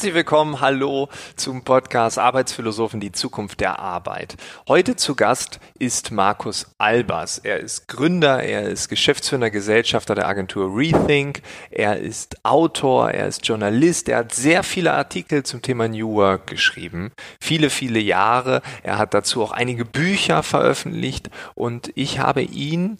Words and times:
Herzlich 0.00 0.14
willkommen, 0.14 0.62
hallo 0.62 1.10
zum 1.36 1.62
Podcast 1.62 2.18
Arbeitsphilosophen, 2.18 3.00
die 3.00 3.12
Zukunft 3.12 3.60
der 3.60 3.80
Arbeit. 3.80 4.38
Heute 4.66 4.96
zu 4.96 5.14
Gast 5.14 5.60
ist 5.78 6.10
Markus 6.10 6.74
Albers. 6.78 7.36
Er 7.36 7.60
ist 7.60 7.86
Gründer, 7.86 8.42
er 8.42 8.62
ist 8.62 8.88
geschäftsführender 8.88 9.50
Gesellschafter 9.50 10.14
der 10.14 10.26
Agentur 10.26 10.74
Rethink, 10.74 11.42
er 11.70 11.98
ist 11.98 12.42
Autor, 12.46 13.10
er 13.10 13.26
ist 13.26 13.46
Journalist, 13.46 14.08
er 14.08 14.20
hat 14.20 14.34
sehr 14.34 14.62
viele 14.62 14.94
Artikel 14.94 15.42
zum 15.42 15.60
Thema 15.60 15.86
New 15.86 16.14
Work 16.14 16.46
geschrieben, 16.46 17.12
viele, 17.38 17.68
viele 17.68 18.00
Jahre. 18.00 18.62
Er 18.82 18.96
hat 18.96 19.12
dazu 19.12 19.42
auch 19.42 19.52
einige 19.52 19.84
Bücher 19.84 20.42
veröffentlicht 20.42 21.28
und 21.54 21.92
ich 21.94 22.18
habe 22.20 22.40
ihn 22.40 22.96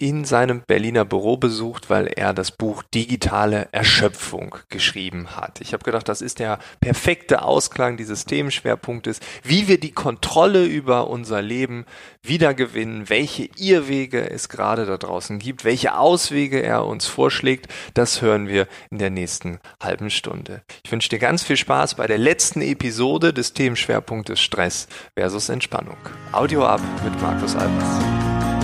in 0.00 0.24
seinem 0.24 0.62
Berliner 0.66 1.04
Büro 1.04 1.36
besucht, 1.36 1.90
weil 1.90 2.06
er 2.06 2.32
das 2.32 2.50
Buch 2.50 2.82
Digitale 2.82 3.68
Erschöpfung 3.70 4.56
geschrieben 4.70 5.36
hat. 5.36 5.60
Ich 5.60 5.74
habe 5.74 5.84
gedacht, 5.84 6.08
das 6.08 6.22
ist 6.22 6.38
der 6.38 6.58
perfekte 6.80 7.42
Ausklang 7.42 7.98
dieses 7.98 8.24
Themenschwerpunktes, 8.24 9.20
wie 9.42 9.68
wir 9.68 9.78
die 9.78 9.92
Kontrolle 9.92 10.64
über 10.64 11.08
unser 11.08 11.42
Leben 11.42 11.84
wiedergewinnen, 12.22 13.10
welche 13.10 13.50
Irrwege 13.56 14.30
es 14.30 14.48
gerade 14.48 14.86
da 14.86 14.96
draußen 14.96 15.38
gibt, 15.38 15.64
welche 15.64 15.98
Auswege 15.98 16.62
er 16.62 16.86
uns 16.86 17.06
vorschlägt, 17.06 17.68
das 17.92 18.22
hören 18.22 18.48
wir 18.48 18.68
in 18.90 18.98
der 18.98 19.10
nächsten 19.10 19.60
halben 19.82 20.08
Stunde. 20.08 20.62
Ich 20.82 20.90
wünsche 20.90 21.10
dir 21.10 21.18
ganz 21.18 21.42
viel 21.42 21.58
Spaß 21.58 21.96
bei 21.96 22.06
der 22.06 22.18
letzten 22.18 22.62
Episode 22.62 23.34
des 23.34 23.52
Themenschwerpunktes 23.52 24.40
Stress 24.40 24.88
versus 25.14 25.50
Entspannung. 25.50 25.98
Audio 26.32 26.64
ab 26.64 26.80
mit 27.04 27.20
Markus 27.20 27.54
Albers. 27.54 28.59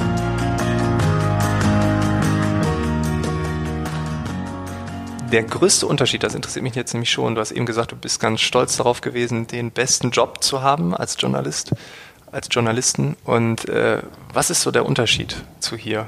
Der 5.30 5.42
größte 5.42 5.86
Unterschied, 5.86 6.22
das 6.22 6.34
interessiert 6.34 6.62
mich 6.62 6.74
jetzt 6.74 6.92
nämlich 6.92 7.10
schon, 7.10 7.34
du 7.34 7.40
hast 7.40 7.52
eben 7.52 7.66
gesagt, 7.66 7.92
du 7.92 7.96
bist 7.96 8.20
ganz 8.20 8.40
stolz 8.40 8.76
darauf 8.76 9.00
gewesen, 9.00 9.46
den 9.46 9.70
besten 9.70 10.10
Job 10.10 10.42
zu 10.42 10.62
haben 10.62 10.94
als 10.94 11.16
Journalist, 11.18 11.72
als 12.30 12.48
Journalisten. 12.50 13.16
Und 13.24 13.68
äh, 13.68 14.02
was 14.32 14.50
ist 14.50 14.62
so 14.62 14.70
der 14.70 14.86
Unterschied 14.86 15.36
zu 15.60 15.76
hier? 15.76 16.06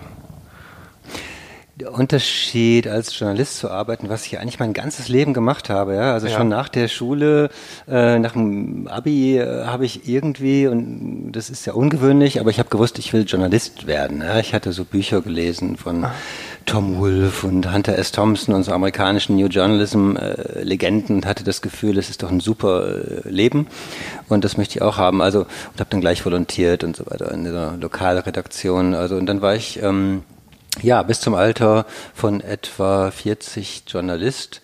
der 1.78 1.94
Unterschied 1.94 2.88
als 2.88 3.16
Journalist 3.16 3.58
zu 3.58 3.70
arbeiten, 3.70 4.08
was 4.08 4.26
ich 4.26 4.40
eigentlich 4.40 4.58
mein 4.58 4.72
ganzes 4.72 5.08
Leben 5.08 5.32
gemacht 5.32 5.70
habe, 5.70 5.94
ja, 5.94 6.12
also 6.12 6.26
ja. 6.26 6.36
schon 6.36 6.48
nach 6.48 6.68
der 6.68 6.88
Schule, 6.88 7.50
äh, 7.86 8.18
nach 8.18 8.32
dem 8.32 8.88
Abi 8.88 9.38
äh, 9.38 9.64
habe 9.64 9.84
ich 9.84 10.08
irgendwie 10.08 10.66
und 10.66 11.30
das 11.32 11.50
ist 11.50 11.66
ja 11.66 11.74
ungewöhnlich, 11.74 12.40
aber 12.40 12.50
ich 12.50 12.58
habe 12.58 12.68
gewusst, 12.68 12.98
ich 12.98 13.12
will 13.12 13.24
Journalist 13.26 13.86
werden. 13.86 14.22
Ja. 14.22 14.40
Ich 14.40 14.54
hatte 14.54 14.72
so 14.72 14.84
Bücher 14.84 15.20
gelesen 15.20 15.76
von 15.76 16.04
ah. 16.04 16.14
Tom 16.68 16.98
Wolfe 16.98 17.46
und 17.46 17.72
Hunter 17.72 17.96
S. 17.96 18.12
Thompson 18.12 18.54
und 18.54 18.62
so 18.62 18.72
amerikanischen 18.72 19.36
New 19.36 19.46
Journalism 19.46 20.16
äh, 20.16 20.62
Legenden 20.62 21.16
und 21.16 21.26
hatte 21.26 21.42
das 21.42 21.62
Gefühl, 21.62 21.96
es 21.96 22.10
ist 22.10 22.22
doch 22.22 22.30
ein 22.30 22.40
super 22.40 23.24
äh, 23.24 23.28
Leben 23.28 23.68
und 24.28 24.44
das 24.44 24.58
möchte 24.58 24.76
ich 24.76 24.82
auch 24.82 24.98
haben. 24.98 25.22
Also 25.22 25.40
und 25.40 25.80
habe 25.80 25.88
dann 25.88 26.02
gleich 26.02 26.24
volontiert 26.26 26.84
und 26.84 26.94
so 26.94 27.06
weiter 27.06 27.32
in 27.32 27.44
der 27.44 27.78
Lokalredaktion. 27.80 28.94
Also 28.94 29.16
und 29.16 29.24
dann 29.24 29.40
war 29.40 29.54
ich 29.54 29.82
ähm, 29.82 30.24
ja, 30.82 31.02
bis 31.02 31.20
zum 31.20 31.34
Alter 31.34 31.86
von 32.12 32.42
etwa 32.42 33.10
40 33.10 33.84
Journalist. 33.88 34.60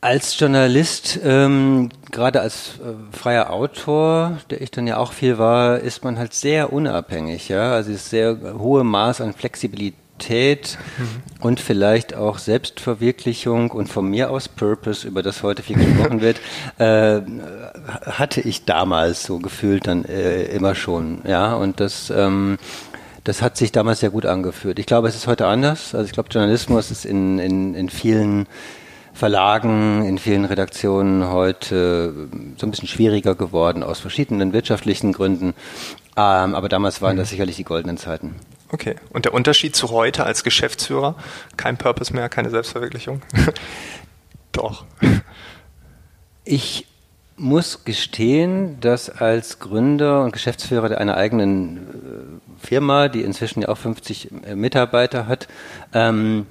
Als 0.00 0.40
Journalist, 0.40 1.20
ähm, 1.22 1.90
gerade 2.10 2.40
als 2.40 2.78
äh, 2.78 3.14
freier 3.14 3.50
Autor, 3.50 4.38
der 4.48 4.62
ich 4.62 4.70
dann 4.70 4.86
ja 4.86 4.96
auch 4.96 5.12
viel 5.12 5.36
war, 5.36 5.80
ist 5.80 6.02
man 6.02 6.18
halt 6.18 6.32
sehr 6.32 6.72
unabhängig, 6.72 7.50
ja. 7.50 7.72
Also 7.72 7.92
ist 7.92 8.08
sehr 8.08 8.38
hohe 8.58 8.84
Maß 8.84 9.20
an 9.20 9.34
Flexibilität 9.34 10.00
mhm. 10.28 11.22
und 11.40 11.60
vielleicht 11.60 12.14
auch 12.14 12.38
Selbstverwirklichung 12.38 13.70
und 13.70 13.88
von 13.88 14.08
mir 14.08 14.30
aus 14.30 14.48
Purpose, 14.48 15.06
über 15.06 15.22
das 15.22 15.42
heute 15.42 15.62
viel 15.62 15.76
gesprochen 15.76 16.20
wird, 16.20 16.40
äh, 16.78 17.20
hatte 18.02 18.40
ich 18.40 18.64
damals 18.64 19.24
so 19.24 19.38
gefühlt 19.38 19.86
dann 19.86 20.04
äh, 20.04 20.44
immer 20.44 20.74
schon, 20.74 21.22
ja. 21.26 21.54
Und 21.54 21.80
das 21.80 22.12
ähm, 22.14 22.58
das 23.24 23.42
hat 23.42 23.56
sich 23.56 23.70
damals 23.70 24.00
sehr 24.00 24.10
gut 24.10 24.26
angeführt. 24.26 24.78
Ich 24.78 24.86
glaube, 24.86 25.08
es 25.08 25.14
ist 25.14 25.26
heute 25.26 25.46
anders. 25.46 25.94
Also 25.94 26.06
ich 26.06 26.12
glaube, 26.12 26.30
Journalismus 26.32 26.90
ist 26.90 27.04
in, 27.04 27.38
in, 27.38 27.74
in 27.74 27.90
vielen 27.90 28.46
Verlagen, 29.12 30.06
in 30.06 30.18
vielen 30.18 30.46
Redaktionen 30.46 31.28
heute 31.28 32.28
so 32.56 32.66
ein 32.66 32.70
bisschen 32.70 32.88
schwieriger 32.88 33.34
geworden 33.34 33.82
aus 33.82 34.00
verschiedenen 34.00 34.52
wirtschaftlichen 34.52 35.12
Gründen. 35.12 35.54
Ähm, 36.16 36.54
aber 36.54 36.68
damals 36.68 37.02
waren 37.02 37.16
das 37.16 37.28
mhm. 37.28 37.30
sicherlich 37.30 37.56
die 37.56 37.64
goldenen 37.64 37.98
Zeiten. 37.98 38.36
Okay. 38.72 38.96
Und 39.10 39.24
der 39.24 39.34
Unterschied 39.34 39.74
zu 39.74 39.90
heute 39.90 40.24
als 40.24 40.44
Geschäftsführer? 40.44 41.16
Kein 41.56 41.76
Purpose 41.76 42.14
mehr, 42.14 42.28
keine 42.28 42.50
Selbstverwirklichung? 42.50 43.22
Doch. 44.52 44.84
Ich 46.44 46.86
muss 47.36 47.84
gestehen, 47.84 48.80
dass 48.80 49.08
als 49.08 49.58
Gründer 49.58 50.22
und 50.24 50.32
Geschäftsführer 50.32 50.96
einer 50.96 51.16
eigenen 51.16 51.78
äh, 51.78 52.66
Firma, 52.66 53.08
die 53.08 53.22
inzwischen 53.22 53.62
ja 53.62 53.68
auch 53.68 53.78
50 53.78 54.30
äh, 54.44 54.54
Mitarbeiter 54.54 55.26
hat, 55.26 55.48
ähm, 55.94 56.46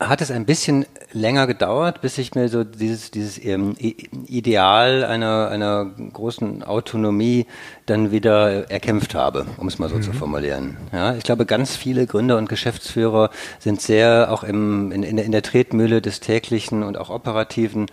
hat 0.00 0.20
es 0.20 0.30
ein 0.30 0.44
bisschen 0.44 0.86
länger 1.12 1.46
gedauert, 1.46 2.00
bis 2.00 2.18
ich 2.18 2.34
mir 2.34 2.48
so 2.48 2.64
dieses, 2.64 3.10
dieses 3.10 3.42
ähm, 3.44 3.76
Ideal 3.78 5.04
einer, 5.04 5.48
einer 5.48 5.86
großen 6.12 6.64
Autonomie 6.64 7.46
dann 7.86 8.10
wieder 8.10 8.70
erkämpft 8.70 9.14
habe, 9.14 9.46
um 9.56 9.68
es 9.68 9.78
mal 9.78 9.88
so 9.88 9.96
mhm. 9.96 10.02
zu 10.02 10.12
formulieren. 10.12 10.76
Ja, 10.92 11.14
ich 11.14 11.22
glaube, 11.22 11.46
ganz 11.46 11.76
viele 11.76 12.06
Gründer 12.06 12.38
und 12.38 12.48
Geschäftsführer 12.48 13.30
sind 13.60 13.80
sehr 13.80 14.32
auch 14.32 14.42
im, 14.42 14.90
in, 14.90 15.02
in 15.02 15.32
der 15.32 15.42
Tretmühle 15.42 16.02
des 16.02 16.20
täglichen 16.20 16.82
und 16.82 16.98
auch 16.98 17.10
operativen 17.10 17.86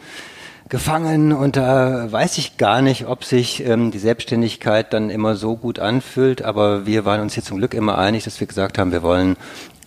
gefangen 0.71 1.33
und 1.33 1.57
da 1.57 2.09
weiß 2.09 2.37
ich 2.37 2.55
gar 2.55 2.81
nicht, 2.81 3.05
ob 3.05 3.25
sich 3.25 3.63
ähm, 3.67 3.91
die 3.91 3.99
Selbstständigkeit 3.99 4.93
dann 4.93 5.09
immer 5.09 5.35
so 5.35 5.57
gut 5.57 5.79
anfühlt, 5.79 6.43
aber 6.43 6.85
wir 6.85 7.03
waren 7.03 7.19
uns 7.19 7.33
hier 7.33 7.43
zum 7.43 7.57
Glück 7.57 7.73
immer 7.73 7.97
einig, 7.97 8.23
dass 8.23 8.39
wir 8.39 8.47
gesagt 8.47 8.77
haben, 8.77 8.93
wir 8.93 9.03
wollen 9.03 9.35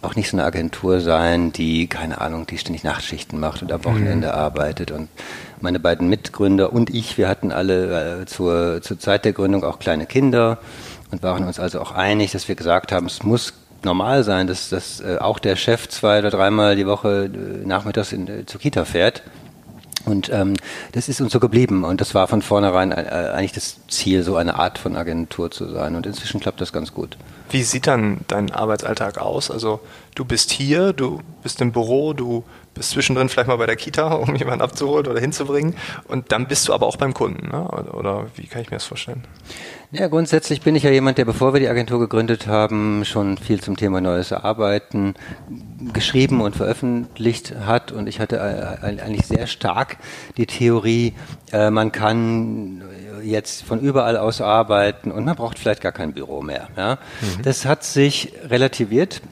auch 0.03 0.15
nicht 0.15 0.29
so 0.29 0.37
eine 0.37 0.45
Agentur 0.45 1.01
sein, 1.01 1.53
die, 1.53 1.87
keine 1.87 2.21
Ahnung, 2.21 2.47
die 2.47 2.59
ständig 2.59 2.85
Nachtschichten 2.85 3.41
macht 3.41 3.63
und 3.63 3.73
am 3.73 3.83
Wochenende 3.87 4.29
mhm. 4.29 4.35
arbeitet. 4.35 4.91
Und 4.91 5.09
meine 5.63 5.81
beiden 5.81 6.11
Mitgründer 6.11 6.71
und 6.71 6.91
ich, 6.91 7.17
wir 7.17 7.31
hatten 7.31 7.51
alle 7.51 8.21
äh, 8.21 8.27
zur, 8.27 8.83
zur 8.83 8.99
Zeit 8.99 9.25
der 9.25 9.33
Gründung 9.33 9.65
auch 9.65 9.79
kleine 9.79 10.05
Kinder 10.05 10.59
und 11.11 11.23
waren 11.23 11.45
uns 11.45 11.59
also 11.59 11.81
auch 11.81 11.93
einig, 11.93 12.33
dass 12.33 12.47
wir 12.47 12.57
gesagt 12.57 12.93
haben, 12.93 13.07
es 13.07 13.23
muss 13.23 13.55
normal 13.85 14.23
sein, 14.23 14.47
dass, 14.47 14.69
dass 14.69 15.01
äh, 15.01 15.17
auch 15.19 15.39
der 15.39 15.57
Chef 15.57 15.89
zwei 15.89 16.19
oder 16.19 16.29
dreimal 16.29 16.77
die 16.77 16.87
Woche 16.87 17.31
äh, 17.33 17.67
nachmittags 17.67 18.13
in, 18.13 18.29
äh, 18.29 18.45
zur 18.45 18.61
Kita 18.61 18.85
fährt 18.85 19.23
und 20.05 20.31
ähm, 20.31 20.55
das 20.93 21.09
ist 21.09 21.21
uns 21.21 21.33
so 21.33 21.41
geblieben 21.41 21.85
und 21.85 22.01
das 22.01 22.15
war 22.15 22.29
von 22.29 22.43
vornherein 22.43 22.93
äh, 22.93 23.31
eigentlich 23.35 23.53
das 23.53 23.77
Ziel, 23.89 24.23
so 24.23 24.37
eine 24.37 24.57
Art 24.57 24.79
von 24.79 24.97
Agentur 24.97 25.51
zu 25.51 25.69
sein. 25.71 25.97
Und 25.97 26.07
inzwischen 26.07 26.41
klappt 26.41 26.61
das 26.61 26.73
ganz 26.73 26.93
gut. 26.93 27.17
Wie 27.51 27.63
sieht 27.63 27.87
dann 27.87 28.21
dein 28.29 28.51
Arbeitsalltag 28.51 29.19
aus? 29.19 29.51
Also 29.51 29.81
du 30.15 30.25
bist 30.25 30.51
hier, 30.51 30.93
du 30.93 31.21
bist 31.43 31.61
im 31.61 31.73
Büro, 31.73 32.13
du 32.13 32.45
bist 32.75 32.91
zwischendrin 32.91 33.29
vielleicht 33.29 33.49
mal 33.49 33.57
bei 33.57 33.67
der 33.67 33.77
Kita, 33.77 34.15
um 34.15 34.35
jemanden 34.37 34.63
abzuholen 34.63 35.07
oder 35.07 35.21
hinzubringen. 35.21 35.75
Und 36.07 36.33
dann 36.33 36.49
bist 36.49 36.69
du 36.69 36.75
aber 36.75 36.87
auch 36.87 36.97
beim 36.97 37.15
Kunden, 37.15 37.49
ne? 37.49 37.67
oder 37.93 38.27
wie 38.37 38.47
kann 38.47 38.63
ich 38.63 38.71
mir 38.71 38.77
das 38.77 38.85
vorstellen? 38.85 39.25
Ja, 39.95 40.09
grundsätzlich 40.09 40.61
bin 40.61 40.75
ich 40.75 40.83
ja 40.83 40.91
jemand, 40.91 41.19
der 41.19 41.25
bevor 41.25 41.53
wir 41.53 41.61
die 41.61 41.69
Agentur 41.69 42.01
gegründet 42.01 42.49
haben, 42.49 43.05
schon 43.05 43.39
viel 43.39 43.61
zum 43.61 43.77
Thema 43.77 44.01
neues 44.01 44.33
Arbeiten 44.33 45.15
geschrieben 45.93 46.41
und 46.41 46.57
veröffentlicht 46.57 47.55
hat. 47.65 47.93
Und 47.93 48.09
ich 48.09 48.19
hatte 48.19 48.37
äh, 48.37 49.01
eigentlich 49.01 49.27
sehr 49.27 49.47
stark 49.47 49.99
die 50.37 50.47
Theorie, 50.47 51.15
äh, 51.53 51.71
man 51.71 51.93
kann 51.93 52.83
jetzt 53.23 53.63
von 53.63 53.79
überall 53.79 54.17
aus 54.17 54.41
arbeiten 54.41 55.13
und 55.13 55.27
man 55.27 55.37
braucht 55.37 55.61
vielleicht 55.61 55.81
gar 55.81 55.93
kein 55.93 56.13
Büro 56.13 56.43
mehr. 56.43 56.67
Ja? 56.77 56.99
Mhm. 57.21 57.43
Das 57.43 57.65
hat 57.65 57.85
sich 57.85 58.33
relativiert 58.49 59.23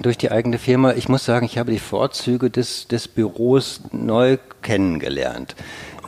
durch 0.00 0.16
die 0.16 0.30
eigene 0.30 0.58
Firma. 0.58 0.92
Ich 0.92 1.08
muss 1.08 1.24
sagen, 1.24 1.44
ich 1.44 1.58
habe 1.58 1.72
die 1.72 1.80
Vorzüge 1.80 2.50
des, 2.50 2.86
des 2.86 3.08
Büros 3.08 3.80
neu 3.90 4.38
kennengelernt. 4.62 5.56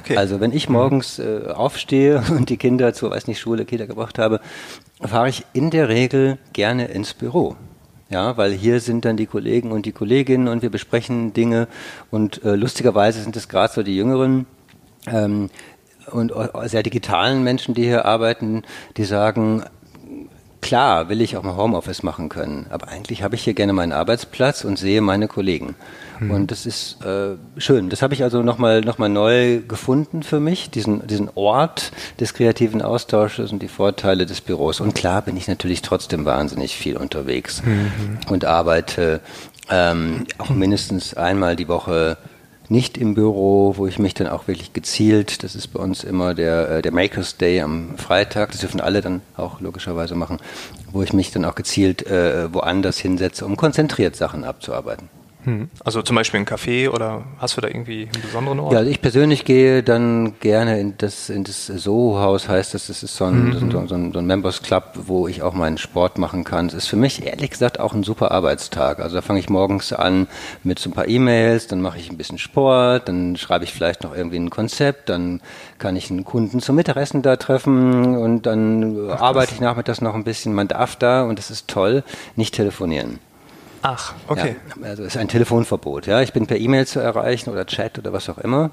Okay. 0.00 0.16
Also 0.16 0.40
wenn 0.40 0.52
ich 0.52 0.68
morgens 0.68 1.18
äh, 1.18 1.48
aufstehe 1.54 2.22
und 2.30 2.50
die 2.50 2.56
Kinder 2.56 2.92
zur, 2.94 3.10
weiß 3.10 3.26
nicht, 3.26 3.40
Schule, 3.40 3.64
Kita 3.64 3.86
gebracht 3.86 4.18
habe, 4.18 4.40
fahre 5.00 5.28
ich 5.28 5.44
in 5.52 5.70
der 5.70 5.88
Regel 5.88 6.38
gerne 6.52 6.86
ins 6.86 7.14
Büro. 7.14 7.56
Ja, 8.08 8.36
weil 8.36 8.52
hier 8.52 8.80
sind 8.80 9.04
dann 9.04 9.16
die 9.16 9.26
Kollegen 9.26 9.70
und 9.70 9.86
die 9.86 9.92
Kolleginnen 9.92 10.48
und 10.48 10.62
wir 10.62 10.70
besprechen 10.70 11.32
Dinge 11.32 11.68
und 12.10 12.42
äh, 12.44 12.56
lustigerweise 12.56 13.22
sind 13.22 13.36
es 13.36 13.48
gerade 13.48 13.72
so 13.72 13.84
die 13.84 13.96
Jüngeren, 13.96 14.46
ähm, 15.06 15.48
und 16.10 16.32
sehr 16.64 16.82
digitalen 16.82 17.42
Menschen, 17.44 17.74
die 17.74 17.84
hier 17.84 18.04
arbeiten, 18.04 18.62
die 18.96 19.04
sagen, 19.04 19.64
Klar 20.60 21.08
will 21.08 21.22
ich 21.22 21.36
auch 21.36 21.42
mal 21.42 21.56
Homeoffice 21.56 22.02
machen 22.02 22.28
können, 22.28 22.66
aber 22.70 22.88
eigentlich 22.88 23.22
habe 23.22 23.34
ich 23.34 23.42
hier 23.42 23.54
gerne 23.54 23.72
meinen 23.72 23.92
Arbeitsplatz 23.92 24.64
und 24.64 24.78
sehe 24.78 25.00
meine 25.00 25.26
Kollegen. 25.26 25.74
Mhm. 26.18 26.30
Und 26.30 26.50
das 26.50 26.66
ist 26.66 27.02
äh, 27.04 27.36
schön. 27.56 27.88
Das 27.88 28.02
habe 28.02 28.12
ich 28.12 28.22
also 28.22 28.42
nochmal 28.42 28.82
noch 28.82 28.98
mal 28.98 29.08
neu 29.08 29.60
gefunden 29.66 30.22
für 30.22 30.38
mich, 30.38 30.70
diesen, 30.70 31.06
diesen 31.06 31.30
Ort 31.34 31.92
des 32.20 32.34
kreativen 32.34 32.82
Austausches 32.82 33.52
und 33.52 33.62
die 33.62 33.68
Vorteile 33.68 34.26
des 34.26 34.42
Büros. 34.42 34.80
Und 34.80 34.94
klar 34.94 35.22
bin 35.22 35.36
ich 35.36 35.48
natürlich 35.48 35.80
trotzdem 35.80 36.24
wahnsinnig 36.26 36.76
viel 36.76 36.96
unterwegs 36.96 37.62
mhm. 37.64 38.18
und 38.28 38.44
arbeite 38.44 39.20
ähm, 39.70 40.26
auch 40.38 40.50
mindestens 40.50 41.14
einmal 41.14 41.56
die 41.56 41.68
Woche 41.68 42.18
nicht 42.70 42.96
im 42.96 43.14
Büro, 43.14 43.74
wo 43.76 43.86
ich 43.88 43.98
mich 43.98 44.14
dann 44.14 44.28
auch 44.28 44.46
wirklich 44.46 44.72
gezielt, 44.72 45.42
das 45.42 45.56
ist 45.56 45.68
bei 45.68 45.80
uns 45.80 46.04
immer 46.04 46.34
der, 46.34 46.70
äh, 46.70 46.82
der 46.82 46.92
Makers 46.92 47.36
Day 47.36 47.60
am 47.60 47.98
Freitag, 47.98 48.52
das 48.52 48.60
dürfen 48.60 48.80
alle 48.80 49.00
dann 49.00 49.22
auch 49.36 49.60
logischerweise 49.60 50.14
machen, 50.14 50.38
wo 50.92 51.02
ich 51.02 51.12
mich 51.12 51.32
dann 51.32 51.44
auch 51.44 51.56
gezielt 51.56 52.06
äh, 52.06 52.52
woanders 52.54 52.98
hinsetze, 52.98 53.44
um 53.44 53.56
konzentriert 53.56 54.14
Sachen 54.14 54.44
abzuarbeiten. 54.44 55.19
Hm. 55.44 55.70
Also 55.84 56.02
zum 56.02 56.16
Beispiel 56.16 56.40
ein 56.40 56.46
Café 56.46 56.90
oder 56.90 57.24
hast 57.38 57.56
du 57.56 57.60
da 57.60 57.68
irgendwie 57.68 58.08
einen 58.12 58.22
besonderen 58.22 58.60
Ort? 58.60 58.72
Ja, 58.72 58.80
also 58.80 58.90
ich 58.90 59.00
persönlich 59.00 59.44
gehe 59.44 59.82
dann 59.82 60.38
gerne 60.40 60.78
in 60.78 60.98
das, 60.98 61.30
in 61.30 61.44
das 61.44 61.66
Soho-Haus, 61.66 62.48
heißt 62.48 62.74
das, 62.74 62.88
das 62.88 63.02
ist 63.02 63.16
so 63.16 63.24
ein, 63.24 63.46
mhm. 63.46 63.70
so, 63.70 63.78
ein, 63.78 64.12
so 64.12 64.18
ein 64.18 64.26
Members 64.26 64.62
Club, 64.62 64.92
wo 65.06 65.28
ich 65.28 65.42
auch 65.42 65.54
meinen 65.54 65.78
Sport 65.78 66.18
machen 66.18 66.44
kann. 66.44 66.68
Das 66.68 66.74
ist 66.74 66.88
für 66.88 66.96
mich 66.96 67.24
ehrlich 67.24 67.50
gesagt 67.50 67.80
auch 67.80 67.94
ein 67.94 68.02
super 68.02 68.30
Arbeitstag. 68.32 69.00
Also 69.00 69.16
da 69.16 69.22
fange 69.22 69.40
ich 69.40 69.48
morgens 69.48 69.92
an 69.92 70.26
mit 70.62 70.78
so 70.78 70.90
ein 70.90 70.92
paar 70.92 71.08
E-Mails, 71.08 71.68
dann 71.68 71.80
mache 71.80 71.98
ich 71.98 72.10
ein 72.10 72.18
bisschen 72.18 72.38
Sport, 72.38 73.08
dann 73.08 73.36
schreibe 73.36 73.64
ich 73.64 73.72
vielleicht 73.72 74.02
noch 74.02 74.14
irgendwie 74.14 74.38
ein 74.38 74.50
Konzept, 74.50 75.08
dann 75.08 75.40
kann 75.78 75.96
ich 75.96 76.10
einen 76.10 76.24
Kunden 76.24 76.60
zum 76.60 76.76
Mittagessen 76.76 77.22
da 77.22 77.36
treffen 77.36 78.16
und 78.16 78.44
dann 78.44 79.10
Ach, 79.10 79.20
arbeite 79.20 79.54
ich 79.54 79.60
nachmittags 79.60 80.00
noch 80.00 80.14
ein 80.14 80.24
bisschen. 80.24 80.52
Man 80.52 80.68
darf 80.68 80.96
da, 80.96 81.22
und 81.22 81.38
das 81.38 81.50
ist 81.50 81.68
toll, 81.68 82.04
nicht 82.36 82.54
telefonieren. 82.54 83.18
Ach, 83.82 84.14
okay. 84.28 84.56
Ja, 84.80 84.88
also 84.88 85.02
es 85.02 85.14
ist 85.14 85.20
ein 85.20 85.28
Telefonverbot. 85.28 86.06
Ja, 86.06 86.20
ich 86.20 86.32
bin 86.32 86.46
per 86.46 86.58
E-Mail 86.58 86.86
zu 86.86 87.00
erreichen 87.00 87.50
oder 87.50 87.66
Chat 87.66 87.98
oder 87.98 88.12
was 88.12 88.28
auch 88.28 88.38
immer. 88.38 88.70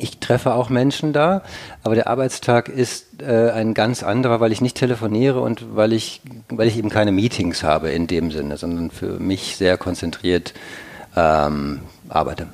Ich 0.00 0.18
treffe 0.18 0.54
auch 0.54 0.68
Menschen 0.68 1.12
da, 1.12 1.42
aber 1.82 1.96
der 1.96 2.06
Arbeitstag 2.06 2.68
ist 2.68 3.20
äh, 3.20 3.50
ein 3.50 3.74
ganz 3.74 4.04
anderer, 4.04 4.38
weil 4.38 4.52
ich 4.52 4.60
nicht 4.60 4.76
telefoniere 4.76 5.40
und 5.40 5.74
weil 5.74 5.92
ich, 5.92 6.20
weil 6.50 6.68
ich 6.68 6.76
eben 6.76 6.88
keine 6.88 7.10
Meetings 7.10 7.64
habe 7.64 7.90
in 7.90 8.06
dem 8.06 8.30
Sinne, 8.30 8.56
sondern 8.56 8.92
für 8.92 9.18
mich 9.18 9.56
sehr 9.56 9.76
konzentriert 9.76 10.54
ähm, 11.16 11.80
arbeite. 12.08 12.46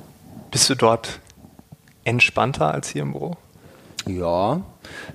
Bist 0.49 0.67
du 0.71 0.75
dort 0.75 1.19
entspannter 2.03 2.73
als 2.73 2.89
hier 2.89 3.03
im 3.03 3.11
Büro? 3.11 3.37
Ja, 4.07 4.61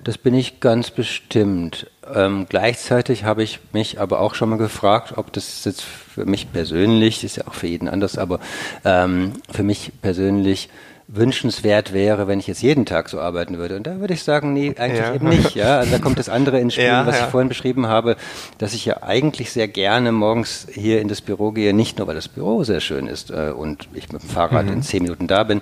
das 0.03 0.17
bin 0.17 0.33
ich 0.33 0.59
ganz 0.59 0.91
bestimmt. 0.91 1.89
Ähm, 2.13 2.45
gleichzeitig 2.49 3.23
habe 3.23 3.43
ich 3.43 3.59
mich 3.71 3.99
aber 3.99 4.19
auch 4.19 4.35
schon 4.35 4.49
mal 4.49 4.57
gefragt, 4.57 5.13
ob 5.17 5.31
das 5.31 5.63
jetzt 5.65 5.83
für 6.13 6.25
mich 6.25 6.51
persönlich, 6.51 7.23
ist 7.23 7.37
ja 7.37 7.47
auch 7.47 7.53
für 7.53 7.67
jeden 7.67 7.87
anders, 7.87 8.17
aber 8.17 8.39
ähm, 8.85 9.33
für 9.49 9.63
mich 9.63 9.91
persönlich 10.01 10.69
wünschenswert 11.13 11.91
wäre, 11.91 12.27
wenn 12.27 12.39
ich 12.39 12.47
jetzt 12.47 12.61
jeden 12.61 12.85
Tag 12.85 13.09
so 13.09 13.19
arbeiten 13.19 13.57
würde. 13.57 13.75
Und 13.75 13.85
da 13.85 13.99
würde 13.99 14.13
ich 14.13 14.23
sagen, 14.23 14.53
nee, 14.53 14.73
eigentlich 14.77 15.01
ja. 15.01 15.13
eben 15.13 15.27
nicht. 15.27 15.55
Ja, 15.55 15.79
also 15.79 15.91
da 15.91 15.99
kommt 15.99 16.17
das 16.19 16.29
andere 16.29 16.59
ins 16.59 16.73
Spiel, 16.75 16.85
ja, 16.85 17.05
was 17.05 17.19
ja. 17.19 17.25
ich 17.25 17.31
vorhin 17.31 17.49
beschrieben 17.49 17.87
habe, 17.87 18.15
dass 18.57 18.73
ich 18.73 18.85
ja 18.85 19.03
eigentlich 19.03 19.51
sehr 19.51 19.67
gerne 19.67 20.13
morgens 20.13 20.67
hier 20.71 21.01
in 21.01 21.09
das 21.09 21.19
Büro 21.19 21.51
gehe, 21.51 21.73
nicht 21.73 21.97
nur 21.97 22.07
weil 22.07 22.15
das 22.15 22.29
Büro 22.29 22.63
sehr 22.63 22.79
schön 22.79 23.07
ist 23.07 23.29
äh, 23.29 23.51
und 23.55 23.89
ich 23.93 24.11
mit 24.11 24.23
dem 24.23 24.29
Fahrrad 24.29 24.67
mhm. 24.67 24.73
in 24.73 24.83
zehn 24.83 25.03
Minuten 25.03 25.27
da 25.27 25.43
bin, 25.43 25.61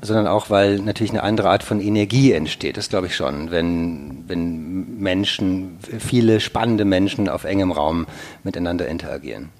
sondern 0.00 0.28
auch 0.28 0.48
weil 0.48 0.78
natürlich 0.78 1.10
eine 1.10 1.24
andere 1.24 1.50
Art 1.50 1.64
von 1.64 1.80
Energie 1.80 2.32
entsteht. 2.32 2.76
Das 2.76 2.88
glaube 2.88 3.08
ich 3.08 3.16
schon, 3.16 3.50
wenn 3.50 4.24
wenn 4.28 4.98
Menschen, 5.00 5.78
viele 5.98 6.38
spannende 6.38 6.84
Menschen 6.84 7.28
auf 7.28 7.44
engem 7.44 7.72
Raum 7.72 8.06
miteinander 8.44 8.86
interagieren. 8.86 9.50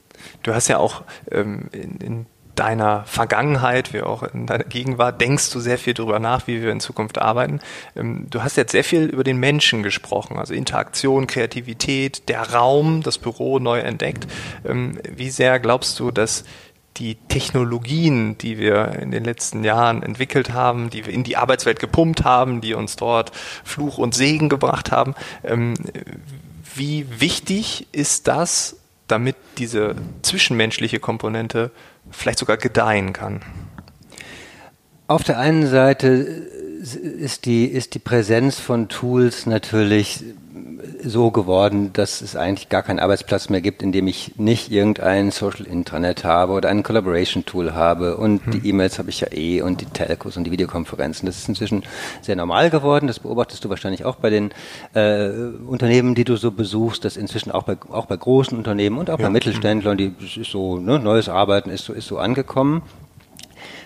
Du 0.45 0.55
hast 0.55 0.69
ja 0.69 0.79
auch 0.79 1.03
ähm, 1.33 1.69
in, 1.73 1.97
in 1.97 2.27
deiner 2.55 3.05
Vergangenheit 3.05 3.93
wie 3.93 4.03
auch 4.03 4.23
in 4.23 4.47
deiner 4.47 4.65
Gegenwart 4.65 5.21
denkst 5.21 5.51
du 5.51 5.59
sehr 5.59 5.79
viel 5.79 5.95
darüber 5.95 6.21
nach, 6.21 6.47
wie 6.47 6.63
wir 6.63 6.71
in 6.71 6.81
Zukunft 6.81 7.19
arbeiten. 7.19 7.61
Ähm, 7.97 8.27
du 8.31 8.43
hast 8.43 8.57
jetzt 8.57 8.73
sehr 8.73 8.85
viel 8.85 9.07
über 9.07 9.25
den 9.25 9.39
Menschen 9.39 9.83
gesprochen, 9.83 10.39
also 10.39 10.55
Interaktion, 10.55 11.27
Kreativität, 11.27 12.29
der 12.29 12.53
Raum, 12.53 13.03
das 13.03 13.19
Büro 13.19 13.59
neu 13.59 13.81
entdeckt. 13.81 14.27
Ähm, 14.65 14.99
wie 15.11 15.31
sehr 15.31 15.59
glaubst 15.59 15.99
du, 15.99 16.11
dass 16.11 16.45
die 16.99 17.17
Technologien, 17.27 18.39
die 18.39 18.57
wir 18.57 19.01
in 19.01 19.11
den 19.11 19.25
letzten 19.25 19.65
Jahren 19.65 20.05
entwickelt 20.05 20.53
haben, 20.53 20.91
die 20.91 21.07
wir 21.07 21.13
in 21.13 21.25
die 21.25 21.37
Arbeitswelt 21.37 21.81
gepumpt 21.81 22.23
haben, 22.23 22.61
die 22.61 22.75
uns 22.75 22.95
dort 22.95 23.33
Fluch 23.65 23.99
und 23.99 24.15
Segen 24.15 24.49
gebracht 24.49 24.93
haben, 24.93 25.17
ähm, 25.43 25.75
wie 26.77 27.07
wichtig 27.21 27.89
ist 27.91 28.29
das, 28.29 28.77
damit 29.07 29.37
diese 29.59 29.95
zwischenmenschliche 30.23 30.99
Komponente 30.99 31.71
vielleicht 32.11 32.39
sogar 32.39 32.57
gedeihen 32.57 33.13
kann? 33.13 33.41
Auf 35.07 35.23
der 35.23 35.39
einen 35.39 35.67
Seite 35.67 36.09
ist 36.09 37.45
die, 37.47 37.67
ist 37.67 37.95
die 37.95 37.99
Präsenz 37.99 38.59
von 38.59 38.89
Tools 38.89 39.47
natürlich 39.47 40.25
so 41.05 41.31
geworden, 41.31 41.93
dass 41.93 42.21
es 42.21 42.37
eigentlich 42.37 42.69
gar 42.69 42.83
keinen 42.83 42.99
Arbeitsplatz 42.99 43.49
mehr 43.49 43.61
gibt, 43.61 43.83
in 43.83 43.93
dem 43.93 44.07
ich 44.07 44.37
nicht 44.37 44.71
irgendein 44.71 45.31
Social 45.31 45.67
Intranet 45.67 46.25
habe 46.25 46.53
oder 46.53 46.69
ein 46.69 46.83
Collaboration 46.83 47.45
Tool 47.45 47.75
habe 47.75 48.17
und 48.17 48.45
hm. 48.45 48.53
die 48.53 48.69
E-Mails 48.69 48.99
habe 48.99 49.11
ich 49.11 49.21
ja 49.21 49.29
eh 49.33 49.61
und 49.63 49.81
die 49.81 49.87
Telcos 49.87 50.37
und 50.37 50.45
die 50.45 50.51
Videokonferenzen. 50.51 51.27
Das 51.27 51.39
ist 51.39 51.49
inzwischen 51.49 51.85
sehr 52.23 52.37
normal 52.37 52.71
geworden. 52.71 53.07
Das 53.07 53.21
beobachtest 53.21 53.65
du 53.65 53.69
wahrscheinlich 53.69 54.05
auch 54.05 54.17
bei 54.17 54.31
den 54.31 54.51
äh, 54.95 55.29
Unternehmen, 55.67 56.15
die 56.15 56.25
du 56.25 56.37
so 56.37 56.51
besuchst, 56.51 57.05
dass 57.05 57.17
inzwischen 57.17 57.51
auch 57.51 57.65
bei, 57.65 57.77
auch 57.91 58.07
bei 58.07 58.17
großen 58.17 58.57
Unternehmen 58.57 58.99
und 58.99 59.11
auch 59.11 59.19
ja. 59.19 59.27
bei 59.27 59.31
Mittelständlern, 59.31 59.97
die 59.97 60.13
ist 60.21 60.51
so, 60.51 60.79
ne, 60.79 60.99
neues 60.99 61.29
Arbeiten 61.29 61.71
ist 61.71 61.85
so, 61.85 61.93
ist 61.93 62.07
so 62.07 62.19
angekommen. 62.19 62.83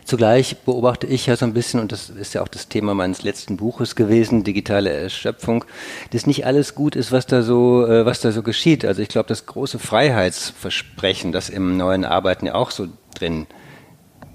Zugleich 0.08 0.56
beobachte 0.64 1.06
ich 1.06 1.26
ja 1.26 1.36
so 1.36 1.44
ein 1.44 1.52
bisschen, 1.52 1.80
und 1.80 1.92
das 1.92 2.08
ist 2.08 2.32
ja 2.32 2.40
auch 2.40 2.48
das 2.48 2.68
Thema 2.68 2.94
meines 2.94 3.22
letzten 3.24 3.58
Buches 3.58 3.94
gewesen, 3.94 4.42
digitale 4.42 4.90
Erschöpfung, 4.90 5.66
dass 6.12 6.26
nicht 6.26 6.46
alles 6.46 6.74
gut 6.74 6.96
ist, 6.96 7.12
was 7.12 7.26
da 7.26 7.42
so, 7.42 7.86
äh, 7.86 8.06
was 8.06 8.22
da 8.22 8.32
so 8.32 8.42
geschieht. 8.42 8.86
Also 8.86 9.02
ich 9.02 9.10
glaube, 9.10 9.28
das 9.28 9.44
große 9.44 9.78
Freiheitsversprechen, 9.78 11.30
das 11.30 11.50
im 11.50 11.76
neuen 11.76 12.06
Arbeiten 12.06 12.46
ja 12.46 12.54
auch 12.54 12.70
so 12.70 12.88
drin 13.14 13.46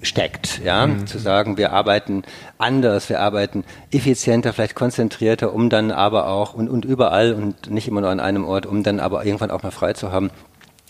steckt, 0.03 0.61
ja, 0.63 0.85
mhm. 0.85 1.07
zu 1.07 1.17
sagen, 1.17 1.57
wir 1.57 1.73
arbeiten 1.73 2.21
anders, 2.59 3.09
wir 3.09 3.19
arbeiten 3.19 3.63
effizienter, 3.89 4.53
vielleicht 4.53 4.75
konzentrierter, 4.75 5.55
um 5.55 5.71
dann 5.71 5.89
aber 5.89 6.27
auch 6.27 6.53
und, 6.53 6.69
und 6.69 6.85
überall 6.85 7.33
und 7.33 7.71
nicht 7.71 7.87
immer 7.87 8.01
nur 8.01 8.11
an 8.11 8.19
einem 8.19 8.45
Ort, 8.45 8.67
um 8.67 8.83
dann 8.83 8.99
aber 8.99 9.25
irgendwann 9.25 9.49
auch 9.49 9.63
mal 9.63 9.71
frei 9.71 9.93
zu 9.93 10.11
haben, 10.11 10.29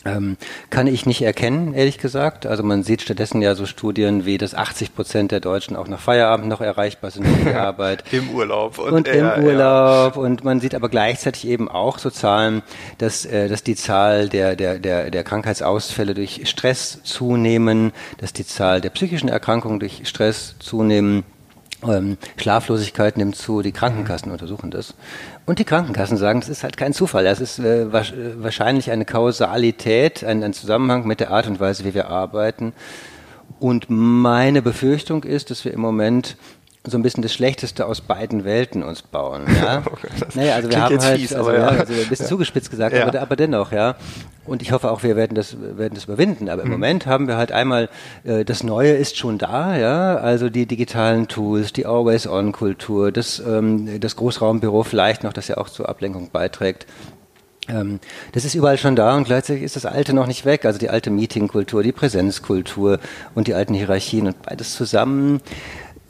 ähm, 0.06 0.38
kann 0.70 0.88
ich 0.88 1.06
nicht 1.06 1.22
erkennen, 1.22 1.74
ehrlich 1.74 1.98
gesagt. 1.98 2.46
Also 2.46 2.64
man 2.64 2.84
sieht 2.84 3.02
stattdessen 3.02 3.42
ja 3.42 3.56
so 3.56 3.66
Studien 3.66 4.26
wie, 4.26 4.38
dass 4.38 4.54
80 4.54 4.96
Prozent 4.96 5.32
der 5.32 5.40
Deutschen 5.40 5.76
auch 5.76 5.88
nach 5.88 6.00
Feierabend 6.00 6.48
noch 6.48 6.62
erreichbar 6.62 7.12
sind 7.12 7.28
für 7.28 7.50
die 7.50 7.56
Arbeit. 7.56 8.04
Im 8.12 8.30
Urlaub. 8.32 8.80
Und, 8.80 8.94
und 8.94 9.08
im 9.08 9.26
Urlaub. 9.44 10.16
Ja. 10.16 10.22
Und 10.22 10.44
man 10.44 10.60
sieht 10.60 10.76
aber 10.76 10.90
gleichzeitig 10.90 11.48
eben 11.48 11.70
auch 11.70 12.00
so 12.00 12.10
Zahlen, 12.10 12.64
dass, 12.98 13.26
äh, 13.26 13.48
dass 13.48 13.64
die 13.64 13.76
Zahl 13.76 14.30
der, 14.30 14.56
der, 14.56 14.80
der, 14.80 15.10
der 15.10 15.24
Krankheitsausfälle 15.24 16.14
durch 16.14 16.42
Stress 16.46 17.02
zunehmen, 17.04 17.94
dass 18.18 18.34
die 18.34 18.46
Zahl 18.46 18.82
der 18.82 18.90
psychischen 18.90 19.30
Erkrankungen 19.30 19.80
durch 19.80 20.02
Stress 20.06 20.56
zunehmen. 20.60 21.24
Ähm, 21.88 22.18
Schlaflosigkeit 22.38 23.18
nimmt 23.18 23.36
zu, 23.36 23.62
die 23.62 23.72
Krankenkassen 23.72 24.28
mhm. 24.30 24.34
untersuchen 24.34 24.72
das. 24.72 24.94
Und 25.46 25.60
die 25.60 25.66
Krankenkassen 25.66 26.18
sagen, 26.18 26.40
das 26.40 26.50
ist 26.50 26.64
halt 26.64 26.78
kein 26.78 26.94
Zufall. 26.94 27.24
Das 27.24 27.40
ist 27.40 27.60
äh, 27.60 27.92
wahrscheinlich 27.92 28.92
eine 28.92 29.06
Kausalität, 29.06 30.24
ein, 30.24 30.44
ein 30.44 30.54
Zusammenhang 30.54 31.06
mit 31.06 31.20
der 31.20 31.32
Art 31.32 31.48
und 31.48 31.60
Weise, 31.60 31.84
wie 31.86 31.94
wir 31.94 32.10
arbeiten. 32.10 32.74
Und 33.60 33.86
meine 33.90 34.62
Befürchtung 34.62 35.24
ist, 35.24 35.50
dass 35.50 35.66
wir 35.66 35.74
im 35.74 35.82
Moment 35.82 36.38
so 36.86 36.98
ein 36.98 37.02
bisschen 37.02 37.24
das 37.24 37.34
Schlechteste 37.34 37.86
aus 37.86 38.02
beiden 38.02 38.44
Welten 38.44 38.84
uns 38.84 39.02
bauen. 39.02 39.44
Ja? 39.56 39.84
naja, 40.34 40.56
also 40.56 40.70
wir 40.70 40.82
haben 40.82 41.00
halt, 41.00 41.20
fies, 41.20 41.34
also, 41.34 41.52
ja. 41.52 41.68
also 41.68 41.94
ein 41.94 42.10
bisschen 42.10 42.26
ja. 42.26 42.30
zugespitzt 42.30 42.70
gesagt, 42.70 42.96
ja. 42.96 43.08
aber, 43.08 43.22
aber, 43.22 43.36
dennoch, 43.38 43.72
ja. 43.72 43.96
Und 44.46 44.62
ich 44.62 44.74
hoffe 44.74 44.92
auch, 44.92 45.02
wir 45.02 45.16
werden 45.16 45.36
das, 45.36 45.56
werden 45.62 45.94
das 45.94 46.04
überwinden. 46.06 46.50
Aber 46.50 46.64
im 46.64 46.68
mhm. 46.68 46.74
Moment 46.74 47.06
haben 47.06 47.28
wir 47.30 47.38
halt 47.38 47.54
einmal, 47.54 47.88
äh, 48.26 48.44
das 48.44 48.64
Neue 48.64 48.92
ist 48.92 49.18
schon 49.18 49.38
da, 49.38 49.78
ja. 49.78 50.18
Also 50.18 50.50
die 50.50 50.66
digitalen 50.66 51.30
Tools, 51.30 51.72
die 51.72 51.86
Always-On-Kultur, 51.86 53.14
das, 53.14 53.40
ähm, 53.40 54.02
das 54.02 54.18
Großraumbüro 54.18 54.84
vielleicht 54.84 55.24
noch, 55.24 55.32
das 55.32 55.48
ja 55.48 55.58
auch 55.58 55.70
zur 55.70 55.88
Ablenkung 55.88 56.32
beiträgt. 56.32 56.86
Ähm, 57.70 58.02
das 58.34 58.44
ist 58.44 58.56
überall 58.56 58.78
schon 58.78 58.98
da 58.98 59.16
und 59.16 59.24
gleichzeitig 59.24 59.64
ist 59.64 59.78
das 59.78 59.86
Alte 59.86 60.14
noch 60.14 60.28
nicht 60.28 60.44
weg. 60.44 60.66
Also 60.66 60.80
die 60.80 60.90
alte 60.90 61.10
Meetingkultur, 61.10 61.82
die 61.82 61.94
Präsenzkultur 61.94 63.00
und 63.36 63.48
die 63.48 63.54
alten 63.54 63.74
Hierarchien 63.74 64.28
und 64.28 64.42
beides 64.42 64.74
zusammen 64.74 65.40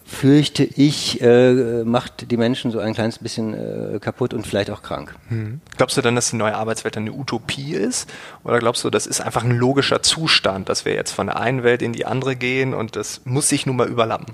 fürchte 0.06 0.64
ich, 0.64 1.22
äh, 1.22 1.84
macht 1.84 2.30
die 2.32 2.38
Menschen 2.38 2.72
so 2.72 2.80
ein 2.80 2.94
kleines 2.94 3.20
bisschen 3.20 3.54
äh, 3.54 4.00
kaputt 4.00 4.34
und 4.34 4.46
vielleicht 4.46 4.70
auch 4.70 4.82
krank. 4.82 5.16
Hm. 5.30 5.62
Glaubst 5.78 5.98
du 5.98 6.02
dann, 6.02 6.16
dass 6.16 6.30
die 6.30 6.36
neue 6.36 6.56
Arbeitswelt 6.56 6.98
eine 6.98 7.14
Utopie 7.14 7.74
ist? 7.74 8.10
Oder 8.44 8.60
glaubst 8.60 8.84
du, 8.84 8.90
das 8.90 9.08
ist 9.08 9.22
einfach 9.22 9.44
ein 9.44 9.58
logischer 9.58 10.04
Zustand, 10.04 10.70
dass 10.70 10.86
wir 10.86 10.94
jetzt 10.94 11.12
von 11.12 11.28
der 11.28 11.40
einen 11.40 11.64
Welt 11.64 11.82
in 11.82 11.94
die 11.94 12.06
andere 12.06 12.36
gehen 12.36 12.74
und 12.74 12.96
das 12.96 13.22
muss 13.26 13.50
sich 13.50 13.66
nun 13.66 13.78
mal 13.78 13.88
überlappen? 13.88 14.28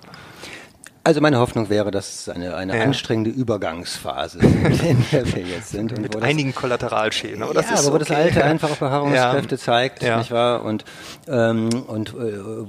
Also 1.01 1.21
meine 1.21 1.39
Hoffnung 1.39 1.69
wäre, 1.69 1.91
dass 1.91 2.21
es 2.21 2.29
eine, 2.29 2.55
eine 2.55 2.77
ja. 2.77 2.83
anstrengende 2.83 3.29
Übergangsphase 3.29 4.39
ist, 4.39 4.83
in 4.83 5.05
der 5.11 5.33
wir 5.33 5.43
jetzt 5.43 5.69
sind. 5.69 5.93
Und 5.93 6.01
Mit 6.01 6.21
einigen 6.21 6.53
Kollateralschäden. 6.53 7.41
Aber 7.41 7.53
das 7.53 7.67
ja, 7.69 7.75
ist 7.75 7.79
aber 7.85 7.93
wo 7.93 7.95
okay. 7.95 8.05
das 8.09 8.17
Alte 8.17 8.43
einfach 8.43 8.71
auf 8.71 8.79
Beharrungskräfte 8.79 9.55
ja. 9.55 9.61
zeigt, 9.61 10.03
ja. 10.03 10.17
nicht 10.17 10.31
wahr? 10.31 10.63
Und, 10.65 10.83
ähm, 11.29 11.69
und 11.87 12.09
äh, 12.09 12.13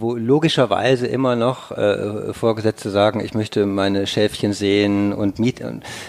wo 0.00 0.14
logischerweise 0.14 1.08
immer 1.08 1.34
noch 1.34 1.72
äh, 1.72 2.32
Vorgesetzte 2.32 2.90
sagen, 2.90 3.18
ich 3.18 3.34
möchte 3.34 3.66
meine 3.66 4.06
Schäfchen 4.06 4.52
sehen 4.52 5.12
und 5.12 5.40
Meet 5.40 5.62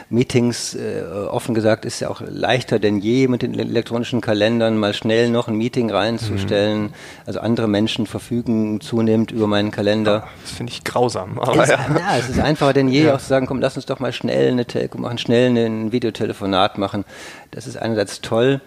Meetings, 0.10 0.76
äh, 0.76 1.04
offen 1.30 1.56
gesagt, 1.56 1.86
ist 1.86 2.00
ja 2.02 2.10
auch 2.10 2.22
leichter 2.26 2.78
denn 2.78 3.00
je 3.00 3.28
mit 3.28 3.42
den 3.42 3.58
elektronischen 3.58 4.22
Kalendern 4.22 4.78
mal 4.78 4.94
schnell 4.94 5.32
noch 5.32 5.48
ein 5.48 5.56
Meeting 5.56 5.90
reinzustellen. 5.90 6.84
Mhm. 6.84 6.94
Also 7.26 7.40
andere 7.40 7.68
Menschen 7.68 8.06
verfügen 8.06 8.80
zunehmend 8.80 9.32
über 9.32 9.48
meinen 9.48 9.72
Kalender. 9.72 10.28
Das 10.44 10.52
finde 10.52 10.72
ich 10.72 10.84
grausam. 10.84 11.40
Aber 11.40 11.64
ist, 11.64 11.70
ja 11.70 11.80
es 12.18 12.30
ist 12.30 12.40
einfacher 12.40 12.74
denn 12.74 12.88
je, 12.88 13.06
ja. 13.06 13.16
auch 13.16 13.20
zu 13.20 13.28
sagen, 13.28 13.46
komm, 13.46 13.60
lass 13.60 13.76
uns 13.76 13.86
doch 13.86 14.00
mal 14.00 14.14
schnell 14.14 14.52
eine 14.52 14.66
Telco 14.66 14.98
machen, 14.98 15.18
schnell 15.18 15.56
ein 15.56 15.92
Videotelefonat 15.92 16.78
machen. 16.78 17.06
Das 17.52 17.68
ist 17.68 17.78
einerseits 17.78 18.22
toll. 18.22 18.62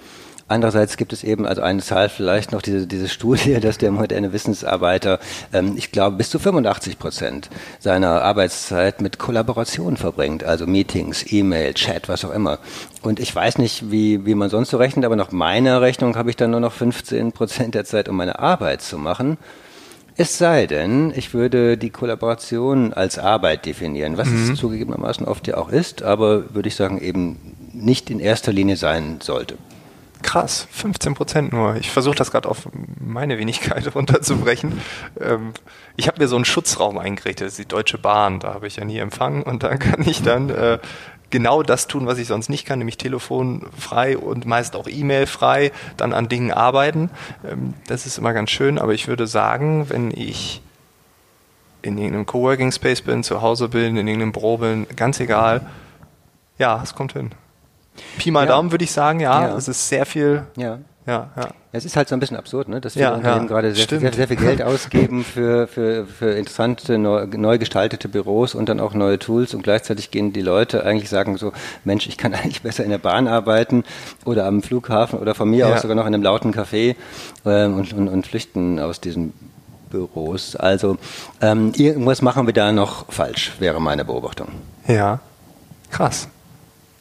Andererseits 0.47 0.99
gibt 0.99 1.15
es 1.15 1.25
eben, 1.25 1.47
also 1.47 1.63
eine 1.63 1.81
Zahl 1.81 2.11
vielleicht 2.11 2.53
noch, 2.53 2.61
diese, 2.61 2.87
diese 2.87 3.09
Studie, 3.09 3.59
dass 3.63 3.79
der 3.79 3.91
moderne 3.91 4.33
Wissensarbeiter, 4.33 5.19
ähm, 5.53 5.75
ich 5.77 5.91
glaube, 5.91 6.17
bis 6.17 6.29
zu 6.31 6.39
85 6.39 6.99
Prozent 6.99 7.49
seiner 7.79 8.23
Arbeitszeit 8.23 9.01
mit 9.01 9.19
Kollaboration 9.19 9.97
verbringt, 9.97 10.45
also 10.45 10.67
Meetings, 10.67 11.25
E-Mail, 11.33 11.73
Chat, 11.75 12.09
was 12.09 12.25
auch 12.25 12.33
immer. 12.33 12.59
Und 13.03 13.21
ich 13.21 13.35
weiß 13.35 13.59
nicht, 13.59 13.91
wie, 13.91 14.27
wie 14.27 14.35
man 14.35 14.51
sonst 14.51 14.71
so 14.71 14.77
rechnet, 14.77 15.07
aber 15.07 15.17
nach 15.17 15.33
meiner 15.33 15.81
Rechnung 15.81 16.17
habe 16.17 16.31
ich 16.31 16.37
dann 16.37 16.51
nur 16.51 16.61
noch 16.61 16.73
15 16.73 17.33
Prozent 17.33 17.75
der 17.75 17.85
Zeit, 17.87 18.09
um 18.09 18.17
meine 18.17 18.39
Arbeit 18.39 18.83
zu 18.83 18.99
machen. 18.99 19.39
Es 20.17 20.39
sei 20.39 20.67
denn, 20.67 21.13
ich 21.15 21.35
würde 21.35 21.77
die 21.77 21.91
Kollaboration 21.91 22.93
als 22.93 23.19
Arbeit 23.19 23.67
definieren, 23.67 24.17
was 24.17 24.29
mhm. 24.29 24.53
es 24.53 24.59
zugegebenermaßen 24.59 25.27
oft 25.27 25.47
ja 25.49 25.57
auch 25.57 25.71
ist, 25.71 26.03
aber 26.03 26.55
würde 26.55 26.69
ich 26.69 26.77
sagen, 26.77 27.01
eben 27.01 27.57
nicht 27.73 28.11
in 28.11 28.21
erster 28.21 28.53
Linie 28.53 28.77
sein 28.77 29.19
sollte. 29.21 29.59
Krass, 30.23 30.67
15 30.71 31.15
Prozent 31.15 31.53
nur. 31.53 31.77
Ich 31.77 31.91
versuche 31.91 32.15
das 32.15 32.31
gerade 32.31 32.49
auf 32.49 32.69
meine 32.99 33.39
Wenigkeit 33.39 33.95
runterzubrechen. 33.95 34.81
Ähm, 35.21 35.53
ich 35.97 36.09
habe 36.09 36.21
mir 36.21 36.29
so 36.29 36.37
einen 36.37 36.47
Schutzraum 36.47 36.97
eingerichtet, 36.97 37.47
das 37.47 37.53
ist 37.55 37.59
die 37.59 37.69
Deutsche 37.69 37.99
Bahn, 37.99 38.41
da 38.41 38.55
habe 38.55 38.67
ich 38.67 38.77
ja 38.77 38.85
nie 38.85 38.99
empfangen 38.99 39.43
und 39.43 39.63
da 39.65 39.77
kann 39.77 40.03
ich 40.09 40.23
dann 40.23 40.49
äh, 40.49 40.79
genau 41.35 41.65
das 41.65 41.89
tun, 41.89 42.07
was 42.07 42.19
ich 42.19 42.29
sonst 42.29 42.49
nicht 42.49 42.65
kann, 42.65 42.79
nämlich 42.79 42.97
Telefon 42.97 43.67
frei 43.77 44.17
und 44.17 44.47
meist 44.47 44.77
auch 44.77 44.87
E-Mail 44.87 45.27
frei, 45.27 45.73
dann 45.97 46.13
an 46.13 46.29
Dingen 46.29 46.53
arbeiten. 46.53 47.11
Ähm, 47.45 47.75
das 47.89 48.07
ist 48.07 48.19
immer 48.19 48.33
ganz 48.33 48.51
schön, 48.51 48.79
aber 48.79 48.95
ich 48.95 49.09
würde 49.09 49.27
sagen, 49.27 49.91
wenn 49.91 50.13
ich 50.13 50.63
in 51.83 51.99
irgendeinem 51.99 52.25
Coworking 52.25 52.71
Space 52.71 53.03
bin, 53.03 53.25
zu 53.25 53.43
Hause 53.43 53.69
bin, 53.69 53.97
in 53.97 54.07
irgendeinem 54.07 54.31
Büro 54.31 54.59
bin, 54.59 54.87
ganz 54.95 55.19
egal, 55.19 55.67
ja, 56.57 56.81
es 56.85 56.95
kommt 56.95 57.15
hin. 57.15 57.33
Pi 58.17 58.31
mal 58.31 58.43
ja. 58.43 58.53
Daumen 58.53 58.71
würde 58.71 58.85
ich 58.85 58.93
sagen, 58.93 59.19
ja, 59.19 59.49
ja, 59.49 59.57
es 59.57 59.67
ist 59.67 59.89
sehr 59.89 60.07
viel 60.07 60.47
ja. 60.57 60.79
Ja, 61.07 61.29
ja. 61.37 61.49
Es 61.73 61.85
ist 61.85 61.97
halt 61.97 62.09
so 62.09 62.15
ein 62.17 62.21
bisschen 62.21 62.39
absurd, 62.39 62.69
ne? 62.69 62.81
dass 62.81 62.95
viele 62.95 63.07
ja, 63.07 63.15
Unternehmen 63.15 63.43
ja, 63.43 63.49
gerade 63.49 63.75
sehr, 63.75 63.87
sehr, 63.87 64.13
sehr, 64.13 64.29
viel 64.29 64.37
Geld 64.37 64.63
ausgeben 64.63 65.23
für, 65.23 65.67
für, 65.67 66.07
für 66.07 66.31
interessante, 66.31 66.97
neu, 66.97 67.27
neu, 67.27 67.59
gestaltete 67.59 68.09
Büros 68.09 68.55
und 68.55 68.69
dann 68.71 68.81
auch 68.81 68.95
neue 68.95 69.19
Tools 69.19 69.53
und 69.53 69.63
gleichzeitig 69.63 70.11
gehen 70.11 70.33
die 70.33 70.41
Leute 70.41 70.87
eigentlich 70.87 71.11
sagen 71.11 71.37
so, 71.37 71.53
Mensch, 71.85 72.07
ich 72.07 72.17
kann 72.17 72.33
eigentlich 72.35 72.63
besser 72.63 72.85
in 72.85 72.91
der 72.91 72.99
Bahn 72.99 73.29
arbeiten 73.29 73.85
oder 74.25 74.47
am 74.47 74.63
Flughafen 74.63 75.19
oder 75.19 75.35
von 75.35 75.51
mir 75.51 75.67
ja. 75.67 75.75
aus 75.75 75.83
sogar 75.83 75.95
noch 75.95 76.07
in 76.07 76.15
einem 76.15 76.23
lauten 76.23 76.55
Café 76.55 76.97
ähm, 77.45 77.75
und, 77.75 77.93
und, 77.93 78.09
und 78.09 78.27
flüchten 78.27 78.79
aus 78.79 79.01
diesen 79.01 79.35
Büros. 79.91 80.57
Also 80.57 80.97
ähm, 81.43 81.73
irgendwas 81.77 82.23
machen 82.23 82.47
wir 82.47 82.55
da 82.55 82.73
noch 82.73 83.13
falsch, 83.13 83.53
wäre 83.59 83.81
meine 83.81 84.07
Beobachtung. 84.07 84.49
Ja, 84.89 85.21
krass. 85.91 86.29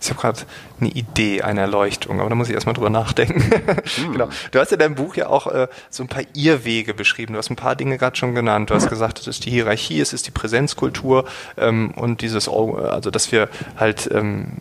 Ich 0.04 0.10
habe 0.10 0.20
gerade 0.20 0.40
eine 0.80 0.90
Idee, 0.90 1.42
eine 1.42 1.62
Erleuchtung, 1.62 2.20
aber 2.20 2.30
da 2.30 2.36
muss 2.36 2.50
ich 2.50 2.54
erstmal 2.54 2.74
drüber 2.74 2.90
nachdenken. 2.90 3.44
Hm. 3.96 4.14
genau. 4.14 4.30
Du 4.52 4.60
hast 4.60 4.72
in 4.72 4.80
deinem 4.80 4.96
Buch 4.96 5.16
ja 5.16 5.28
auch 5.28 5.48
äh, 5.48 5.68
so 5.90 6.04
ein 6.04 6.08
paar 6.08 6.24
Irrwege 6.34 6.94
beschrieben. 6.94 7.34
Du 7.34 7.40
hast 7.40 7.50
ein 7.50 7.56
paar 7.56 7.76
Dinge 7.76 7.98
gerade 7.98 8.16
schon 8.16 8.34
genannt. 8.34 8.70
Du 8.70 8.76
hast 8.76 8.90
gesagt, 8.90 9.20
es 9.20 9.28
ist 9.28 9.46
die 9.46 9.52
Hierarchie, 9.52 10.00
es 10.00 10.14
ist 10.14 10.26
die 10.26 10.32
Präsenzkultur 10.32 11.26
ähm, 11.58 11.92
und 11.96 12.22
dieses, 12.22 12.48
also 12.48 13.12
dass 13.12 13.32
wir 13.32 13.50
halt, 13.78 14.10
ähm, 14.12 14.54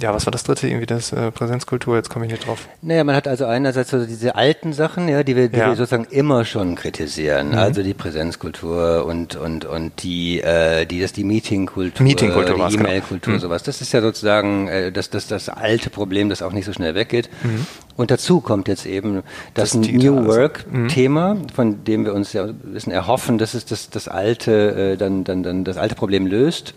ja, 0.00 0.14
was 0.14 0.26
war 0.26 0.30
das 0.30 0.44
dritte, 0.44 0.66
irgendwie 0.66 0.86
das 0.86 1.12
äh, 1.12 1.30
Präsenzkultur? 1.30 1.96
Jetzt 1.96 2.10
komme 2.10 2.26
ich 2.26 2.32
nicht 2.32 2.46
drauf. 2.46 2.68
Naja, 2.82 3.04
man 3.04 3.14
hat 3.14 3.28
also 3.28 3.46
einerseits 3.46 3.90
so 3.90 4.04
diese 4.04 4.34
alten 4.34 4.72
Sachen, 4.72 5.08
ja, 5.08 5.22
die 5.22 5.36
wir, 5.36 5.48
die 5.48 5.58
ja. 5.58 5.68
wir 5.68 5.76
sozusagen 5.76 6.06
immer 6.10 6.44
schon 6.44 6.74
kritisieren. 6.74 7.50
Mhm. 7.50 7.58
Also 7.58 7.82
die 7.82 7.94
Präsenzkultur 7.94 9.04
und 9.06 9.36
und 9.36 9.64
und 9.64 10.02
die, 10.02 10.40
äh, 10.40 10.86
die 10.86 11.00
das 11.00 11.12
die 11.12 11.24
Meetingkultur, 11.24 12.04
Meetingkultur 12.04 12.54
die 12.54 12.76
genau. 12.76 12.88
E-Mail-Kultur, 12.88 13.34
genau. 13.34 13.42
sowas. 13.42 13.62
Das 13.62 13.80
ist 13.80 13.92
ja 13.92 14.00
sozusagen 14.00 14.68
äh, 14.74 14.92
das, 14.92 15.10
das, 15.10 15.26
das 15.28 15.48
alte 15.48 15.90
Problem, 15.90 16.28
das 16.28 16.42
auch 16.42 16.52
nicht 16.52 16.64
so 16.64 16.72
schnell 16.72 16.94
weggeht. 16.94 17.28
Mhm. 17.42 17.66
Und 17.96 18.10
dazu 18.10 18.40
kommt 18.40 18.68
jetzt 18.68 18.86
eben 18.86 19.22
das, 19.54 19.72
das 19.72 19.88
New 19.88 20.26
Work-Thema, 20.26 21.34
mhm. 21.34 21.48
von 21.48 21.84
dem 21.84 22.04
wir 22.04 22.14
uns 22.14 22.32
ja 22.32 22.48
wissen, 22.62 22.90
erhoffen, 22.90 23.38
dass 23.38 23.54
es 23.54 23.64
das, 23.64 23.90
das 23.90 24.08
alte, 24.08 24.92
äh, 24.92 24.96
dann, 24.96 25.24
dann, 25.24 25.42
dann 25.42 25.64
das 25.64 25.76
alte 25.76 25.94
Problem 25.94 26.26
löst. 26.26 26.74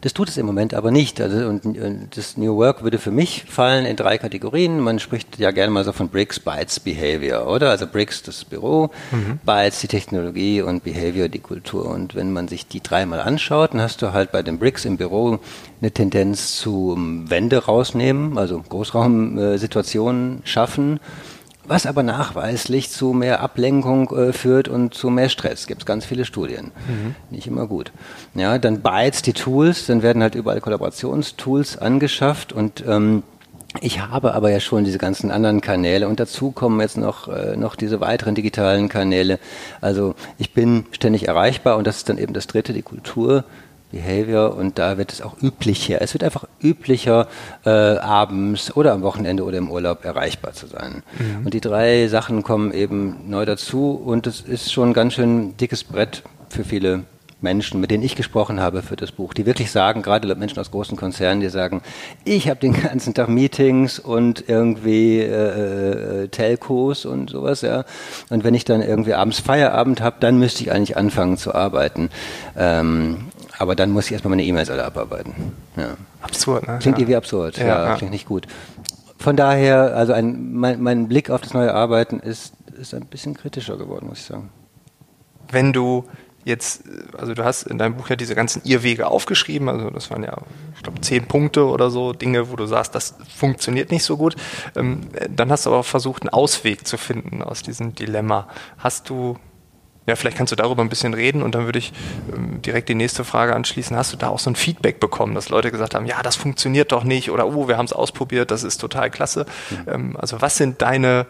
Das 0.00 0.14
tut 0.14 0.28
es 0.28 0.36
im 0.36 0.46
Moment 0.46 0.74
aber 0.74 0.90
nicht. 0.90 1.20
Also, 1.20 1.48
und, 1.48 1.64
und 1.64 2.16
das 2.16 2.36
New 2.36 2.56
Work 2.56 2.82
würde 2.82 2.98
für 2.98 3.10
mich 3.10 3.44
fallen 3.48 3.84
in 3.84 3.96
drei 3.96 4.18
Kategorien. 4.18 4.80
Man 4.80 4.98
spricht 4.98 5.38
ja 5.38 5.50
gerne 5.50 5.72
mal 5.72 5.84
so 5.84 5.92
von 5.92 6.08
Bricks, 6.08 6.38
Bytes, 6.38 6.80
Behavior, 6.80 7.48
oder? 7.48 7.70
Also 7.70 7.86
Bricks 7.86 8.22
das 8.22 8.44
Büro, 8.44 8.90
mhm. 9.10 9.40
Bytes 9.44 9.80
die 9.80 9.88
Technologie 9.88 10.62
und 10.62 10.84
Behavior 10.84 11.28
die 11.28 11.40
Kultur. 11.40 11.86
Und 11.86 12.14
wenn 12.14 12.32
man 12.32 12.48
sich 12.48 12.66
die 12.66 12.82
dreimal 12.82 13.20
anschaut, 13.20 13.74
dann 13.74 13.80
hast 13.80 14.00
du 14.02 14.12
halt 14.12 14.30
bei 14.30 14.42
den 14.42 14.58
Bricks 14.58 14.84
im 14.84 14.96
Büro 14.96 15.40
eine 15.80 15.90
Tendenz 15.90 16.56
zu 16.56 16.96
Wände 16.98 17.64
rausnehmen, 17.64 18.38
also 18.38 18.62
Großraumsituationen 18.68 20.42
schaffen 20.44 21.00
was 21.68 21.86
aber 21.86 22.02
nachweislich 22.02 22.90
zu 22.90 23.12
mehr 23.12 23.40
Ablenkung 23.40 24.10
äh, 24.10 24.32
führt 24.32 24.68
und 24.68 24.94
zu 24.94 25.10
mehr 25.10 25.28
Stress. 25.28 25.66
Gibt 25.66 25.82
es 25.82 25.86
ganz 25.86 26.04
viele 26.04 26.24
Studien. 26.24 26.72
Mhm. 26.88 27.14
Nicht 27.30 27.46
immer 27.46 27.66
gut. 27.66 27.92
Ja, 28.34 28.58
dann 28.58 28.80
Bytes, 28.80 29.22
die 29.22 29.34
Tools, 29.34 29.86
dann 29.86 30.02
werden 30.02 30.22
halt 30.22 30.34
überall 30.34 30.60
Kollaborationstools 30.60 31.78
angeschafft 31.78 32.52
und 32.52 32.84
ähm, 32.86 33.22
ich 33.82 34.00
habe 34.00 34.34
aber 34.34 34.50
ja 34.50 34.60
schon 34.60 34.84
diese 34.84 34.98
ganzen 34.98 35.30
anderen 35.30 35.60
Kanäle 35.60 36.08
und 36.08 36.18
dazu 36.18 36.52
kommen 36.52 36.80
jetzt 36.80 36.96
noch, 36.96 37.28
äh, 37.28 37.54
noch 37.56 37.76
diese 37.76 38.00
weiteren 38.00 38.34
digitalen 38.34 38.88
Kanäle. 38.88 39.38
Also 39.82 40.14
ich 40.38 40.54
bin 40.54 40.86
ständig 40.90 41.28
erreichbar 41.28 41.76
und 41.76 41.86
das 41.86 41.98
ist 41.98 42.08
dann 42.08 42.16
eben 42.16 42.32
das 42.32 42.46
dritte, 42.46 42.72
die 42.72 42.82
Kultur 42.82 43.44
Behavior 43.90 44.54
und 44.54 44.78
da 44.78 44.98
wird 44.98 45.12
es 45.12 45.22
auch 45.22 45.40
üblicher. 45.42 46.00
Es 46.00 46.14
wird 46.14 46.24
einfach 46.24 46.44
üblicher, 46.62 47.28
äh, 47.64 47.70
abends 47.70 48.76
oder 48.76 48.92
am 48.92 49.02
Wochenende 49.02 49.44
oder 49.44 49.58
im 49.58 49.70
Urlaub 49.70 50.04
erreichbar 50.04 50.52
zu 50.52 50.66
sein. 50.66 51.02
Mhm. 51.18 51.46
Und 51.46 51.54
die 51.54 51.60
drei 51.60 52.08
Sachen 52.08 52.42
kommen 52.42 52.72
eben 52.72 53.28
neu 53.28 53.44
dazu 53.44 53.92
und 53.92 54.26
es 54.26 54.40
ist 54.40 54.72
schon 54.72 54.90
ein 54.90 54.94
ganz 54.94 55.14
schön 55.14 55.56
dickes 55.56 55.84
Brett 55.84 56.22
für 56.50 56.64
viele 56.64 57.04
Menschen, 57.40 57.80
mit 57.80 57.90
denen 57.90 58.02
ich 58.02 58.16
gesprochen 58.16 58.60
habe 58.60 58.82
für 58.82 58.96
das 58.96 59.12
Buch, 59.12 59.32
die 59.32 59.46
wirklich 59.46 59.70
sagen, 59.70 60.02
gerade 60.02 60.34
Menschen 60.34 60.58
aus 60.58 60.70
großen 60.70 60.96
Konzernen, 60.96 61.40
die 61.40 61.48
sagen, 61.48 61.82
ich 62.24 62.48
habe 62.48 62.60
den 62.60 62.72
ganzen 62.82 63.14
Tag 63.14 63.28
Meetings 63.28 63.98
und 63.98 64.48
irgendwie 64.48 65.20
äh, 65.20 66.24
äh, 66.24 66.28
Telcos 66.28 67.04
und 67.04 67.30
sowas, 67.30 67.62
ja. 67.62 67.84
Und 68.30 68.44
wenn 68.44 68.54
ich 68.54 68.64
dann 68.64 68.82
irgendwie 68.82 69.14
abends 69.14 69.40
Feierabend 69.40 70.00
habe, 70.00 70.16
dann 70.20 70.38
müsste 70.38 70.62
ich 70.62 70.72
eigentlich 70.72 70.96
anfangen 70.96 71.36
zu 71.36 71.54
arbeiten. 71.54 72.10
Ähm, 72.56 73.28
aber 73.58 73.74
dann 73.74 73.90
muss 73.90 74.06
ich 74.06 74.12
erstmal 74.12 74.30
meine 74.30 74.44
E-Mails 74.44 74.70
alle 74.70 74.84
abarbeiten. 74.84 75.34
Ja. 75.76 75.96
Absurd, 76.20 76.66
ne? 76.66 76.78
Klingt 76.80 76.98
ja. 76.98 77.02
irgendwie 77.02 77.16
absurd, 77.16 77.58
ja, 77.58 77.66
ja, 77.66 77.96
klingt 77.96 78.12
nicht 78.12 78.26
gut. 78.26 78.46
Von 79.18 79.36
daher, 79.36 79.96
also 79.96 80.12
ein, 80.12 80.54
mein, 80.54 80.80
mein 80.80 81.08
Blick 81.08 81.30
auf 81.30 81.40
das 81.40 81.54
neue 81.54 81.74
Arbeiten 81.74 82.20
ist, 82.20 82.54
ist 82.80 82.94
ein 82.94 83.06
bisschen 83.06 83.34
kritischer 83.34 83.76
geworden, 83.76 84.06
muss 84.08 84.18
ich 84.18 84.24
sagen. 84.24 84.50
Wenn 85.50 85.72
du 85.72 86.04
jetzt, 86.48 86.82
also 87.16 87.34
du 87.34 87.44
hast 87.44 87.64
in 87.64 87.78
deinem 87.78 87.96
Buch 87.96 88.08
ja 88.08 88.16
diese 88.16 88.34
ganzen 88.34 88.62
Irrwege 88.64 89.06
aufgeschrieben, 89.06 89.68
also 89.68 89.90
das 89.90 90.10
waren 90.10 90.24
ja, 90.24 90.36
ich 90.74 90.82
glaube, 90.82 91.00
zehn 91.00 91.26
Punkte 91.26 91.66
oder 91.66 91.90
so, 91.90 92.12
Dinge, 92.12 92.50
wo 92.50 92.56
du 92.56 92.66
sagst, 92.66 92.94
das 92.94 93.14
funktioniert 93.36 93.90
nicht 93.92 94.02
so 94.02 94.16
gut. 94.16 94.34
Ähm, 94.74 95.02
dann 95.28 95.50
hast 95.50 95.66
du 95.66 95.70
aber 95.70 95.84
versucht, 95.84 96.22
einen 96.22 96.30
Ausweg 96.30 96.86
zu 96.86 96.96
finden 96.96 97.42
aus 97.42 97.62
diesem 97.62 97.94
Dilemma. 97.94 98.48
Hast 98.78 99.08
du 99.10 99.36
ja, 100.06 100.16
vielleicht 100.16 100.38
kannst 100.38 100.52
du 100.52 100.56
darüber 100.56 100.82
ein 100.82 100.88
bisschen 100.88 101.12
reden 101.12 101.42
und 101.42 101.54
dann 101.54 101.66
würde 101.66 101.78
ich 101.78 101.92
ähm, 102.34 102.62
direkt 102.62 102.88
die 102.88 102.94
nächste 102.94 103.24
Frage 103.24 103.54
anschließen. 103.54 103.94
Hast 103.94 104.10
du 104.10 104.16
da 104.16 104.28
auch 104.28 104.38
so 104.38 104.48
ein 104.48 104.56
Feedback 104.56 105.00
bekommen, 105.00 105.34
dass 105.34 105.50
Leute 105.50 105.70
gesagt 105.70 105.94
haben, 105.94 106.06
ja, 106.06 106.22
das 106.22 106.34
funktioniert 106.34 106.92
doch 106.92 107.04
nicht 107.04 107.30
oder 107.30 107.46
oh, 107.46 107.68
wir 107.68 107.76
haben 107.76 107.84
es 107.84 107.92
ausprobiert, 107.92 108.50
das 108.50 108.62
ist 108.62 108.78
total 108.78 109.10
klasse. 109.10 109.44
Mhm. 109.68 109.76
Ähm, 109.86 110.16
also 110.18 110.40
was 110.40 110.56
sind 110.56 110.80
deine 110.80 111.26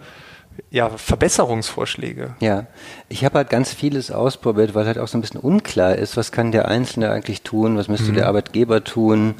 ja, 0.71 0.91
Verbesserungsvorschläge? 0.91 2.35
Ja, 2.41 2.67
ich 3.09 3.25
habe 3.25 3.38
halt 3.38 3.50
ganz 3.50 3.73
vieles 3.73 4.11
ausprobiert, 4.11 4.75
weil 4.75 4.87
halt 4.87 4.99
auch 4.99 5.09
so 5.09 5.19
ein 5.19 5.21
bisschen 5.21 5.41
unklar 5.41 5.97
ist, 5.97 6.17
was 6.17 6.33
kann 6.33 6.53
der 6.53 6.69
Einzelne 6.69 7.11
eigentlich 7.11 7.43
tun, 7.43 7.77
was 7.77 7.88
müsste 7.88 8.11
mhm. 8.12 8.17
der 8.17 8.29
Arbeitgeber 8.29 8.85
tun 8.85 9.35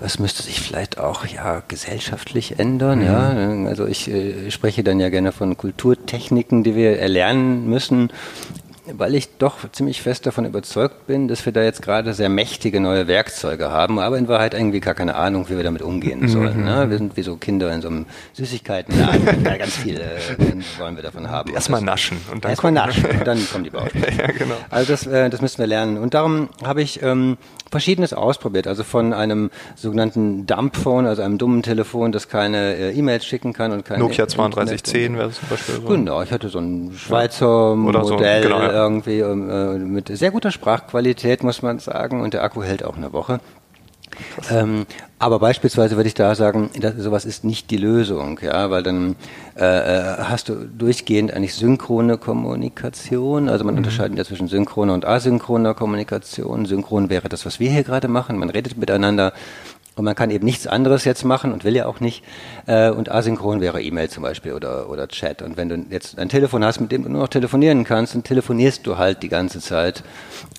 was 0.00 0.18
müsste 0.18 0.42
sich 0.42 0.60
vielleicht 0.60 0.98
auch 0.98 1.26
ja 1.26 1.62
gesellschaftlich 1.68 2.58
ändern. 2.58 3.00
Mhm. 3.00 3.04
Ja, 3.04 3.68
also 3.68 3.86
ich 3.86 4.10
äh, 4.10 4.50
spreche 4.50 4.82
dann 4.82 4.98
ja 4.98 5.10
gerne 5.10 5.30
von 5.30 5.56
Kulturtechniken, 5.56 6.64
die 6.64 6.74
wir 6.74 6.98
erlernen 6.98 7.68
müssen, 7.68 8.10
weil 8.96 9.14
ich 9.14 9.36
doch 9.38 9.70
ziemlich 9.72 10.02
fest 10.02 10.26
davon 10.26 10.44
überzeugt 10.44 11.06
bin, 11.06 11.28
dass 11.28 11.44
wir 11.44 11.52
da 11.52 11.62
jetzt 11.62 11.82
gerade 11.82 12.14
sehr 12.14 12.28
mächtige 12.28 12.80
neue 12.80 13.06
Werkzeuge 13.06 13.70
haben, 13.70 13.98
aber 13.98 14.18
in 14.18 14.28
Wahrheit 14.28 14.54
irgendwie 14.54 14.80
gar 14.80 14.94
keine 14.94 15.14
Ahnung, 15.14 15.48
wie 15.48 15.56
wir 15.56 15.64
damit 15.64 15.82
umgehen 15.82 16.28
sollen. 16.28 16.64
Ne? 16.64 16.90
Wir 16.90 16.98
sind 16.98 17.16
wie 17.16 17.22
so 17.22 17.36
Kinder 17.36 17.72
in 17.72 17.82
so 17.82 17.88
einem 17.88 18.06
Süßigkeitenladen, 18.34 19.44
ja, 19.44 19.56
ganz 19.56 19.76
viele 19.76 20.02
wollen 20.78 20.96
wir 20.96 21.02
davon 21.02 21.30
haben. 21.30 21.52
Erstmal 21.52 21.80
naschen 21.80 22.18
und 22.32 22.44
dann 22.44 22.50
erstmal 22.50 22.72
naschen 22.72 23.04
und 23.18 23.26
dann 23.26 23.48
kommen 23.50 23.64
die 23.64 23.70
Baustellen. 23.70 24.16
ja, 24.18 24.26
genau. 24.26 24.56
Also 24.70 24.92
das, 24.92 25.06
äh, 25.06 25.30
das 25.30 25.40
müssen 25.40 25.58
wir 25.58 25.66
lernen. 25.66 25.98
Und 25.98 26.14
darum 26.14 26.48
habe 26.64 26.82
ich 26.82 27.02
ähm, 27.02 27.36
Verschiedenes 27.70 28.12
ausprobiert. 28.12 28.66
Also 28.66 28.84
von 28.84 29.12
einem 29.12 29.50
sogenannten 29.76 30.46
Dumpphone, 30.46 31.06
also 31.06 31.22
einem 31.22 31.38
dummen 31.38 31.62
Telefon, 31.62 32.12
das 32.12 32.28
keine 32.28 32.74
äh, 32.74 32.92
E-Mails 32.92 33.24
schicken 33.24 33.52
kann 33.52 33.72
und 33.72 33.84
keine 33.84 34.00
Nokia 34.00 34.26
3210 34.26 35.16
wäre 35.16 35.30
zum 35.30 35.48
Beispiel 35.48 35.74
so. 35.76 35.82
Genau, 35.82 36.22
ich 36.22 36.32
hatte 36.32 36.48
so 36.48 36.58
ein 36.58 36.92
Schweizer 36.96 37.72
Oder 37.72 38.00
Modell 38.00 38.42
so, 38.42 38.48
genau, 38.48 38.62
ja. 38.62 38.79
Irgendwie 38.82 39.20
ähm, 39.20 39.50
äh, 39.50 39.78
mit 39.78 40.08
sehr 40.08 40.30
guter 40.30 40.50
Sprachqualität, 40.50 41.42
muss 41.42 41.62
man 41.62 41.78
sagen, 41.78 42.20
und 42.20 42.34
der 42.34 42.42
Akku 42.42 42.62
hält 42.62 42.84
auch 42.84 42.96
eine 42.96 43.12
Woche. 43.12 43.40
Ähm, 44.50 44.86
aber 45.18 45.38
beispielsweise 45.38 45.96
würde 45.96 46.08
ich 46.08 46.14
da 46.14 46.34
sagen, 46.34 46.70
dass, 46.78 46.94
sowas 46.96 47.24
ist 47.24 47.44
nicht 47.44 47.70
die 47.70 47.76
Lösung, 47.76 48.40
ja, 48.42 48.70
weil 48.70 48.82
dann 48.82 49.16
äh, 49.56 49.64
äh, 49.64 50.16
hast 50.24 50.48
du 50.48 50.54
durchgehend 50.54 51.32
eigentlich 51.32 51.54
synchrone 51.54 52.18
Kommunikation. 52.18 53.48
Also 53.48 53.64
man 53.64 53.74
mhm. 53.74 53.78
unterscheidet 53.78 54.18
ja 54.18 54.24
zwischen 54.24 54.48
synchroner 54.48 54.94
und 54.94 55.04
asynchroner 55.04 55.74
Kommunikation. 55.74 56.66
Synchron 56.66 57.10
wäre 57.10 57.28
das, 57.28 57.46
was 57.46 57.60
wir 57.60 57.70
hier 57.70 57.84
gerade 57.84 58.08
machen. 58.08 58.38
Man 58.38 58.50
redet 58.50 58.76
miteinander 58.76 59.32
und 60.00 60.06
man 60.06 60.14
kann 60.14 60.30
eben 60.30 60.46
nichts 60.46 60.66
anderes 60.66 61.04
jetzt 61.04 61.26
machen 61.26 61.52
und 61.52 61.62
will 61.62 61.76
ja 61.76 61.84
auch 61.84 62.00
nicht. 62.00 62.24
Äh, 62.66 62.88
und 62.88 63.10
asynchron 63.10 63.60
wäre 63.60 63.82
E-Mail 63.82 64.08
zum 64.08 64.22
Beispiel 64.22 64.54
oder, 64.54 64.88
oder 64.88 65.08
Chat. 65.08 65.42
Und 65.42 65.58
wenn 65.58 65.68
du 65.68 65.84
jetzt 65.90 66.18
ein 66.18 66.30
Telefon 66.30 66.64
hast, 66.64 66.80
mit 66.80 66.90
dem 66.90 67.02
du 67.02 67.10
nur 67.10 67.20
noch 67.20 67.28
telefonieren 67.28 67.84
kannst, 67.84 68.14
dann 68.14 68.22
telefonierst 68.22 68.86
du 68.86 68.96
halt 68.96 69.22
die 69.22 69.28
ganze 69.28 69.60
Zeit 69.60 70.02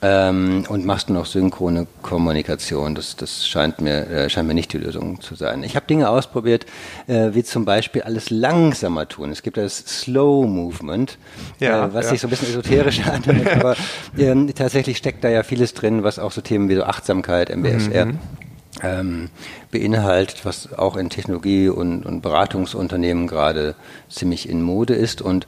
ähm, 0.04 0.64
und 0.70 0.86
machst 0.86 1.10
nur 1.10 1.18
noch 1.18 1.26
synchrone 1.26 1.88
Kommunikation. 2.04 2.94
Das, 2.94 3.16
das 3.16 3.48
scheint, 3.48 3.82
mir, 3.82 4.08
äh, 4.12 4.30
scheint 4.30 4.48
mir 4.48 4.54
nicht 4.54 4.72
die 4.74 4.78
Lösung 4.78 5.22
zu 5.22 5.34
sein. 5.34 5.64
Ich 5.64 5.76
habe 5.76 5.88
Dinge 5.88 6.08
ausprobiert, 6.10 6.68
äh, 7.08 7.30
wie 7.34 7.44
zum 7.44 7.66
Beispiel 7.66 8.04
alles 8.04 8.30
langsamer 8.30 9.08
tun. 9.08 9.32
Es 9.32 9.42
gibt 9.42 9.58
das 9.58 9.80
Slow 9.80 10.46
Movement, 10.46 11.18
ja, 11.60 11.88
äh, 11.88 11.94
was 11.96 12.06
ja. 12.06 12.12
sich 12.12 12.22
so 12.22 12.28
ein 12.28 12.30
bisschen 12.30 12.50
esoterisch 12.50 13.08
anhört, 13.08 13.58
aber 13.58 13.76
ähm, 14.20 14.54
tatsächlich 14.54 14.98
steckt 14.98 15.24
da 15.24 15.30
ja 15.30 15.42
vieles 15.42 15.74
drin, 15.74 16.04
was 16.04 16.20
auch 16.20 16.32
so 16.32 16.42
Themen 16.42 16.70
wie 16.70 16.76
so 16.76 16.84
Achtsamkeit, 16.84 17.50
MBSR, 17.50 18.06
mhm 18.06 18.20
ähm, 18.84 19.30
beinhaltet, 19.72 20.46
was 20.46 20.74
auch 20.74 20.96
in 20.96 21.10
Technologie- 21.10 21.70
und, 21.70 22.06
und, 22.06 22.22
Beratungsunternehmen 22.22 23.28
gerade 23.28 23.76
ziemlich 24.10 24.50
in 24.50 24.62
Mode 24.62 24.94
ist. 24.94 25.22
Und 25.22 25.46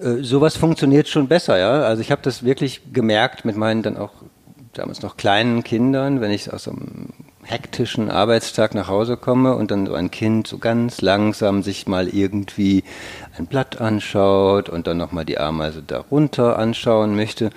äh, 0.00 0.22
sowas 0.22 0.56
funktioniert 0.56 1.08
schon 1.08 1.28
besser, 1.28 1.58
ja. 1.58 1.82
Also 1.82 2.02
ich 2.02 2.10
habe 2.10 2.22
das 2.22 2.42
wirklich 2.42 2.92
gemerkt 2.92 3.44
mit 3.44 3.56
meinen 3.56 3.82
dann 3.82 3.96
auch 3.96 4.12
damals 4.74 5.02
noch 5.02 5.16
kleinen 5.16 5.64
Kindern, 5.64 6.20
wenn 6.20 6.30
ich 6.30 6.52
aus 6.52 6.68
einem 6.68 7.08
hektischen 7.42 8.10
Arbeitstag 8.10 8.74
nach 8.74 8.88
Hause 8.88 9.16
komme 9.16 9.56
und 9.56 9.70
dann 9.70 9.86
so 9.86 9.94
ein 9.94 10.10
Kind 10.10 10.46
so 10.46 10.58
ganz 10.58 11.00
langsam 11.00 11.62
sich 11.62 11.86
mal 11.86 12.06
irgendwie 12.06 12.84
ein 13.38 13.46
Blatt 13.46 13.80
anschaut 13.80 14.68
und 14.68 14.86
dann 14.86 14.98
nochmal 14.98 15.24
die 15.24 15.38
Ameise 15.38 15.82
darunter 15.82 16.58
anschauen 16.58 17.16
möchte 17.16 17.50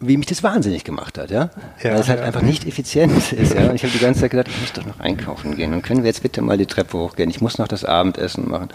wie 0.00 0.16
mich 0.16 0.26
das 0.26 0.42
wahnsinnig 0.42 0.84
gemacht 0.84 1.18
hat, 1.18 1.30
ja. 1.30 1.50
ja 1.82 1.92
Weil 1.92 2.00
es 2.00 2.08
halt 2.08 2.20
ja. 2.20 2.26
einfach 2.26 2.42
nicht 2.42 2.66
effizient 2.66 3.32
ist, 3.32 3.54
ja. 3.54 3.68
Und 3.68 3.74
ich 3.74 3.82
habe 3.82 3.92
die 3.92 3.98
ganze 3.98 4.20
Zeit 4.20 4.30
gedacht, 4.30 4.48
ich 4.48 4.60
muss 4.60 4.72
doch 4.72 4.86
noch 4.86 5.00
einkaufen 5.00 5.56
gehen. 5.56 5.72
Und 5.74 5.82
können 5.82 6.02
wir 6.02 6.08
jetzt 6.08 6.22
bitte 6.22 6.40
mal 6.42 6.56
die 6.56 6.66
Treppe 6.66 6.98
hochgehen? 6.98 7.30
Ich 7.30 7.40
muss 7.40 7.58
noch 7.58 7.68
das 7.68 7.84
Abendessen 7.84 8.48
machen. 8.48 8.68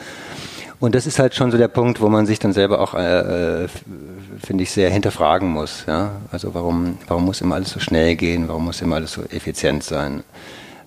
Und 0.80 0.96
das 0.96 1.08
ist 1.08 1.20
halt 1.20 1.34
schon 1.34 1.50
so 1.50 1.58
der 1.58 1.70
Punkt, 1.70 2.02
wo 2.02 2.10
man 2.10 2.26
sich 2.26 2.40
dann 2.40 2.52
selber 2.52 2.82
auch, 2.82 2.94
äh, 2.94 3.64
äh 3.64 3.68
finde 4.44 4.64
ich, 4.64 4.72
sehr 4.72 4.90
hinterfragen 4.90 5.50
muss, 5.50 5.86
ja. 5.88 6.12
Also 6.32 6.54
warum, 6.54 6.98
warum 7.08 7.26
muss 7.26 7.40
immer 7.40 7.56
alles 7.56 7.70
so 7.70 7.80
schnell 7.80 8.16
gehen? 8.16 8.50
Warum 8.50 8.66
muss 8.66 8.82
immer 8.82 8.98
alles 8.98 9.14
so 9.14 9.22
effizient 9.24 9.84
sein? 9.84 10.24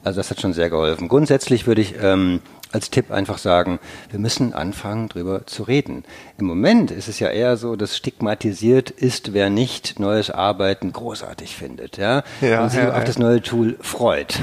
Also 0.05 0.21
das 0.21 0.31
hat 0.31 0.41
schon 0.41 0.53
sehr 0.53 0.71
geholfen. 0.71 1.09
Grundsätzlich 1.09 1.67
würde 1.67 1.81
ich 1.81 1.95
ähm, 2.01 2.41
als 2.73 2.91
Tipp 2.91 3.11
einfach 3.11 3.39
sagen, 3.39 3.79
wir 4.11 4.19
müssen 4.19 4.53
anfangen, 4.53 5.09
drüber 5.09 5.47
zu 5.47 5.63
reden. 5.63 6.05
Im 6.39 6.47
Moment 6.47 6.91
ist 6.91 7.09
es 7.09 7.21
ja 7.21 7.29
eher 7.29 7.57
so, 7.57 7.77
dass 7.77 7.97
stigmatisiert 7.97 8.91
ist, 8.91 9.33
wer 9.33 9.51
nicht 9.51 9.99
neues 10.01 10.31
Arbeiten 10.31 10.93
großartig 10.93 11.57
findet, 11.57 11.97
ja, 11.97 12.23
ja 12.41 12.63
und 12.63 12.71
sich 12.71 12.81
ja, 12.81 12.91
auf 12.91 12.99
ja. 12.99 13.05
das 13.05 13.19
neue 13.19 13.41
Tool 13.41 13.77
freut 13.81 14.39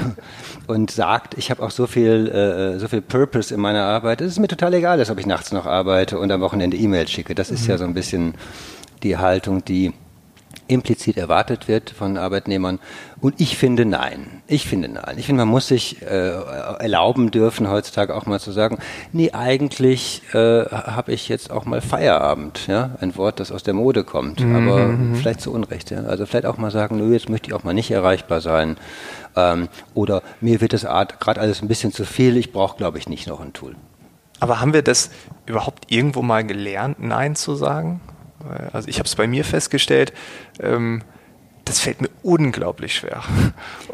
und 0.66 0.90
sagt, 0.90 1.36
ich 1.36 1.50
habe 1.50 1.62
auch 1.62 1.70
so 1.70 1.86
viel, 1.86 2.28
äh, 2.28 2.78
so 2.78 2.88
viel 2.88 3.02
Purpose 3.02 3.54
in 3.54 3.60
meiner 3.60 3.84
Arbeit, 3.84 4.20
es 4.20 4.32
ist 4.32 4.38
mir 4.38 4.48
total 4.48 4.74
egal, 4.74 4.98
dass 4.98 5.10
ob 5.10 5.18
ich 5.18 5.26
nachts 5.26 5.52
noch 5.52 5.66
arbeite 5.66 6.18
und 6.18 6.30
am 6.32 6.40
Wochenende 6.40 6.76
E-Mails 6.76 7.10
schicke. 7.10 7.34
Das 7.34 7.50
ist 7.50 7.64
mhm. 7.64 7.70
ja 7.70 7.78
so 7.78 7.84
ein 7.84 7.94
bisschen 7.94 8.34
die 9.02 9.18
Haltung, 9.18 9.64
die 9.64 9.92
implizit 10.66 11.16
erwartet 11.16 11.68
wird 11.68 11.90
von 11.90 12.16
Arbeitnehmern. 12.16 12.78
Und 13.20 13.40
ich 13.40 13.56
finde 13.56 13.84
nein. 13.84 14.42
Ich 14.46 14.66
finde 14.66 14.88
nein. 14.88 15.16
Ich 15.18 15.26
finde, 15.26 15.40
man 15.40 15.48
muss 15.48 15.68
sich 15.68 16.02
äh, 16.02 16.06
erlauben 16.06 17.30
dürfen, 17.30 17.70
heutzutage 17.70 18.14
auch 18.14 18.26
mal 18.26 18.40
zu 18.40 18.52
sagen, 18.52 18.78
nee, 19.12 19.30
eigentlich 19.32 20.22
äh, 20.32 20.64
habe 20.66 21.12
ich 21.12 21.28
jetzt 21.28 21.50
auch 21.50 21.64
mal 21.64 21.80
Feierabend. 21.80 22.66
Ja? 22.66 22.90
Ein 23.00 23.16
Wort, 23.16 23.40
das 23.40 23.52
aus 23.52 23.62
der 23.62 23.74
Mode 23.74 24.04
kommt, 24.04 24.40
mhm. 24.40 24.68
aber 24.68 24.94
vielleicht 25.14 25.40
zu 25.40 25.52
Unrecht. 25.52 25.90
Ja? 25.90 26.04
Also 26.04 26.26
vielleicht 26.26 26.46
auch 26.46 26.58
mal 26.58 26.70
sagen, 26.70 26.96
nö, 26.96 27.12
jetzt 27.12 27.28
möchte 27.28 27.48
ich 27.48 27.54
auch 27.54 27.64
mal 27.64 27.74
nicht 27.74 27.90
erreichbar 27.90 28.40
sein. 28.40 28.76
Ähm, 29.36 29.68
oder 29.94 30.22
mir 30.40 30.60
wird 30.60 30.72
das 30.72 30.82
gerade 30.82 31.40
alles 31.40 31.62
ein 31.62 31.68
bisschen 31.68 31.92
zu 31.92 32.04
viel, 32.04 32.36
ich 32.36 32.52
brauche, 32.52 32.76
glaube 32.76 32.98
ich, 32.98 33.08
nicht 33.08 33.26
noch 33.26 33.40
ein 33.40 33.52
Tool. 33.52 33.74
Aber 34.40 34.60
haben 34.60 34.74
wir 34.74 34.82
das 34.82 35.10
überhaupt 35.46 35.90
irgendwo 35.90 36.22
mal 36.22 36.44
gelernt, 36.44 36.98
Nein 37.00 37.36
zu 37.36 37.54
sagen? 37.54 38.00
Also 38.72 38.88
ich 38.88 38.98
habe 38.98 39.06
es 39.06 39.14
bei 39.16 39.26
mir 39.26 39.44
festgestellt, 39.44 40.12
ähm, 40.60 41.02
das 41.64 41.80
fällt 41.80 42.00
mir 42.00 42.10
unglaublich 42.22 42.94
schwer. 42.94 43.22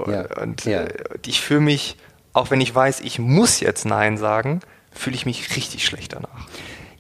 Ja, 0.06 0.24
und 0.42 0.64
ja. 0.64 0.82
Äh, 0.82 1.18
ich 1.26 1.40
fühle 1.40 1.60
mich, 1.60 1.96
auch 2.32 2.50
wenn 2.50 2.60
ich 2.60 2.74
weiß, 2.74 3.00
ich 3.00 3.18
muss 3.18 3.60
jetzt 3.60 3.84
Nein 3.84 4.16
sagen, 4.16 4.60
fühle 4.92 5.14
ich 5.14 5.26
mich 5.26 5.56
richtig 5.56 5.84
schlecht 5.84 6.14
danach. 6.14 6.46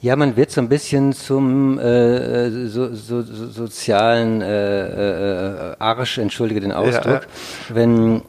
Ja, 0.02 0.16
man 0.16 0.36
wird 0.36 0.50
so 0.50 0.60
ein 0.60 0.68
bisschen 0.68 1.12
zum 1.12 1.78
äh, 1.78 2.68
so, 2.68 2.94
so, 2.94 3.22
so, 3.22 3.48
sozialen 3.48 4.40
äh, 4.40 5.72
äh, 5.72 5.76
Arsch, 5.78 6.18
entschuldige 6.18 6.60
den 6.60 6.72
Ausdruck, 6.72 7.22
ja, 7.22 7.74
wenn 7.74 8.22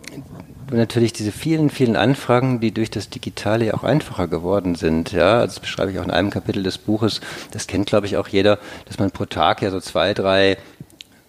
natürlich 0.78 1.14
diese 1.14 1.32
vielen, 1.32 1.70
vielen 1.70 1.96
Anfragen, 1.96 2.60
die 2.60 2.72
durch 2.72 2.90
das 2.90 3.10
Digitale 3.10 3.66
ja 3.66 3.74
auch 3.74 3.84
einfacher 3.84 4.28
geworden 4.28 4.76
sind. 4.76 5.12
Ja, 5.12 5.46
das 5.46 5.60
beschreibe 5.60 5.92
ich 5.92 6.00
auch 6.00 6.04
in 6.04 6.12
einem 6.12 6.30
Kapitel 6.30 6.64
des 6.64 6.78
Buches. 6.78 7.22
Das 7.52 7.68
kennt, 7.68 7.88
glaube 7.88 8.06
ich, 8.06 8.18
auch 8.18 8.28
jeder, 8.28 8.60
dass 8.86 9.00
man 9.00 9.12
pro 9.12 9.26
Tag 9.26 9.62
ja 9.62 9.72
so 9.72 9.80
zwei, 9.80 10.14
drei 10.14 10.58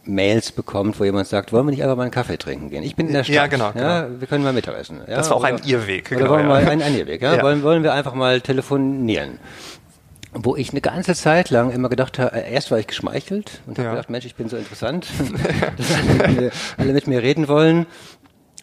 Mails 0.05 0.53
bekommt, 0.53 0.99
wo 0.99 1.05
jemand 1.05 1.29
sagt, 1.29 1.53
wollen 1.53 1.67
wir 1.67 1.71
nicht 1.71 1.83
einfach 1.83 1.97
mal 1.97 2.03
einen 2.03 2.11
Kaffee 2.11 2.37
trinken 2.37 2.71
gehen? 2.71 2.83
Ich 2.83 2.97
bin 2.97 3.07
in 3.07 3.13
der 3.13 3.25
Stadt. 3.25 3.35
Ja, 3.35 3.47
genau. 3.47 3.73
Ja, 3.75 4.03
genau. 4.03 4.21
wir 4.21 4.27
können 4.27 4.45
mal 4.45 4.53
Mittagessen. 4.53 5.01
Ja, 5.07 5.17
das 5.17 5.31
war 5.31 5.37
auch 5.37 5.41
oder, 5.41 5.51
ein 5.51 5.61
Irrweg. 5.65 6.11
Oder 6.11 6.19
genau, 6.19 6.31
wollen 6.31 6.49
wir 6.49 6.59
ja. 6.59 6.65
mal 6.65 6.71
ein, 6.71 6.83
ein 6.83 6.97
Irrweg. 6.97 7.23
Ja? 7.23 7.37
ja? 7.37 7.43
Wollen, 7.43 7.63
wollen 7.63 7.83
wir 7.83 7.93
einfach 7.93 8.15
mal 8.15 8.41
telefonieren? 8.41 9.39
wo 10.35 10.57
ich 10.57 10.71
eine 10.71 10.81
ganze 10.81 11.15
Zeit 11.15 11.51
lang 11.51 11.71
immer 11.73 11.91
gedacht 11.91 12.19
habe, 12.19 12.35
äh, 12.35 12.51
erst 12.55 12.71
war 12.71 12.79
ich 12.79 12.87
geschmeichelt 12.87 13.61
und 13.67 13.79
habe 13.79 13.91
gedacht, 13.91 14.09
Mensch, 14.09 14.25
ich 14.25 14.35
bin 14.35 14.49
so 14.49 14.57
interessant, 14.57 15.07
dass 15.77 15.89
alle 16.79 16.93
mit 16.95 17.07
mir 17.07 17.23
reden 17.23 17.49
wollen 17.49 17.87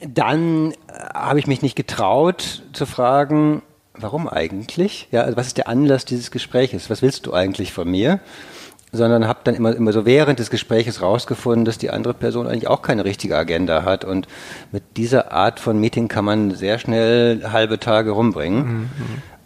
dann 0.01 0.71
äh, 0.71 0.75
habe 1.13 1.39
ich 1.39 1.47
mich 1.47 1.61
nicht 1.61 1.75
getraut 1.75 2.63
zu 2.73 2.85
fragen, 2.85 3.61
warum 3.93 4.27
eigentlich? 4.27 5.07
Ja, 5.11 5.21
also 5.21 5.37
was 5.37 5.47
ist 5.47 5.57
der 5.57 5.67
Anlass 5.67 6.05
dieses 6.05 6.31
Gespräches? 6.31 6.89
Was 6.89 7.01
willst 7.01 7.25
du 7.25 7.33
eigentlich 7.33 7.73
von 7.73 7.89
mir? 7.89 8.19
Sondern 8.91 9.27
habe 9.27 9.41
dann 9.43 9.53
immer, 9.53 9.75
immer 9.75 9.93
so 9.93 10.05
während 10.05 10.39
des 10.39 10.49
Gespräches 10.49 11.01
rausgefunden, 11.01 11.63
dass 11.63 11.77
die 11.77 11.91
andere 11.91 12.15
Person 12.15 12.47
eigentlich 12.47 12.67
auch 12.67 12.81
keine 12.81 13.05
richtige 13.05 13.37
Agenda 13.37 13.83
hat. 13.83 14.03
Und 14.03 14.27
mit 14.71 14.83
dieser 14.97 15.31
Art 15.31 15.59
von 15.59 15.79
Meeting 15.79 16.07
kann 16.07 16.25
man 16.25 16.51
sehr 16.51 16.79
schnell 16.79 17.51
halbe 17.51 17.79
Tage 17.79 18.11
rumbringen. 18.11 18.67
Mhm. 18.67 18.89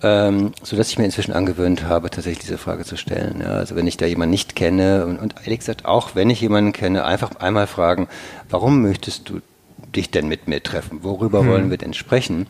Ähm, 0.01 0.51
so 0.61 0.75
dass 0.75 0.89
ich 0.89 0.97
mir 0.97 1.05
inzwischen 1.05 1.33
angewöhnt 1.33 1.83
habe, 1.87 2.09
tatsächlich 2.09 2.43
diese 2.43 2.57
Frage 2.57 2.83
zu 2.83 2.97
stellen. 2.97 3.39
Ja, 3.41 3.53
also 3.53 3.75
wenn 3.75 3.87
ich 3.87 3.95
da 3.95 4.05
jemanden 4.05 4.31
nicht 4.31 4.55
kenne 4.55 5.05
und, 5.05 5.17
und 5.17 5.35
ehrlich 5.43 5.59
gesagt 5.59 5.85
auch 5.85 6.13
wenn 6.13 6.29
ich 6.29 6.41
jemanden 6.41 6.73
kenne, 6.73 7.05
einfach 7.05 7.37
einmal 7.37 7.67
fragen, 7.67 8.09
warum 8.49 8.81
möchtest 8.81 9.29
du 9.29 9.39
dich 9.95 10.11
denn 10.11 10.27
mit 10.27 10.47
mir 10.47 10.61
treffen? 10.61 11.03
Worüber 11.03 11.41
hm. 11.41 11.47
wollen 11.47 11.69
wir 11.69 11.77
denn 11.77 11.93
sprechen? 11.93 12.47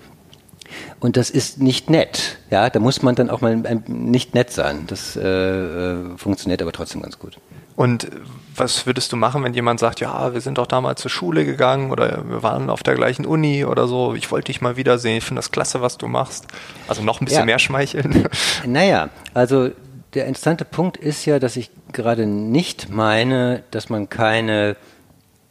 Und 0.99 1.17
das 1.17 1.29
ist 1.29 1.61
nicht 1.61 1.89
nett. 1.89 2.37
Ja, 2.49 2.69
da 2.69 2.79
muss 2.79 3.01
man 3.01 3.15
dann 3.15 3.29
auch 3.29 3.41
mal 3.41 3.55
nicht 3.87 4.33
nett 4.33 4.51
sein. 4.51 4.85
Das 4.87 5.15
äh, 5.15 5.21
äh, 5.21 6.17
funktioniert 6.17 6.61
aber 6.61 6.71
trotzdem 6.71 7.01
ganz 7.01 7.19
gut. 7.19 7.37
Und 7.75 8.07
was 8.55 8.85
würdest 8.85 9.11
du 9.11 9.15
machen, 9.15 9.43
wenn 9.43 9.53
jemand 9.53 9.79
sagt, 9.79 9.99
ja, 9.99 10.33
wir 10.33 10.41
sind 10.41 10.59
doch 10.59 10.67
damals 10.67 11.01
zur 11.01 11.09
Schule 11.09 11.43
gegangen 11.43 11.91
oder 11.91 12.23
wir 12.27 12.43
waren 12.43 12.69
auf 12.69 12.83
der 12.83 12.93
gleichen 12.93 13.25
Uni 13.25 13.65
oder 13.65 13.87
so, 13.87 14.13
ich 14.13 14.31
wollte 14.31 14.47
dich 14.47 14.61
mal 14.61 14.77
wiedersehen, 14.77 15.17
ich 15.17 15.23
finde 15.23 15.39
das 15.39 15.51
klasse, 15.51 15.81
was 15.81 15.97
du 15.97 16.07
machst. 16.07 16.45
Also 16.87 17.01
noch 17.01 17.19
ein 17.19 17.25
bisschen 17.25 17.41
ja. 17.41 17.45
mehr 17.45 17.59
schmeicheln. 17.59 18.27
Naja, 18.65 19.09
also 19.33 19.71
der 20.13 20.27
interessante 20.27 20.65
Punkt 20.65 20.97
ist 20.97 21.25
ja, 21.25 21.39
dass 21.39 21.55
ich 21.55 21.71
gerade 21.91 22.25
nicht 22.25 22.89
meine, 22.89 23.63
dass 23.71 23.89
man 23.89 24.09
keine 24.09 24.75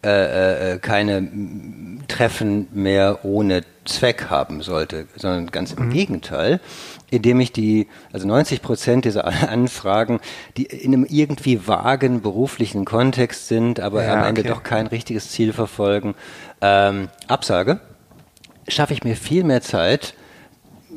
äh, 0.05 0.73
äh, 0.73 0.79
keine 0.79 1.29
Treffen 2.09 2.67
mehr 2.73 3.25
ohne 3.25 3.63
Zweck 3.85 4.31
haben 4.31 4.61
sollte, 4.61 5.07
sondern 5.17 5.47
ganz 5.47 5.73
im 5.73 5.87
mhm. 5.87 5.91
Gegenteil, 5.91 6.61
indem 7.11 7.39
ich 7.39 7.53
die, 7.53 7.87
also 8.13 8.27
90 8.27 8.63
Prozent 8.63 9.05
dieser 9.05 9.27
Anfragen, 9.49 10.21
die 10.57 10.65
in 10.65 10.93
einem 10.93 11.07
irgendwie 11.09 11.69
vagen 11.69 12.21
beruflichen 12.21 12.85
Kontext 12.85 13.47
sind, 13.47 13.79
aber 13.79 14.05
ja, 14.05 14.15
am 14.15 14.25
Ende 14.25 14.41
okay. 14.41 14.51
doch 14.51 14.63
kein 14.65 14.89
richtiges 14.89 15.31
Ziel 15.31 15.53
verfolgen, 15.53 16.15
ähm, 16.61 17.09
absage, 17.29 17.81
schaffe 18.67 18.95
ich 18.95 19.05
mir 19.05 19.17
viel 19.17 19.45
mehr 19.45 19.63
Zeit, 19.63 20.15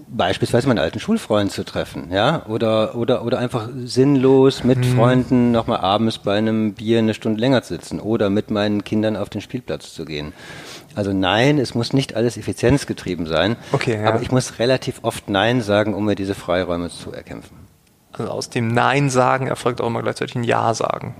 beispielsweise 0.07 0.67
meinen 0.67 0.79
alten 0.79 0.99
Schulfreund 0.99 1.51
zu 1.51 1.63
treffen, 1.63 2.11
ja, 2.11 2.45
oder, 2.47 2.95
oder, 2.95 3.23
oder 3.23 3.39
einfach 3.39 3.69
sinnlos 3.83 4.63
mit 4.63 4.79
mhm. 4.79 4.95
Freunden 4.95 5.51
nochmal 5.51 5.79
abends 5.79 6.19
bei 6.19 6.37
einem 6.37 6.73
Bier 6.73 6.99
eine 6.99 7.13
Stunde 7.13 7.39
länger 7.39 7.63
zu 7.63 7.73
sitzen 7.73 7.99
oder 7.99 8.29
mit 8.29 8.51
meinen 8.51 8.83
Kindern 8.83 9.15
auf 9.15 9.29
den 9.29 9.41
Spielplatz 9.41 9.93
zu 9.93 10.05
gehen. 10.05 10.33
Also 10.93 11.11
nein, 11.11 11.57
es 11.57 11.75
muss 11.75 11.91
nicht 11.93 12.15
alles 12.15 12.37
effizienzgetrieben 12.37 13.25
sein, 13.25 13.57
okay, 13.71 14.01
ja. 14.01 14.09
aber 14.09 14.21
ich 14.21 14.31
muss 14.31 14.59
relativ 14.59 14.99
oft 15.01 15.29
Nein 15.29 15.61
sagen, 15.61 15.93
um 15.93 16.05
mir 16.05 16.15
diese 16.15 16.35
Freiräume 16.35 16.89
zu 16.89 17.11
erkämpfen. 17.11 17.57
Also 18.13 18.31
aus 18.31 18.49
dem 18.49 18.69
Nein 18.69 19.09
sagen 19.09 19.47
erfolgt 19.47 19.81
auch 19.81 19.87
immer 19.87 20.01
gleichzeitig 20.01 20.35
ein 20.35 20.43
Ja 20.43 20.73
sagen. 20.73 21.15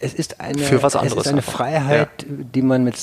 Es 0.00 0.14
ist 0.14 0.40
eine, 0.40 0.58
Für 0.58 0.82
was 0.82 0.94
anderes 0.94 1.18
es 1.18 1.26
ist 1.26 1.32
eine 1.32 1.42
Freiheit, 1.42 2.08
ja. 2.22 2.26
die 2.54 2.62
man 2.62 2.84
mit 2.84 2.96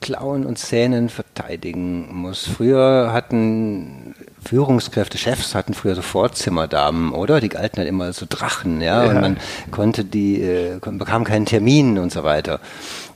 Klauen 0.00 0.44
und 0.44 0.58
Zähnen 0.58 1.08
verteidigen 1.08 2.14
muss. 2.14 2.46
Früher 2.46 3.10
hatten 3.12 4.14
Führungskräfte, 4.44 5.16
Chefs 5.16 5.54
hatten 5.54 5.72
früher 5.72 5.94
so 5.94 6.02
Vorzimmerdamen, 6.02 7.12
oder? 7.12 7.40
Die 7.40 7.48
galten 7.48 7.78
halt 7.78 7.88
immer 7.88 8.12
so 8.12 8.26
Drachen, 8.28 8.82
ja, 8.82 9.04
ja. 9.04 9.10
und 9.10 9.20
man 9.20 9.36
konnte 9.70 10.04
die, 10.04 10.42
äh, 10.42 10.78
bekam 10.78 11.24
keinen 11.24 11.46
Termin 11.46 11.98
und 11.98 12.12
so 12.12 12.22
weiter. 12.22 12.60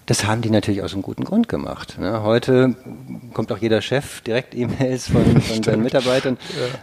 Das 0.06 0.24
haben 0.24 0.40
die 0.40 0.50
natürlich 0.50 0.82
aus 0.82 0.92
einem 0.92 1.02
guten 1.02 1.24
Grund 1.24 1.48
gemacht. 1.48 1.98
Ne? 1.98 2.22
Heute 2.22 2.76
kommt 3.34 3.50
auch 3.50 3.58
jeder 3.58 3.82
Chef 3.82 4.20
direkt 4.22 4.54
E-Mails 4.54 5.08
von, 5.08 5.40
von 5.42 5.62
seinen 5.62 5.82
Mitarbeitern. 5.82 6.38
Ja. 6.50 6.78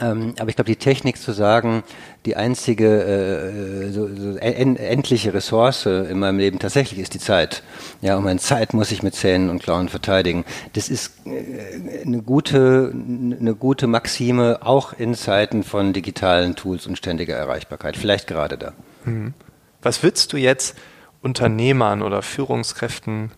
Ähm, 0.00 0.34
aber 0.38 0.48
ich 0.48 0.56
glaube, 0.56 0.70
die 0.70 0.76
Technik 0.76 1.18
zu 1.18 1.32
sagen, 1.32 1.82
die 2.24 2.36
einzige 2.36 3.02
äh, 3.02 3.90
so, 3.90 4.08
so 4.08 4.36
en 4.38 4.76
endliche 4.76 5.34
Ressource 5.34 5.86
in 5.86 6.18
meinem 6.18 6.38
Leben 6.38 6.58
tatsächlich 6.58 6.98
ist 6.98 7.14
die 7.14 7.18
Zeit. 7.18 7.62
Ja, 8.00 8.16
und 8.16 8.24
meine 8.24 8.40
Zeit 8.40 8.72
muss 8.72 8.90
ich 8.90 9.02
mit 9.02 9.14
Zähnen 9.14 9.50
und 9.50 9.62
Klauen 9.62 9.88
verteidigen. 9.88 10.44
Das 10.72 10.88
ist 10.88 11.26
äh, 11.26 12.02
eine 12.04 12.22
gute, 12.22 12.92
eine 12.92 13.54
gute 13.54 13.86
Maxime, 13.86 14.60
auch 14.62 14.94
in 14.94 15.14
Zeiten 15.14 15.62
von 15.62 15.92
digitalen 15.92 16.56
Tools 16.56 16.86
und 16.86 16.96
ständiger 16.96 17.36
Erreichbarkeit. 17.36 17.96
Vielleicht 17.96 18.28
gerade 18.28 18.56
da. 18.56 18.72
Mhm. 19.04 19.34
Was 19.82 20.02
würdest 20.02 20.32
du 20.32 20.38
jetzt 20.38 20.76
Unternehmern 21.20 22.02
oder 22.02 22.22
Führungskräften 22.22 23.30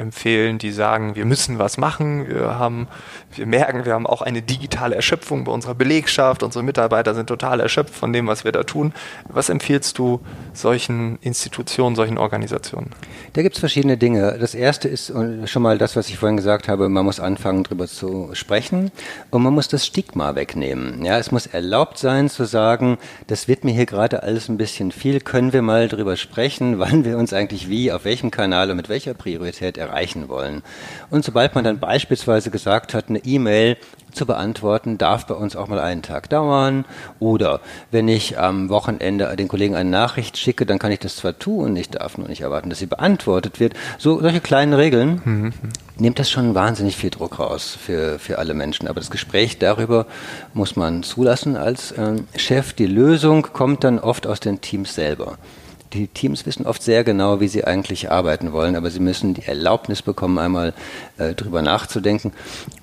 empfehlen, 0.00 0.58
die 0.58 0.72
sagen, 0.72 1.14
wir 1.14 1.24
müssen 1.24 1.58
was 1.58 1.78
machen. 1.78 2.28
Wir 2.28 2.58
haben, 2.58 2.88
wir 3.34 3.46
merken, 3.46 3.84
wir 3.84 3.92
haben 3.92 4.06
auch 4.06 4.22
eine 4.22 4.42
digitale 4.42 4.96
Erschöpfung 4.96 5.44
bei 5.44 5.52
unserer 5.52 5.74
Belegschaft. 5.74 6.42
Unsere 6.42 6.64
Mitarbeiter 6.64 7.14
sind 7.14 7.26
total 7.26 7.60
erschöpft 7.60 7.94
von 7.94 8.12
dem, 8.12 8.26
was 8.26 8.44
wir 8.44 8.52
da 8.52 8.64
tun. 8.64 8.92
Was 9.28 9.48
empfiehlst 9.48 9.98
du 9.98 10.20
solchen 10.52 11.18
Institutionen, 11.20 11.94
solchen 11.94 12.18
Organisationen? 12.18 12.90
Da 13.34 13.42
gibt 13.42 13.56
es 13.56 13.60
verschiedene 13.60 13.96
Dinge. 13.96 14.36
Das 14.40 14.54
erste 14.54 14.88
ist 14.88 15.12
schon 15.44 15.62
mal 15.62 15.78
das, 15.78 15.94
was 15.94 16.08
ich 16.08 16.18
vorhin 16.18 16.36
gesagt 16.36 16.66
habe, 16.66 16.88
man 16.88 17.04
muss 17.04 17.20
anfangen, 17.20 17.62
darüber 17.62 17.86
zu 17.86 18.30
sprechen 18.32 18.90
und 19.30 19.42
man 19.42 19.52
muss 19.52 19.68
das 19.68 19.86
Stigma 19.86 20.34
wegnehmen. 20.34 21.04
Ja, 21.04 21.18
es 21.18 21.30
muss 21.30 21.46
erlaubt 21.46 21.98
sein 21.98 22.28
zu 22.28 22.44
sagen, 22.44 22.98
das 23.26 23.46
wird 23.46 23.64
mir 23.64 23.72
hier 23.72 23.86
gerade 23.86 24.22
alles 24.22 24.48
ein 24.48 24.56
bisschen 24.56 24.90
viel. 24.92 25.20
Können 25.20 25.52
wir 25.52 25.62
mal 25.62 25.88
darüber 25.88 26.16
sprechen, 26.16 26.78
wann 26.78 27.04
wir 27.04 27.18
uns 27.18 27.32
eigentlich 27.32 27.68
wie, 27.68 27.92
auf 27.92 28.04
welchem 28.04 28.30
Kanal 28.30 28.70
und 28.70 28.76
mit 28.76 28.88
welcher 28.88 29.14
Priorität 29.14 29.76
erreichen 29.76 29.89
wollen. 30.28 30.62
Und 31.10 31.24
sobald 31.24 31.54
man 31.54 31.64
dann 31.64 31.78
beispielsweise 31.78 32.50
gesagt 32.50 32.94
hat, 32.94 33.08
eine 33.08 33.24
E-Mail 33.24 33.76
zu 34.12 34.26
beantworten, 34.26 34.98
darf 34.98 35.26
bei 35.26 35.34
uns 35.34 35.56
auch 35.56 35.68
mal 35.68 35.78
einen 35.78 36.02
Tag 36.02 36.28
dauern. 36.28 36.84
Oder 37.18 37.60
wenn 37.90 38.08
ich 38.08 38.38
am 38.38 38.68
Wochenende 38.68 39.34
den 39.36 39.48
Kollegen 39.48 39.74
eine 39.74 39.90
Nachricht 39.90 40.36
schicke, 40.36 40.66
dann 40.66 40.78
kann 40.78 40.92
ich 40.92 40.98
das 40.98 41.16
zwar 41.16 41.38
tun, 41.38 41.76
ich 41.76 41.90
darf 41.90 42.18
nur 42.18 42.28
nicht 42.28 42.40
erwarten, 42.40 42.70
dass 42.70 42.78
sie 42.78 42.86
beantwortet 42.86 43.60
wird. 43.60 43.74
So 43.98 44.20
solche 44.20 44.40
kleinen 44.40 44.74
Regeln 44.74 45.22
mhm. 45.24 45.52
nimmt 45.96 46.18
das 46.18 46.30
schon 46.30 46.54
wahnsinnig 46.54 46.96
viel 46.96 47.10
Druck 47.10 47.38
raus 47.38 47.76
für, 47.80 48.18
für 48.18 48.38
alle 48.38 48.54
Menschen. 48.54 48.88
Aber 48.88 49.00
das 49.00 49.10
Gespräch 49.10 49.58
darüber 49.58 50.06
muss 50.54 50.76
man 50.76 51.02
zulassen 51.02 51.56
als 51.56 51.92
äh, 51.92 52.16
Chef. 52.36 52.72
Die 52.72 52.86
Lösung 52.86 53.42
kommt 53.52 53.84
dann 53.84 53.98
oft 53.98 54.26
aus 54.26 54.40
den 54.40 54.60
Teams 54.60 54.94
selber 54.94 55.38
die 55.92 56.08
Teams 56.08 56.46
wissen 56.46 56.66
oft 56.66 56.82
sehr 56.82 57.04
genau, 57.04 57.40
wie 57.40 57.48
sie 57.48 57.64
eigentlich 57.64 58.10
arbeiten 58.10 58.52
wollen, 58.52 58.76
aber 58.76 58.90
sie 58.90 59.00
müssen 59.00 59.34
die 59.34 59.44
Erlaubnis 59.44 60.02
bekommen, 60.02 60.38
einmal 60.38 60.72
äh, 61.18 61.34
drüber 61.34 61.62
nachzudenken. 61.62 62.32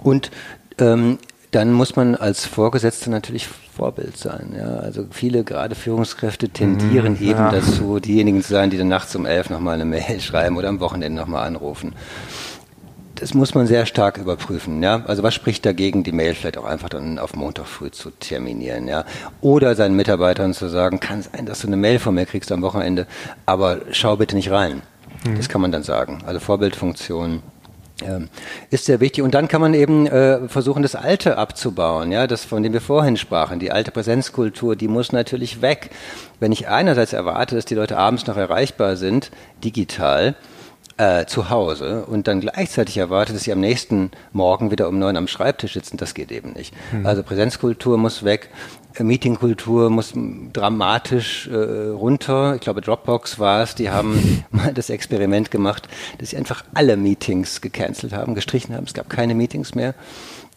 Und 0.04 0.32
ähm, 0.80 1.17
dann 1.52 1.72
muss 1.72 1.96
man 1.96 2.15
als 2.15 2.46
Vorgesetzter 2.46 3.10
natürlich 3.10 3.48
Vorbild 3.48 4.17
sein. 4.17 4.54
Ja? 4.58 4.78
Also 4.78 5.06
viele 5.12 5.43
gerade 5.43 5.76
Führungskräfte 5.76 6.50
tendieren 6.50 7.13
mhm, 7.13 7.22
eben 7.22 7.39
ja. 7.39 7.52
dazu, 7.52 8.00
diejenigen 8.00 8.41
zu 8.41 8.50
sein, 8.50 8.70
die 8.70 8.78
dann 8.78 8.89
nachts 8.89 9.15
um 9.15 9.26
elf 9.26 9.50
nochmal 9.50 9.76
eine 9.76 9.86
Mail 9.86 10.20
schreiben 10.20 10.58
oder 10.58 10.70
am 10.70 10.80
Wochenende 10.80 11.20
nochmal 11.20 11.48
anrufen 11.48 11.93
das 13.19 13.34
muss 13.34 13.56
man 13.56 13.67
sehr 13.67 13.86
stark 13.86 14.17
überprüfen. 14.17 14.82
Ja? 14.82 15.03
Also 15.06 15.23
was 15.23 15.34
spricht 15.34 15.65
dagegen, 15.65 16.03
die 16.03 16.12
Mail 16.12 16.34
vielleicht 16.34 16.58
auch 16.58 16.65
einfach 16.65 16.89
dann 16.89 17.19
auf 17.19 17.36
Montag 17.36 17.65
früh 17.65 17.91
zu 17.91 18.12
terminieren? 18.12 18.88
Ja? 18.88 19.06
Oder 19.41 19.75
seinen 19.75 19.95
Mitarbeitern 19.95 20.53
zu 20.53 20.69
sagen, 20.69 20.99
kann 20.99 21.23
sein, 21.23 21.45
dass 21.45 21.62
du 21.62 21.67
eine 21.67 21.77
Mail 21.77 21.99
von 21.99 22.15
mir 22.15 22.25
kriegst 22.25 22.51
am 22.51 22.62
Wochenende, 22.62 23.08
aber 23.45 23.80
schau 23.91 24.17
bitte 24.17 24.36
nicht 24.36 24.51
rein. 24.51 24.82
Mhm. 25.25 25.38
Das 25.38 25.49
kann 25.49 25.62
man 25.62 25.71
dann 25.71 25.84
sagen. 25.84 26.19
Also 26.25 26.39
Vorbildfunktion 26.39 27.41
ähm, 28.03 28.30
ist 28.69 28.86
sehr 28.86 28.99
wichtig. 28.99 29.23
Und 29.23 29.34
dann 29.34 29.47
kann 29.47 29.62
man 29.62 29.73
eben 29.73 30.06
äh, 30.06 30.47
versuchen, 30.47 30.84
das 30.84 30.95
Alte 30.95 31.38
abzubauen, 31.38 32.12
ja, 32.12 32.27
das, 32.27 32.45
von 32.45 32.62
dem 32.62 32.73
wir 32.73 32.82
vorhin 32.82 33.17
sprachen. 33.17 33.60
Die 33.60 33.71
alte 33.71 33.91
Präsenzkultur, 33.91 34.75
die 34.75 34.88
muss 34.88 35.12
natürlich 35.12 35.62
weg. 35.62 35.89
Wenn 36.39 36.51
ich 36.51 36.67
einerseits 36.67 37.13
erwarte, 37.13 37.56
dass 37.56 37.65
die 37.65 37.75
Leute 37.75 37.97
abends 37.97 38.27
noch 38.27 38.38
erreichbar 38.38 38.95
sind, 38.95 39.32
digital, 39.63 40.36
äh, 40.97 41.25
zu 41.25 41.49
Hause 41.49 42.05
und 42.05 42.27
dann 42.27 42.41
gleichzeitig 42.41 42.97
erwartet, 42.97 43.36
dass 43.36 43.43
sie 43.43 43.51
am 43.51 43.60
nächsten 43.60 44.12
Morgen 44.33 44.71
wieder 44.71 44.88
um 44.88 44.99
neun 44.99 45.15
am 45.15 45.27
Schreibtisch 45.27 45.73
sitzen, 45.73 45.97
das 45.97 46.13
geht 46.13 46.31
eben 46.31 46.53
nicht. 46.53 46.73
Mhm. 46.91 47.05
Also 47.05 47.23
Präsenzkultur 47.23 47.97
muss 47.97 48.23
weg, 48.23 48.49
Meetingkultur 48.99 49.89
muss 49.89 50.13
dramatisch 50.53 51.47
äh, 51.47 51.55
runter. 51.55 52.55
Ich 52.55 52.62
glaube, 52.62 52.81
Dropbox 52.81 53.38
war 53.38 53.62
es, 53.62 53.75
die 53.75 53.89
haben 53.89 54.43
mal 54.51 54.73
das 54.73 54.89
Experiment 54.89 55.51
gemacht, 55.51 55.88
dass 56.17 56.31
sie 56.31 56.38
einfach 56.38 56.63
alle 56.73 56.97
Meetings 56.97 57.62
gecancelt 57.62 58.13
haben, 58.13 58.36
gestrichen 58.36 58.75
haben. 58.75 58.86
Es 58.86 58.93
gab 58.93 59.10
keine 59.10 59.36
Meetings 59.36 59.75
mehr. 59.75 59.93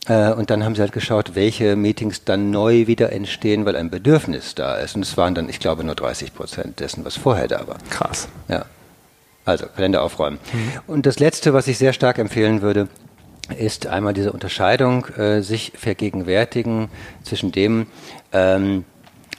Äh, 0.07 0.33
und 0.33 0.51
dann 0.51 0.65
haben 0.65 0.75
sie 0.75 0.81
halt 0.81 0.93
geschaut, 0.93 1.35
welche 1.35 1.77
Meetings 1.77 2.25
dann 2.25 2.51
neu 2.51 2.87
wieder 2.87 3.13
entstehen, 3.13 3.67
weil 3.67 3.77
ein 3.77 3.91
Bedürfnis 3.91 4.55
da 4.55 4.77
ist. 4.77 4.97
Und 4.97 5.03
es 5.03 5.17
waren 5.17 5.35
dann, 5.35 5.49
ich 5.49 5.61
glaube, 5.61 5.85
nur 5.85 5.95
30 5.95 6.35
Prozent 6.35 6.81
dessen, 6.81 7.05
was 7.05 7.17
vorher 7.17 7.49
da 7.49 7.67
war. 7.67 7.77
Krass. 7.91 8.29
Ja. 8.49 8.65
Also 9.51 9.67
Kalender 9.67 10.03
aufräumen. 10.03 10.39
Mhm. 10.53 10.73
Und 10.87 11.07
das 11.07 11.19
Letzte, 11.19 11.53
was 11.53 11.67
ich 11.67 11.77
sehr 11.77 11.93
stark 11.93 12.19
empfehlen 12.19 12.63
würde, 12.63 12.89
ist 13.59 13.89
einmal 13.89 14.15
diese 14.15 14.33
Unterscheidung, 14.33 15.07
äh, 15.17 15.43
sich 15.43 15.73
vergegenwärtigen 15.75 16.89
zwischen 17.25 17.51
dem, 17.51 17.87
ähm, 18.33 18.85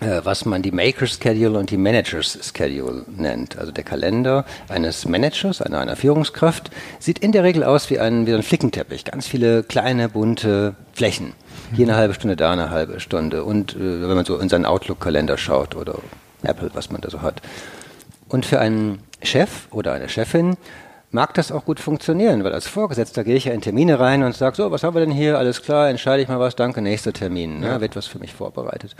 äh, 0.02 0.20
was 0.24 0.46
man 0.46 0.62
die 0.62 0.72
Maker's 0.72 1.18
Schedule 1.22 1.58
und 1.58 1.70
die 1.70 1.78
Manager's 1.78 2.38
Schedule 2.54 3.06
nennt. 3.16 3.58
Also 3.58 3.72
der 3.72 3.86
Kalender 3.86 4.46
eines 4.68 5.06
Managers, 5.06 5.62
einer, 5.62 5.80
einer 5.80 5.96
Führungskraft, 5.96 6.72
sieht 7.00 7.20
in 7.20 7.32
der 7.32 7.44
Regel 7.44 7.64
aus 7.64 7.90
wie 7.90 8.00
ein, 8.00 8.28
wie 8.28 8.34
ein 8.34 8.44
Flickenteppich. 8.44 9.06
Ganz 9.06 9.28
viele 9.28 9.64
kleine, 9.64 10.10
bunte 10.10 10.76
Flächen. 10.94 11.34
Hier 11.74 11.88
eine 11.88 11.96
halbe 11.96 12.14
Stunde, 12.14 12.36
da 12.36 12.52
eine 12.52 12.70
halbe 12.70 13.00
Stunde. 13.00 13.46
Und 13.46 13.76
äh, 13.76 14.02
wenn 14.02 14.16
man 14.16 14.26
so 14.26 14.38
in 14.40 14.50
seinen 14.50 14.66
Outlook-Kalender 14.66 15.38
schaut 15.38 15.76
oder 15.76 16.00
Apple, 16.44 16.72
was 16.74 16.92
man 16.92 17.00
da 17.00 17.10
so 17.10 17.22
hat. 17.22 17.42
Und 18.28 18.46
für 18.46 18.60
einen 18.60 19.00
Chef 19.24 19.68
oder 19.72 19.94
eine 19.94 20.10
Chefin 20.10 20.58
mag 21.12 21.34
das 21.34 21.52
auch 21.52 21.66
gut 21.66 21.80
funktionieren, 21.80 22.44
weil 22.44 22.54
als 22.54 22.68
Vorgesetzter 22.68 23.24
gehe 23.24 23.36
ich 23.36 23.46
ja 23.46 23.54
in 23.54 23.62
Termine 23.62 24.00
rein 24.00 24.24
und 24.24 24.36
sage, 24.36 24.56
so, 24.56 24.72
was 24.72 24.84
haben 24.84 24.96
wir 24.96 25.02
denn 25.02 25.12
hier? 25.12 25.38
Alles 25.38 25.62
klar, 25.62 25.90
entscheide 25.90 26.24
ich 26.24 26.30
mal 26.30 26.40
was, 26.40 26.56
danke, 26.56 26.82
nächster 26.82 27.14
Termin. 27.14 27.60
Ne? 27.60 27.68
Ja. 27.68 27.82
Wird 27.82 27.96
was 27.96 28.08
für 28.08 28.20
mich 28.20 28.34
vorbereitet. 28.34 28.96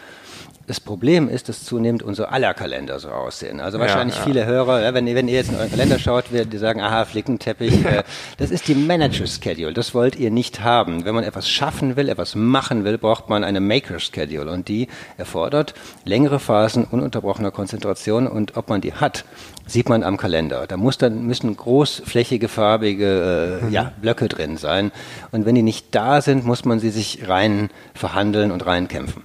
Das 0.68 0.80
Problem 0.80 1.28
ist, 1.28 1.50
dass 1.50 1.64
zunehmend 1.64 2.04
unsere 2.04 2.32
aller 2.32 2.54
Kalender 2.54 3.00
so 3.00 3.10
aussehen. 3.10 3.60
Also 3.60 3.80
wahrscheinlich 3.80 4.16
ja, 4.16 4.22
ja. 4.22 4.28
viele 4.28 4.46
Hörer, 4.46 4.94
wenn, 4.94 5.06
wenn, 5.06 5.28
ihr 5.28 5.36
jetzt 5.36 5.50
in 5.50 5.56
euren 5.56 5.70
Kalender 5.70 6.00
schaut, 6.00 6.32
werdet 6.32 6.54
ihr 6.54 6.60
sagen, 6.60 6.82
aha, 6.82 7.06
Flickenteppich, 7.06 7.86
äh, 7.86 8.04
das 8.38 8.52
ist 8.52 8.68
die 8.68 8.76
Manager 8.76 9.26
Schedule. 9.28 9.74
Das 9.74 9.94
wollt 9.94 10.16
ihr 10.16 10.32
nicht 10.32 10.62
haben. 10.62 11.04
Wenn 11.04 11.16
man 11.16 11.24
etwas 11.24 11.50
schaffen 11.50 11.96
will, 11.96 12.10
etwas 12.10 12.36
machen 12.36 12.84
will, 12.84 12.98
braucht 12.98 13.28
man 13.28 13.44
eine 13.44 13.60
Maker 13.60 14.00
Schedule 14.00 14.52
und 14.52 14.68
die 14.68 14.88
erfordert 15.18 15.74
längere 16.06 16.40
Phasen 16.40 16.86
ununterbrochener 16.86 17.52
Konzentration 17.52 18.28
und 18.28 18.56
ob 18.56 18.70
man 18.70 18.82
die 18.82 18.94
hat, 18.94 19.26
sieht 19.66 19.90
man 19.90 20.04
am 20.04 20.18
Kalender. 20.18 20.68
Da 20.68 20.78
muss 20.78 20.98
dann, 20.98 21.26
müssen 21.26 21.56
großflächige, 21.56 22.48
farbige 22.48 23.60
äh, 23.62 23.66
mhm. 23.66 23.72
ja, 23.72 23.92
Blöcke 24.02 24.28
drin 24.28 24.58
sein. 24.58 24.92
Und 25.32 25.46
wenn 25.46 25.56
die 25.56 25.64
nicht 25.64 25.96
da 25.96 26.22
sind, 26.22 26.46
muss 26.46 26.66
man 26.66 26.80
sie 26.80 26.92
sich 26.92 27.28
rein 27.28 27.70
verhandeln 27.94 28.52
und 28.52 28.66
rein 28.66 28.88
kämpfen. 28.88 29.24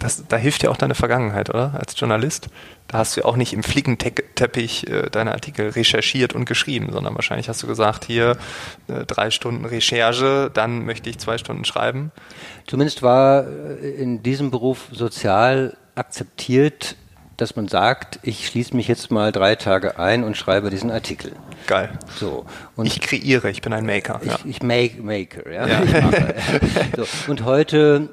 Das, 0.00 0.24
da 0.26 0.36
hilft 0.36 0.62
dir 0.62 0.70
auch 0.70 0.76
deine 0.76 0.94
Vergangenheit, 0.94 1.50
oder? 1.50 1.74
Als 1.78 1.98
Journalist. 1.98 2.48
Da 2.88 2.98
hast 2.98 3.16
du 3.16 3.20
ja 3.20 3.26
auch 3.26 3.36
nicht 3.36 3.52
im 3.52 3.62
Flickenteppich 3.62 4.88
äh, 4.88 5.10
deine 5.10 5.32
Artikel 5.32 5.68
recherchiert 5.68 6.34
und 6.34 6.46
geschrieben, 6.46 6.88
sondern 6.90 7.14
wahrscheinlich 7.14 7.48
hast 7.48 7.62
du 7.62 7.66
gesagt, 7.66 8.06
hier 8.06 8.36
äh, 8.88 9.04
drei 9.06 9.30
Stunden 9.30 9.64
Recherche, 9.64 10.50
dann 10.52 10.84
möchte 10.86 11.08
ich 11.10 11.18
zwei 11.18 11.38
Stunden 11.38 11.64
schreiben. 11.64 12.10
Zumindest 12.66 13.02
war 13.02 13.46
äh, 13.46 13.90
in 13.90 14.22
diesem 14.22 14.50
Beruf 14.50 14.88
sozial 14.90 15.76
akzeptiert, 15.94 16.96
dass 17.36 17.56
man 17.56 17.68
sagt, 17.68 18.18
ich 18.22 18.46
schließe 18.46 18.74
mich 18.74 18.88
jetzt 18.88 19.10
mal 19.10 19.32
drei 19.32 19.54
Tage 19.54 19.98
ein 19.98 20.24
und 20.24 20.36
schreibe 20.36 20.70
diesen 20.70 20.90
Artikel. 20.90 21.32
Geil. 21.66 21.90
So. 22.16 22.46
Und 22.74 22.86
ich 22.86 23.00
kreiere, 23.00 23.50
ich 23.50 23.62
bin 23.62 23.72
ein 23.72 23.86
Maker. 23.86 24.20
Ich, 24.22 24.30
ja. 24.30 24.38
ich 24.44 24.62
make, 24.62 25.02
Maker, 25.02 25.50
ja. 25.50 25.66
ja. 25.66 25.82
so. 26.96 27.30
Und 27.30 27.44
heute 27.44 28.10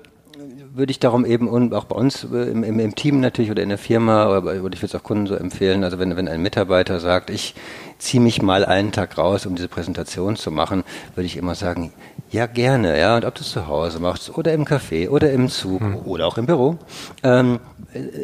würde 0.78 0.92
ich 0.92 1.00
darum 1.00 1.26
eben 1.26 1.48
und 1.48 1.74
auch 1.74 1.86
bei 1.86 1.96
uns 1.96 2.24
äh, 2.32 2.50
im, 2.50 2.64
im, 2.64 2.80
im, 2.80 2.96
Team 2.96 3.20
natürlich 3.20 3.52
oder 3.52 3.64
in 3.64 3.70
der 3.70 3.78
Firma, 3.78 4.26
aber 4.26 4.56
ich 4.56 4.62
würde 4.62 4.78
es 4.82 4.96
auch 4.96 5.04
Kunden 5.04 5.28
so 5.28 5.36
empfehlen, 5.36 5.84
also 5.84 6.00
wenn, 6.00 6.16
wenn 6.16 6.28
ein 6.28 6.42
Mitarbeiter 6.42 7.00
sagt, 7.00 7.30
ich 7.30 7.56
ziehe 7.98 8.22
mich 8.22 8.42
mal 8.42 8.66
einen 8.66 8.92
Tag 8.92 9.18
raus, 9.18 9.46
um 9.46 9.56
diese 9.56 9.68
Präsentation 9.68 10.36
zu 10.36 10.52
machen, 10.52 10.84
würde 11.16 11.26
ich 11.26 11.38
immer 11.38 11.56
sagen, 11.56 11.92
ja 12.30 12.46
gerne, 12.46 13.00
ja, 13.00 13.16
und 13.16 13.26
ob 13.26 13.36
du 13.36 13.42
es 13.42 13.52
zu 13.52 13.68
Hause 13.68 14.00
machst 14.00 14.38
oder 14.38 14.54
im 14.54 14.66
Café 14.66 15.10
oder 15.10 15.32
im 15.32 15.50
Zug 15.50 15.82
hm. 15.82 15.96
oder 16.06 16.28
auch 16.28 16.38
im 16.38 16.46
Büro, 16.46 16.78
ähm, 17.24 17.60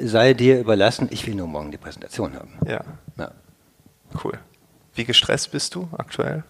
sei 0.03 0.33
dir 0.33 0.59
überlassen, 0.59 1.07
ich 1.11 1.25
will 1.25 1.35
nur 1.35 1.47
morgen 1.47 1.71
die 1.71 1.77
Präsentation 1.77 2.35
haben. 2.35 2.53
Ja. 2.67 2.81
ja. 3.17 3.31
Cool. 4.23 4.33
Wie 4.95 5.05
gestresst 5.05 5.51
bist 5.51 5.73
du 5.75 5.87
aktuell 5.97 6.43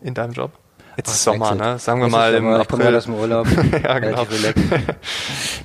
in 0.00 0.14
deinem 0.14 0.32
Job? 0.32 0.52
Jetzt 1.00 1.14
ist 1.14 1.24
Sommer, 1.24 1.54
ne? 1.54 1.78
Sagen 1.78 2.00
wir 2.00 2.08
Jetzt 2.08 2.12
mal 2.12 2.34
im 2.34 2.46
April. 2.46 2.60
Ich 2.60 2.68
komme 2.68 2.96
aus 2.98 3.04
dem 3.04 3.14
Urlaub. 3.14 3.46
ja, 3.82 3.98
genau. 4.00 4.26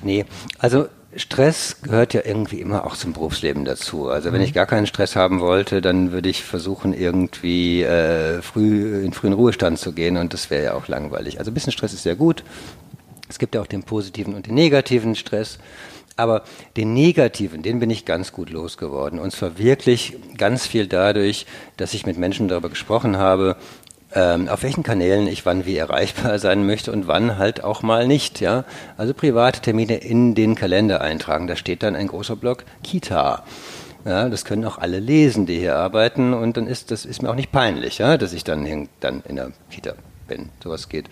nee, 0.01 0.23
also 0.59 0.87
Stress 1.17 1.81
gehört 1.81 2.13
ja 2.13 2.21
irgendwie 2.23 2.61
immer 2.61 2.85
auch 2.85 2.95
zum 2.95 3.11
Berufsleben 3.11 3.65
dazu. 3.65 4.07
Also 4.07 4.31
wenn 4.31 4.39
mhm. 4.39 4.45
ich 4.45 4.53
gar 4.53 4.65
keinen 4.65 4.87
Stress 4.87 5.17
haben 5.17 5.41
wollte, 5.41 5.81
dann 5.81 6.13
würde 6.13 6.29
ich 6.29 6.43
versuchen, 6.43 6.93
irgendwie 6.93 7.83
äh, 7.83 8.41
früh 8.41 9.03
in 9.03 9.11
frühen 9.11 9.33
Ruhestand 9.33 9.77
zu 9.77 9.91
gehen 9.91 10.15
und 10.15 10.33
das 10.33 10.49
wäre 10.49 10.63
ja 10.63 10.73
auch 10.73 10.87
langweilig. 10.87 11.37
Also 11.39 11.51
ein 11.51 11.53
bisschen 11.53 11.73
Stress 11.73 11.91
ist 11.91 12.03
sehr 12.03 12.15
gut. 12.15 12.45
Es 13.27 13.37
gibt 13.37 13.55
ja 13.55 13.61
auch 13.61 13.67
den 13.67 13.83
positiven 13.83 14.35
und 14.35 14.47
den 14.47 14.53
negativen 14.53 15.15
Stress. 15.15 15.59
Aber 16.17 16.43
den 16.77 16.93
negativen, 16.93 17.61
den 17.61 17.79
bin 17.79 17.89
ich 17.89 18.05
ganz 18.05 18.31
gut 18.31 18.49
losgeworden. 18.49 19.19
Und 19.19 19.31
zwar 19.31 19.57
wirklich 19.57 20.17
ganz 20.37 20.65
viel 20.65 20.87
dadurch, 20.87 21.45
dass 21.75 21.93
ich 21.93 22.05
mit 22.05 22.17
Menschen 22.17 22.47
darüber 22.47 22.69
gesprochen 22.69 23.17
habe, 23.17 23.57
ähm, 24.15 24.47
auf 24.47 24.63
welchen 24.63 24.83
Kanälen 24.83 25.27
ich 25.27 25.45
wann 25.45 25.65
wie 25.65 25.77
erreichbar 25.77 26.39
sein 26.39 26.65
möchte 26.65 26.91
und 26.91 27.07
wann 27.07 27.37
halt 27.37 27.63
auch 27.63 27.83
mal 27.83 28.07
nicht. 28.07 28.39
Ja? 28.39 28.63
Also 28.97 29.13
private 29.13 29.61
Termine 29.61 29.97
in 29.97 30.33
den 30.33 30.55
Kalender 30.55 31.01
eintragen. 31.01 31.47
Da 31.47 31.55
steht 31.55 31.83
dann 31.83 31.95
ein 31.95 32.07
großer 32.07 32.35
Block 32.35 32.63
Kita. 32.83 33.43
Ja, 34.05 34.29
das 34.29 34.45
können 34.45 34.65
auch 34.65 34.77
alle 34.77 34.99
lesen, 34.99 35.47
die 35.47 35.57
hier 35.57 35.77
arbeiten 35.77 36.35
und 36.35 36.57
dann 36.57 36.67
ist 36.67 36.91
das 36.91 37.05
ist 37.05 37.23
mir 37.23 37.29
auch 37.31 37.35
nicht 37.35 37.51
peinlich, 37.51 37.97
ja, 37.97 38.17
dass 38.17 38.33
ich 38.33 38.43
dann, 38.43 38.87
dann 38.99 39.23
in 39.27 39.35
der 39.35 39.51
Kita 39.71 39.93
bin. 40.27 40.49
Sowas 40.63 40.89
geht. 40.89 41.05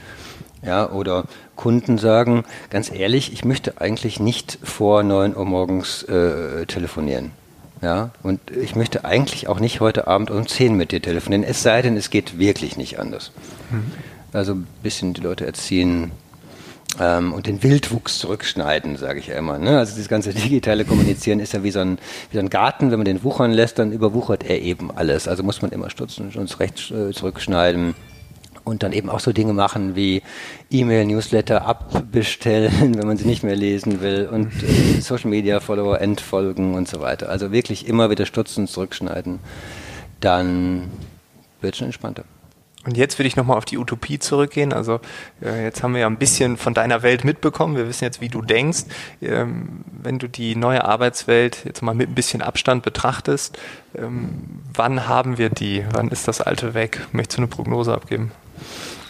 Ja, 0.61 0.89
oder 0.91 1.25
Kunden 1.55 1.97
sagen, 1.97 2.45
ganz 2.69 2.91
ehrlich, 2.91 3.33
ich 3.33 3.43
möchte 3.43 3.81
eigentlich 3.81 4.19
nicht 4.19 4.59
vor 4.61 5.01
9 5.01 5.35
Uhr 5.35 5.43
morgens 5.43 6.03
äh, 6.03 6.67
telefonieren. 6.67 7.31
Ja, 7.83 8.11
und 8.23 8.39
ich 8.49 8.77
möchte 8.77 9.03
eigentlich 9.03 9.49
auch 9.49 9.59
nicht 9.59 9.81
heute 9.81 10.07
Abend 10.07 10.31
um 10.31 10.47
10 10.47 10.75
mit 10.77 10.93
dir 10.93 11.01
telefonieren, 11.01 11.43
es 11.43 11.63
sei 11.63 11.81
denn, 11.81 11.97
es 11.97 12.09
geht 12.09 12.39
wirklich 12.39 12.77
nicht 12.77 12.97
anders. 12.97 13.31
Mhm. 13.71 13.91
Also 14.31 14.53
ein 14.53 14.67
bisschen 14.81 15.13
die 15.13 15.19
Leute 15.19 15.45
erziehen 15.45 16.11
ähm, 16.97 17.33
und 17.33 17.45
den 17.45 17.61
Wildwuchs 17.61 18.19
zurückschneiden, 18.19 18.95
sage 18.95 19.19
ich 19.19 19.27
ja 19.27 19.35
immer. 19.35 19.59
Ne? 19.59 19.77
Also 19.77 19.97
das 19.97 20.07
ganze 20.07 20.33
digitale 20.33 20.85
Kommunizieren 20.85 21.41
ist 21.41 21.51
ja 21.51 21.61
wie 21.63 21.71
so, 21.71 21.79
ein, 21.79 21.97
wie 22.31 22.37
so 22.37 22.39
ein 22.39 22.49
Garten, 22.49 22.89
wenn 22.89 22.99
man 22.99 23.05
den 23.05 23.21
wuchern 23.21 23.51
lässt, 23.51 23.79
dann 23.79 23.91
überwuchert 23.91 24.45
er 24.45 24.61
eben 24.61 24.89
alles. 24.89 25.27
Also 25.27 25.43
muss 25.43 25.61
man 25.61 25.71
immer 25.71 25.89
stutzen 25.89 26.27
und 26.27 26.37
uns 26.37 26.61
recht 26.61 26.89
äh, 26.89 27.11
zurückschneiden 27.11 27.95
und 28.63 28.83
dann 28.83 28.93
eben 28.93 29.09
auch 29.09 29.19
so 29.19 29.31
Dinge 29.33 29.53
machen 29.53 29.95
wie 29.95 30.21
E-Mail, 30.69 31.05
Newsletter 31.05 31.65
abbestellen, 31.65 32.95
wenn 32.97 33.07
man 33.07 33.17
sie 33.17 33.25
nicht 33.25 33.43
mehr 33.43 33.55
lesen 33.55 34.01
will 34.01 34.29
und 34.31 34.51
äh, 34.63 35.01
Social 35.01 35.29
Media 35.29 35.59
Follower 35.59 35.99
entfolgen 35.99 36.75
und 36.75 36.87
so 36.87 37.01
weiter. 37.01 37.29
Also 37.29 37.51
wirklich 37.51 37.87
immer 37.87 38.09
wieder 38.09 38.25
stutzen, 38.25 38.67
zurückschneiden. 38.67 39.39
Dann 40.19 40.89
wird 41.61 41.75
schon 41.75 41.85
entspannter. 41.85 42.23
Und 42.85 42.97
jetzt 42.97 43.17
will 43.17 43.25
ich 43.25 43.37
nochmal 43.37 43.57
auf 43.57 43.63
die 43.63 43.77
Utopie 43.77 44.19
zurückgehen. 44.19 44.73
Also 44.73 44.99
äh, 45.41 45.63
jetzt 45.63 45.83
haben 45.83 45.93
wir 45.93 46.01
ja 46.01 46.07
ein 46.07 46.17
bisschen 46.17 46.57
von 46.57 46.73
deiner 46.73 47.01
Welt 47.01 47.23
mitbekommen. 47.23 47.77
Wir 47.77 47.87
wissen 47.87 48.03
jetzt, 48.03 48.19
wie 48.19 48.27
du 48.27 48.41
denkst. 48.41 48.83
Ähm, 49.21 49.85
wenn 50.01 50.19
du 50.19 50.27
die 50.27 50.57
neue 50.57 50.83
Arbeitswelt 50.83 51.63
jetzt 51.63 51.81
mal 51.81 51.93
mit 51.93 52.09
ein 52.09 52.15
bisschen 52.15 52.41
Abstand 52.41 52.83
betrachtest, 52.83 53.57
ähm, 53.95 54.61
wann 54.73 55.07
haben 55.07 55.37
wir 55.37 55.49
die? 55.49 55.85
Wann 55.93 56.09
ist 56.09 56.27
das 56.27 56.41
Alte 56.41 56.73
weg? 56.73 57.07
Möchtest 57.13 57.37
du 57.37 57.43
eine 57.43 57.47
Prognose 57.47 57.93
abgeben? 57.93 58.31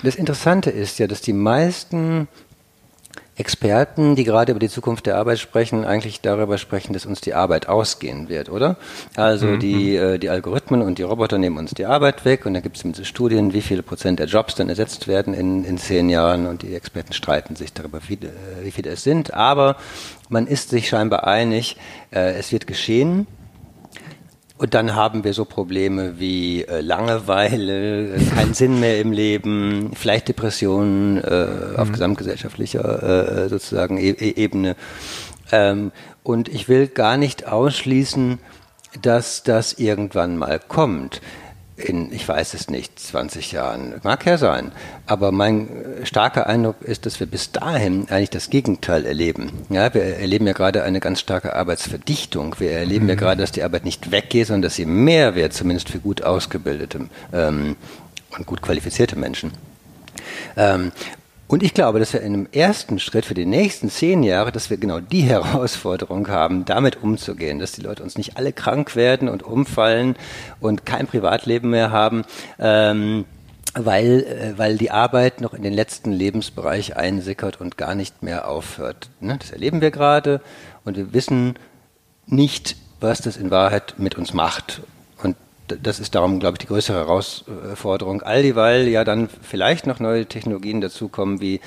Das 0.04 0.16
Interessante 0.16 0.70
ist 0.70 1.00
ja, 1.00 1.08
dass 1.08 1.22
die 1.22 1.34
meisten 1.34 2.28
Experten, 3.36 4.16
die 4.16 4.26
gerade 4.26 4.52
über 4.52 4.60
die 4.60 4.70
Zukunft 4.70 5.08
der 5.08 5.18
Arbeit 5.18 5.40
sprechen, 5.40 5.86
eigentlich 5.86 6.22
darüber 6.22 6.60
sprechen, 6.60 6.94
dass 6.94 7.08
uns 7.08 7.20
die 7.20 7.34
Arbeit 7.34 7.68
ausgehen 7.68 8.30
wird, 8.30 8.50
oder? 8.50 8.78
Also 9.16 9.48
mhm. 9.48 9.60
die, 9.60 9.96
äh, 9.96 10.20
die 10.20 10.30
Algorithmen 10.30 10.84
und 10.84 11.00
die 11.00 11.04
Roboter 11.04 11.40
nehmen 11.40 11.58
uns 11.58 11.72
die 11.72 11.86
Arbeit 11.86 12.26
weg 12.26 12.46
und 12.46 12.54
da 12.54 12.60
gibt 12.60 12.78
es 12.78 12.84
diese 12.84 13.06
Studien, 13.06 13.54
wie 13.54 13.62
viele 13.62 13.82
Prozent 13.82 14.20
der 14.20 14.28
Jobs 14.28 14.54
dann 14.54 14.70
ersetzt 14.70 15.08
werden 15.08 15.34
in, 15.34 15.64
in 15.64 15.80
zehn 15.80 16.10
Jahren 16.10 16.46
und 16.46 16.62
die 16.62 16.76
Experten 16.76 17.14
streiten 17.14 17.56
sich 17.56 17.74
darüber, 17.74 18.02
wie, 18.08 18.16
äh, 18.16 18.30
wie 18.62 18.72
viele 18.72 18.92
es 18.92 19.04
sind. 19.04 19.34
Aber 19.34 19.78
man 20.30 20.46
ist 20.46 20.70
sich 20.70 20.88
scheinbar 20.88 21.26
einig, 21.26 21.78
äh, 22.12 22.34
es 22.34 22.52
wird 22.52 22.68
geschehen. 22.68 23.26
Und 24.64 24.74
dann 24.74 24.96
haben 24.96 25.26
wir 25.26 25.34
so 25.34 25.44
Probleme 25.44 26.22
wie 26.22 26.64
äh, 26.64 26.80
Langeweile, 26.80 28.18
keinen 28.34 28.54
Sinn 28.54 28.80
mehr 28.80 29.02
im 29.02 29.12
Leben, 29.12 29.92
vielleicht 29.94 30.30
Depressionen 30.30 31.18
äh, 31.18 31.48
mhm. 31.48 31.76
auf 31.76 31.92
gesamtgesellschaftlicher 31.92 33.44
äh, 33.44 33.50
sozusagen 33.50 33.98
e 33.98 34.12
e 34.12 34.42
Ebene. 34.42 34.78
Ähm, 35.52 35.92
und 36.24 36.48
ich 36.48 36.70
will 36.70 36.88
gar 36.88 37.18
nicht 37.18 37.46
ausschließen, 37.46 38.40
dass 39.02 39.44
das 39.44 39.74
irgendwann 39.74 40.38
mal 40.38 40.62
kommt 40.66 41.20
in, 41.76 42.12
ich 42.12 42.28
weiß 42.28 42.54
es 42.54 42.70
nicht, 42.70 43.00
20 43.00 43.52
Jahren. 43.52 43.96
Mag 44.04 44.26
ja 44.26 44.38
sein. 44.38 44.72
Aber 45.08 45.32
mein 45.32 46.02
äh, 46.02 46.06
starker 46.06 46.48
Eindruck 46.48 46.82
ist, 46.82 47.06
dass 47.06 47.20
wir 47.20 47.28
bis 47.28 47.52
dahin 47.52 48.08
eigentlich 48.10 48.30
das 48.30 48.50
Gegenteil 48.50 49.06
erleben. 49.06 49.52
Ja, 49.70 49.94
wir 49.94 50.04
erleben 50.04 50.46
ja 50.46 50.54
gerade 50.54 50.84
eine 50.84 51.00
ganz 51.00 51.20
starke 51.20 51.56
Arbeitsverdichtung. 51.56 52.56
Wir 52.60 52.72
erleben 52.72 53.06
mhm. 53.06 53.10
ja 53.10 53.16
gerade, 53.16 53.42
dass 53.42 53.52
die 53.52 53.64
Arbeit 53.64 53.86
nicht 53.86 54.12
weggeht, 54.12 54.48
sondern 54.48 54.64
dass 54.64 54.76
sie 54.76 54.86
mehr 54.86 55.36
wird, 55.36 55.54
zumindest 55.54 55.90
für 55.90 56.00
gut 56.00 56.24
ausgebildete 56.24 57.10
ähm, 57.32 57.76
und 58.38 58.46
gut 58.46 58.62
qualifizierte 58.62 59.18
Menschen. 59.18 59.52
Ähm, 60.56 60.92
und 61.54 61.62
ich 61.62 61.76
glaube, 61.76 62.00
dass 62.00 62.14
wir 62.14 62.22
in 62.22 62.34
einem 62.34 62.48
ersten 62.52 62.98
Schritt 62.98 63.26
für 63.26 63.36
die 63.36 63.46
nächsten 63.46 63.92
zehn 63.92 64.24
Jahre, 64.24 64.52
dass 64.52 64.72
wir 64.72 64.78
genau 64.78 65.00
die 65.00 65.22
Herausforderung 65.30 66.28
haben, 66.28 66.66
damit 66.66 67.04
umzugehen, 67.04 67.60
dass 67.60 67.74
die 67.74 67.82
Leute 67.82 68.02
uns 68.02 68.18
nicht 68.18 68.38
alle 68.38 68.54
krank 68.54 68.96
werden 68.96 69.30
und 69.30 69.44
umfallen 69.44 70.16
und 70.60 70.84
kein 70.88 71.06
Privatleben 71.06 71.70
mehr 71.70 71.92
haben. 71.92 72.24
Ähm, 72.58 73.26
weil, 73.76 74.24
äh, 74.24 74.58
weil 74.58 74.80
die 74.80 74.90
Arbeit 74.90 75.42
noch 75.42 75.54
in 75.54 75.62
den 75.62 75.74
letzten 75.74 76.12
Lebensbereich 76.12 76.98
einsickert 76.98 77.62
und 77.62 77.78
gar 77.78 77.94
nicht 77.94 78.24
mehr 78.24 78.48
aufhört. 78.48 79.10
Ne? 79.20 79.38
Das 79.40 79.52
erleben 79.52 79.80
wir 79.80 79.92
gerade 79.92 80.42
und 80.86 80.98
wir 80.98 81.14
wissen 81.14 81.54
nicht, 82.26 82.78
was 83.00 83.22
das 83.22 83.38
in 83.38 83.52
Wahrheit 83.52 83.94
mit 84.00 84.16
uns 84.16 84.34
macht 84.34 84.82
das 85.82 86.00
ist 86.00 86.16
darum, 86.16 86.40
glaube 86.40 86.56
ich, 86.56 86.60
die 86.60 86.68
größere 86.68 86.98
Herausforderung. 86.98 88.22
All 88.22 88.44
dieweil 88.44 88.88
ja 88.88 89.04
dann 89.04 89.30
vielleicht 89.42 89.88
noch 89.88 90.00
neue 90.00 90.26
Technologien 90.26 90.82
dazukommen 90.82 91.42
wie 91.42 91.60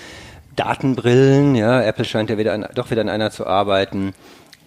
Datenbrillen. 0.57 1.55
Ja, 1.55 1.83
Apple 1.83 2.05
scheint 2.05 2.31
ja 2.31 2.39
wieder 2.39 2.53
an, 2.53 2.67
doch 2.75 2.91
wieder 2.91 3.03
an 3.03 3.09
einer 3.09 3.31
zu 3.31 3.47
arbeiten. 3.47 4.15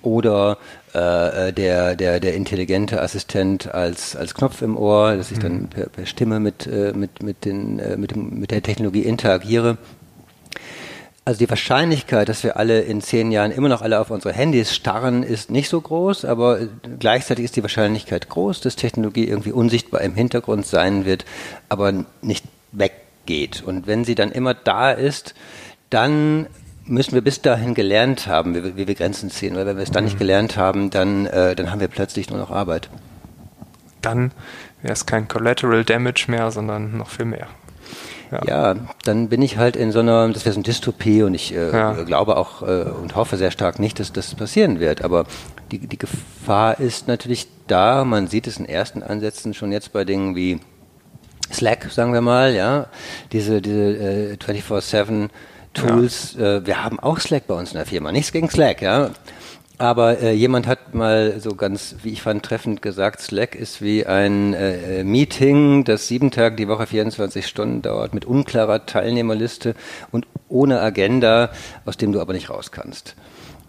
Oder 0.02 0.58
äh, 0.94 1.52
der, 1.52 1.96
der, 1.96 2.20
der 2.22 2.34
intelligente 2.34 3.02
Assistent 3.02 3.74
als, 3.74 4.16
als 4.16 4.34
Knopf 4.34 4.62
im 4.62 4.78
Ohr, 4.78 5.18
dass 5.18 5.30
ich 5.30 5.40
dann 5.40 5.64
mhm. 5.64 5.68
per, 5.68 5.90
per 5.90 6.06
Stimme 6.06 6.40
mit, 6.40 6.68
äh, 6.68 6.94
mit, 6.96 7.22
mit, 7.22 7.44
den, 7.44 7.80
äh, 7.80 7.98
mit, 7.98 8.12
dem, 8.12 8.40
mit 8.40 8.52
der 8.52 8.64
Technologie 8.64 9.02
interagiere. 9.02 9.78
Also 11.26 11.40
die 11.40 11.50
Wahrscheinlichkeit, 11.50 12.28
dass 12.28 12.44
wir 12.44 12.58
alle 12.58 12.82
in 12.82 13.02
zehn 13.02 13.32
Jahren 13.32 13.52
immer 13.52 13.70
noch 13.70 13.82
alle 13.82 14.00
auf 14.00 14.10
unsere 14.10 14.34
Handys 14.34 14.74
starren, 14.74 15.22
ist 15.22 15.52
nicht 15.52 15.70
so 15.70 15.80
groß, 15.80 16.26
aber 16.26 16.60
gleichzeitig 17.00 17.46
ist 17.46 17.56
die 17.56 17.62
Wahrscheinlichkeit 17.62 18.30
groß, 18.30 18.62
dass 18.62 18.76
Technologie 18.76 19.28
irgendwie 19.28 19.52
unsichtbar 19.52 20.02
im 20.02 20.16
Hintergrund 20.16 20.66
sein 20.66 21.06
wird, 21.06 21.26
aber 21.68 22.06
nicht 22.22 22.46
weggeht. 22.72 23.62
Und 23.62 23.86
wenn 23.86 24.06
sie 24.06 24.16
dann 24.16 24.32
immer 24.32 24.54
da 24.56 24.92
ist, 24.92 25.36
dann 25.90 26.48
müssen 26.90 27.14
wir 27.14 27.22
bis 27.22 27.42
dahin 27.42 27.76
gelernt 27.76 28.28
haben, 28.28 28.56
wie, 28.56 28.76
wie 28.76 28.88
wir 28.88 28.96
Grenzen 28.96 29.30
ziehen. 29.30 29.56
Weil 29.56 29.66
wenn 29.66 29.78
wir 29.78 29.84
es 29.84 29.92
dann 29.92 30.06
nicht 30.06 30.16
mhm. 30.16 30.20
gelernt 30.20 30.58
haben, 30.58 30.90
dann, 30.90 31.26
äh, 31.28 31.56
dann 31.56 31.72
haben 31.72 31.80
wir 31.80 31.88
plötzlich 31.88 32.30
nur 32.30 32.40
noch 32.40 32.52
Arbeit. 32.52 32.90
Dann 34.02 34.32
wäre 34.82 34.94
es 34.94 35.06
kein 35.06 35.28
Collateral 35.28 35.84
Damage 35.84 36.26
mehr, 36.28 36.52
sondern 36.52 36.98
noch 36.98 37.10
viel 37.10 37.26
mehr. 37.26 37.48
Ja. 38.32 38.42
ja. 38.46 38.76
dann 39.04 39.30
bin 39.30 39.42
ich 39.42 39.58
halt 39.58 39.76
in 39.76 39.92
so 39.92 40.00
einer, 40.00 40.28
das 40.30 40.46
wäre 40.46 40.54
so 40.54 40.60
eine 40.60 40.64
Dystopie 40.64 41.24
und 41.24 41.34
ich 41.34 41.54
äh, 41.54 41.72
ja. 41.72 41.94
glaube 42.04 42.38
auch 42.38 42.62
äh, 42.62 42.84
und 42.84 43.16
hoffe 43.16 43.38
sehr 43.38 43.52
stark 43.52 43.80
nicht, 43.80 44.00
dass 44.00 44.14
das 44.14 44.36
passieren 44.36 44.80
wird. 44.80 45.04
Aber 45.04 45.26
die, 45.72 45.80
die 45.80 45.98
Gefahr 45.98 46.80
ist 46.80 47.08
natürlich 47.08 47.48
da. 47.68 48.06
Man 48.06 48.28
sieht 48.28 48.48
es 48.48 48.58
in 48.58 48.66
ersten 48.66 49.04
Ansätzen 49.04 49.54
schon 49.54 49.72
jetzt 49.72 49.94
bei 49.94 50.06
Dingen 50.06 50.36
wie 50.36 50.60
Slack, 51.52 51.90
sagen 51.92 52.14
wir 52.14 52.22
mal, 52.22 52.54
ja, 52.54 52.88
diese, 53.32 53.62
diese 53.62 54.34
äh, 54.34 54.36
24-7 54.36 55.30
Tools. 55.74 56.36
Ja. 56.38 56.58
Äh, 56.58 56.66
wir 56.66 56.84
haben 56.84 57.00
auch 57.00 57.20
Slack 57.20 57.48
bei 57.48 57.56
uns 57.56 57.72
in 57.72 57.78
der 57.78 57.86
Firma. 57.86 58.12
Nichts 58.12 58.32
gegen 58.32 58.50
Slack, 58.50 58.82
ja. 58.82 59.10
Aber 59.80 60.20
äh, 60.20 60.34
jemand 60.34 60.68
hat 60.68 60.94
mal 60.94 61.40
so 61.40 61.56
ganz, 61.56 61.96
wie 62.04 62.10
ich 62.10 62.22
fand, 62.22 62.44
treffend 62.44 62.82
gesagt, 62.82 63.22
Slack 63.22 63.56
ist 63.56 63.82
wie 63.82 64.06
ein 64.06 64.54
äh, 64.54 65.06
Meeting, 65.06 65.86
das 65.86 66.10
sieben 66.10 66.32
Tage 66.32 66.58
die 66.58 66.68
Woche 66.68 66.86
24 66.86 67.48
Stunden 67.48 67.82
dauert, 67.82 68.14
mit 68.14 68.26
unklarer 68.26 68.86
Teilnehmerliste 68.86 69.76
und 70.12 70.28
ohne 70.50 70.82
Agenda, 70.82 71.52
aus 71.86 71.96
dem 71.96 72.12
du 72.12 72.20
aber 72.20 72.34
nicht 72.34 72.50
raus 72.50 72.74
kannst. 72.74 73.16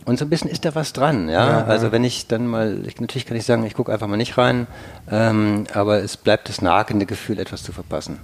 Und 0.05 0.19
so 0.19 0.25
ein 0.25 0.31
bisschen 0.31 0.51
ist 0.51 0.65
da 0.65 0.75
was 0.75 0.93
dran, 0.93 1.29
ja. 1.29 1.49
ja 1.49 1.65
also 1.67 1.93
wenn 1.93 2.03
ich 2.03 2.27
dann 2.27 2.45
mal, 2.49 2.81
ich, 2.87 3.01
natürlich 3.01 3.27
kann 3.27 3.37
ich 3.37 3.45
sagen, 3.45 3.65
ich 3.65 3.75
gucke 3.75 3.93
einfach 3.93 4.09
mal 4.09 4.17
nicht 4.17 4.37
rein, 4.37 4.67
ähm, 5.09 5.65
aber 5.75 6.03
es 6.03 6.17
bleibt 6.17 6.49
das 6.49 6.61
nagende 6.61 7.07
Gefühl, 7.07 7.39
etwas 7.39 7.63
zu 7.63 7.71
verpassen. 7.71 8.19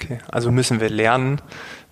Okay, 0.00 0.18
also 0.30 0.50
müssen 0.50 0.80
wir 0.80 0.88
lernen, 0.88 1.40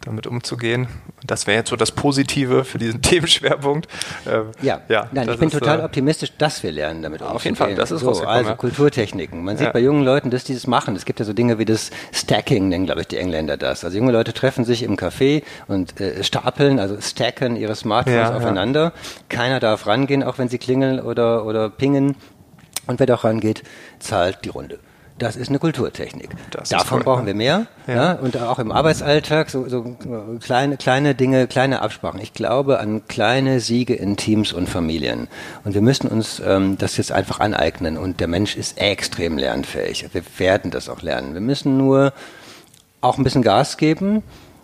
damit 0.00 0.26
umzugehen. 0.26 0.88
Das 1.26 1.46
wäre 1.46 1.58
jetzt 1.58 1.70
so 1.70 1.76
das 1.76 1.92
Positive 1.92 2.64
für 2.64 2.78
diesen 2.78 3.02
Themenschwerpunkt. 3.02 3.86
Ähm, 4.26 4.50
ja, 4.62 4.80
ja 4.88 5.08
Nein, 5.12 5.28
ich 5.28 5.38
bin 5.38 5.48
ist, 5.48 5.58
total 5.58 5.80
äh, 5.80 5.84
optimistisch, 5.84 6.32
dass 6.38 6.62
wir 6.62 6.72
lernen, 6.72 7.02
damit 7.02 7.20
umzugehen. 7.20 7.36
Auf 7.36 7.44
jeden 7.44 7.56
Fall, 7.56 7.74
das 7.74 7.90
ist 7.90 8.00
so. 8.00 8.12
Also 8.22 8.54
Kulturtechniken. 8.54 9.42
Man 9.44 9.56
sieht 9.56 9.72
bei 9.72 9.80
jungen 9.80 10.04
Leuten, 10.04 10.30
dass 10.30 10.44
die 10.44 10.54
das 10.54 10.66
machen. 10.66 10.96
Es 10.96 11.04
gibt 11.04 11.18
ja 11.18 11.26
so 11.26 11.32
Dinge 11.32 11.58
wie 11.58 11.64
das 11.64 11.90
Stacking, 12.12 12.68
nennen, 12.68 12.86
glaube 12.86 13.02
ich, 13.02 13.08
die 13.08 13.18
Engländer 13.18 13.56
das. 13.56 13.84
Also 13.84 13.98
junge 13.98 14.12
Leute 14.12 14.32
treffen 14.32 14.64
sich 14.64 14.82
im 14.82 14.96
Café 14.96 15.42
und 15.66 16.00
äh, 16.00 16.24
stapeln, 16.24 16.78
also 16.78 17.00
stacken 17.00 17.56
ihre 17.56 17.74
Smartphones 17.74 18.30
ja, 18.30 18.36
aufeinander. 18.36 18.84
Ja. 18.84 18.92
Keiner 19.28 19.60
darf 19.60 19.86
rangehen, 19.86 20.22
auch 20.22 20.38
wenn 20.38 20.48
sie 20.48 20.58
klingeln 20.58 21.00
oder, 21.00 21.44
oder 21.44 21.68
pingen. 21.68 22.16
Und 22.86 23.00
wer 23.00 23.06
doch 23.06 23.24
rangeht, 23.24 23.64
zahlt 23.98 24.44
die 24.44 24.48
Runde. 24.48 24.78
Das 25.18 25.34
ist 25.34 25.48
eine 25.48 25.58
Kulturtechnik. 25.58 26.30
Das 26.50 26.68
Davon 26.68 26.98
cool, 26.98 27.04
brauchen 27.04 27.26
wir 27.26 27.34
mehr. 27.34 27.66
Ja. 27.86 27.94
ja. 27.94 28.12
und 28.12 28.36
auch 28.36 28.58
im 28.58 28.70
Arbeitsalltag 28.70 29.50
so, 29.50 29.68
so 29.68 29.96
kleine, 30.40 30.76
kleine 30.76 31.14
Dinge, 31.14 31.48
kleine 31.48 31.82
Absprachen. 31.82 32.20
Ich 32.20 32.32
glaube 32.32 32.78
an 32.78 33.06
kleine 33.08 33.58
Siege 33.60 33.94
in 33.94 34.16
Teams 34.16 34.52
und 34.52 34.68
Familien. 34.68 35.28
Und 35.64 35.74
wir 35.74 35.82
müssen 35.82 36.08
uns 36.08 36.40
ähm, 36.44 36.78
das 36.78 36.96
jetzt 36.96 37.10
einfach 37.10 37.40
aneignen. 37.40 37.96
Und 37.96 38.20
der 38.20 38.28
Mensch 38.28 38.56
ist 38.56 38.78
extrem 38.78 39.38
lernfähig. 39.38 40.08
Wir 40.12 40.22
werden 40.38 40.70
das 40.70 40.88
auch 40.88 41.02
lernen. 41.02 41.34
Wir 41.34 41.40
müssen 41.40 41.76
nur 41.76 42.12
auch 43.00 43.18
ein 43.18 43.24
bisschen 43.24 43.42
Gas 43.42 43.76
geben. 43.76 44.22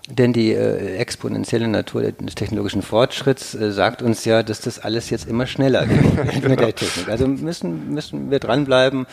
Denn 0.08 0.34
die 0.34 0.52
äh, 0.52 0.96
exponentielle 0.96 1.66
Natur 1.66 2.02
des 2.02 2.34
technologischen 2.34 2.82
Fortschritts 2.82 3.54
äh, 3.54 3.72
sagt 3.72 4.02
uns 4.02 4.26
ja, 4.26 4.42
dass 4.42 4.60
das 4.60 4.78
alles 4.78 5.08
jetzt 5.08 5.26
immer 5.26 5.46
schneller 5.46 5.86
geht 6.32 6.46
mit 6.46 6.60
der 6.60 6.74
Technik. 6.74 7.08
Also 7.08 7.26
müssen, 7.26 7.94
müssen 7.94 8.30
wir 8.30 8.38
dranbleiben 8.38 9.06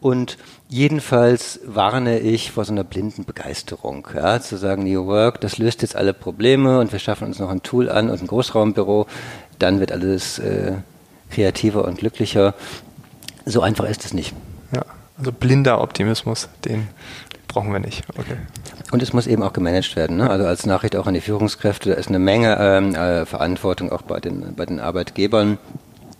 und 0.00 0.38
jedenfalls 0.68 1.60
warne 1.64 2.18
ich 2.18 2.50
vor 2.50 2.64
so 2.64 2.72
einer 2.72 2.82
blinden 2.82 3.24
Begeisterung, 3.24 4.08
ja, 4.16 4.40
zu 4.40 4.56
sagen, 4.56 4.82
New 4.82 5.06
Work, 5.06 5.40
das 5.40 5.58
löst 5.58 5.82
jetzt 5.82 5.94
alle 5.94 6.12
Probleme 6.12 6.80
und 6.80 6.90
wir 6.90 6.98
schaffen 6.98 7.28
uns 7.28 7.38
noch 7.38 7.50
ein 7.50 7.62
Tool 7.62 7.88
an 7.88 8.10
und 8.10 8.20
ein 8.20 8.26
Großraumbüro, 8.26 9.06
dann 9.60 9.78
wird 9.78 9.92
alles 9.92 10.40
äh, 10.40 10.72
kreativer 11.30 11.84
und 11.84 11.98
glücklicher. 11.98 12.54
So 13.44 13.62
einfach 13.62 13.88
ist 13.88 14.04
es 14.04 14.12
nicht. 14.12 14.34
Ja, 14.74 14.84
also 15.16 15.30
blinder 15.30 15.80
Optimismus, 15.80 16.48
den 16.64 16.88
brauchen 17.52 17.72
wir 17.72 17.80
nicht. 17.80 18.02
Okay. 18.18 18.36
Und 18.90 19.02
es 19.02 19.12
muss 19.12 19.26
eben 19.26 19.42
auch 19.42 19.52
gemanagt 19.52 19.94
werden. 19.96 20.16
Ne? 20.16 20.28
Also 20.28 20.46
als 20.46 20.66
Nachricht 20.66 20.96
auch 20.96 21.06
an 21.06 21.14
die 21.14 21.20
Führungskräfte, 21.20 21.90
da 21.90 21.96
ist 21.96 22.08
eine 22.08 22.18
Menge 22.18 22.56
ähm, 22.58 22.94
äh, 22.94 23.26
Verantwortung 23.26 23.92
auch 23.92 24.02
bei 24.02 24.20
den, 24.20 24.54
bei 24.54 24.66
den 24.66 24.80
Arbeitgebern. 24.80 25.58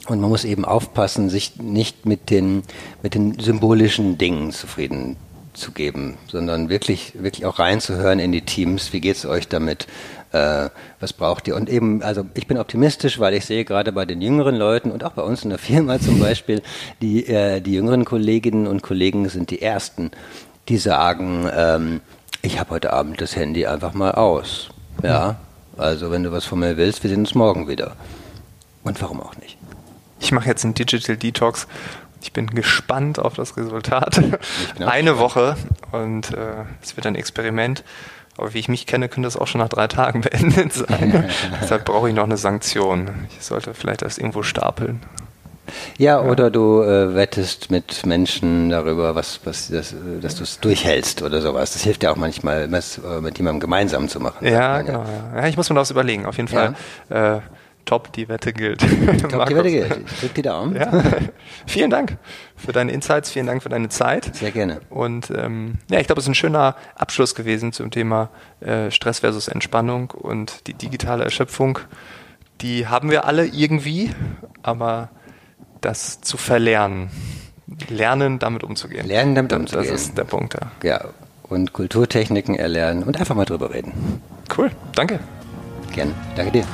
Und 0.08 0.20
man 0.20 0.28
muss 0.28 0.44
eben 0.44 0.64
aufpassen, 0.64 1.30
sich 1.30 1.56
nicht 1.56 2.06
mit 2.06 2.30
den, 2.30 2.62
mit 3.02 3.14
den 3.14 3.38
symbolischen 3.38 4.18
Dingen 4.18 4.50
zufrieden 4.50 5.16
zu 5.54 5.72
geben, 5.72 6.16
sondern 6.28 6.68
wirklich, 6.68 7.12
wirklich 7.22 7.46
auch 7.46 7.58
reinzuhören 7.58 8.18
in 8.18 8.32
die 8.32 8.42
Teams. 8.42 8.92
Wie 8.92 9.00
geht's 9.00 9.26
euch 9.26 9.48
damit? 9.48 9.86
Äh, 10.32 10.70
was 10.98 11.12
braucht 11.12 11.46
ihr? 11.46 11.56
Und 11.56 11.68
eben, 11.68 12.02
also 12.02 12.24
ich 12.34 12.46
bin 12.46 12.56
optimistisch, 12.56 13.20
weil 13.20 13.34
ich 13.34 13.44
sehe 13.44 13.64
gerade 13.64 13.92
bei 13.92 14.06
den 14.06 14.22
jüngeren 14.22 14.56
Leuten 14.56 14.90
und 14.90 15.04
auch 15.04 15.12
bei 15.12 15.22
uns 15.22 15.44
in 15.44 15.50
der 15.50 15.58
Firma 15.70 16.00
zum 16.00 16.18
Beispiel, 16.18 16.62
die, 17.00 17.26
äh, 17.26 17.60
die 17.60 17.74
jüngeren 17.74 18.04
Kolleginnen 18.04 18.66
und 18.66 18.82
Kollegen 18.82 19.28
sind 19.28 19.50
die 19.50 19.60
ersten, 19.60 20.10
die 20.68 20.78
sagen, 20.78 21.48
ähm, 21.54 22.00
ich 22.42 22.58
habe 22.58 22.70
heute 22.70 22.92
Abend 22.92 23.20
das 23.20 23.36
Handy 23.36 23.66
einfach 23.66 23.94
mal 23.94 24.12
aus. 24.12 24.70
Ja, 25.02 25.36
also 25.76 26.10
wenn 26.10 26.22
du 26.22 26.32
was 26.32 26.44
von 26.44 26.58
mir 26.58 26.76
willst, 26.76 27.02
wir 27.02 27.10
sehen 27.10 27.20
uns 27.20 27.34
morgen 27.34 27.68
wieder. 27.68 27.96
Und 28.84 29.00
warum 29.00 29.20
auch 29.20 29.36
nicht? 29.36 29.58
ich 30.22 30.32
mache 30.32 30.48
jetzt 30.48 30.64
einen 30.64 30.74
Digital 30.74 31.16
Detox. 31.16 31.66
Ich 32.22 32.32
bin 32.32 32.46
gespannt 32.46 33.18
auf 33.18 33.34
das 33.34 33.56
Resultat. 33.56 34.22
Eine 34.80 35.18
Woche 35.18 35.56
und 35.90 36.32
äh, 36.32 36.64
es 36.80 36.96
wird 36.96 37.06
ein 37.06 37.16
Experiment. 37.16 37.82
Aber 38.38 38.54
wie 38.54 38.60
ich 38.60 38.68
mich 38.68 38.86
kenne, 38.86 39.08
könnte 39.08 39.28
es 39.28 39.36
auch 39.36 39.46
schon 39.46 39.60
nach 39.60 39.68
drei 39.68 39.88
Tagen 39.88 40.22
beendet 40.22 40.72
sein. 40.72 41.28
Deshalb 41.60 41.84
brauche 41.84 42.08
ich 42.08 42.14
noch 42.14 42.24
eine 42.24 42.38
Sanktion. 42.38 43.10
Ich 43.36 43.44
sollte 43.44 43.74
vielleicht 43.74 44.02
das 44.02 44.16
irgendwo 44.16 44.42
stapeln. 44.42 45.00
Ja, 45.98 46.20
oder 46.20 46.50
du 46.50 46.82
äh, 46.82 47.14
wettest 47.14 47.70
mit 47.70 48.04
Menschen 48.06 48.70
darüber, 48.70 49.14
was, 49.14 49.40
was 49.44 49.68
das, 49.68 49.94
dass 50.20 50.34
du 50.34 50.42
es 50.42 50.60
durchhältst 50.60 51.22
oder 51.22 51.40
sowas. 51.40 51.72
Das 51.72 51.82
hilft 51.82 52.02
ja 52.02 52.12
auch 52.12 52.16
manchmal, 52.16 52.68
das 52.68 52.98
äh, 52.98 53.20
mit 53.20 53.38
jemandem 53.38 53.60
gemeinsam 53.60 54.08
zu 54.08 54.20
machen. 54.20 54.46
Ja, 54.46 54.82
genau. 54.82 55.04
Ja. 55.04 55.40
ja. 55.40 55.48
ich 55.48 55.56
muss 55.56 55.70
mir 55.70 55.76
das 55.76 55.90
überlegen. 55.90 56.26
Auf 56.26 56.36
jeden 56.36 56.48
Fall. 56.48 56.74
Äh, 57.08 57.40
Top, 57.84 58.12
die 58.12 58.28
Wette 58.28 58.52
gilt. 58.52 58.80
Top, 58.80 59.48
die 59.48 59.56
Wette 59.56 59.70
gilt. 59.70 60.20
Drück 60.20 60.34
die 60.34 60.42
Daumen. 60.42 60.76
Ja. 60.76 60.90
Vielen 61.66 61.90
Dank 61.90 62.16
für 62.56 62.72
deine 62.72 62.92
Insights, 62.92 63.30
vielen 63.30 63.46
Dank 63.46 63.62
für 63.62 63.68
deine 63.68 63.88
Zeit. 63.88 64.36
Sehr 64.36 64.52
gerne. 64.52 64.80
Und 64.88 65.32
ähm, 65.36 65.78
ja, 65.90 65.98
ich 65.98 66.06
glaube, 66.06 66.20
es 66.20 66.26
ist 66.26 66.30
ein 66.30 66.36
schöner 66.36 66.76
Abschluss 66.94 67.34
gewesen 67.34 67.72
zum 67.72 67.90
Thema 67.90 68.30
äh, 68.60 68.90
Stress 68.90 69.18
versus 69.18 69.48
Entspannung 69.48 70.12
und 70.12 70.68
die 70.68 70.74
digitale 70.74 71.24
Erschöpfung. 71.24 71.80
Die 72.60 72.86
haben 72.86 73.10
wir 73.10 73.24
alle 73.24 73.46
irgendwie, 73.46 74.12
aber 74.62 75.10
das 75.82 76.20
zu 76.22 76.38
verlernen, 76.38 77.10
lernen, 77.88 78.38
damit 78.38 78.64
umzugehen. 78.64 79.06
Lernen, 79.06 79.34
damit 79.34 79.52
umzugehen. 79.52 79.92
Das 79.92 80.00
ist 80.00 80.16
der 80.16 80.24
Punkt. 80.24 80.54
Ja. 80.54 80.70
ja, 80.82 81.04
und 81.42 81.72
Kulturtechniken 81.72 82.54
erlernen 82.54 83.02
und 83.02 83.18
einfach 83.18 83.34
mal 83.34 83.44
drüber 83.44 83.74
reden. 83.74 84.22
Cool, 84.56 84.70
danke. 84.94 85.20
Gerne, 85.92 86.12
danke 86.36 86.52
dir. 86.52 86.64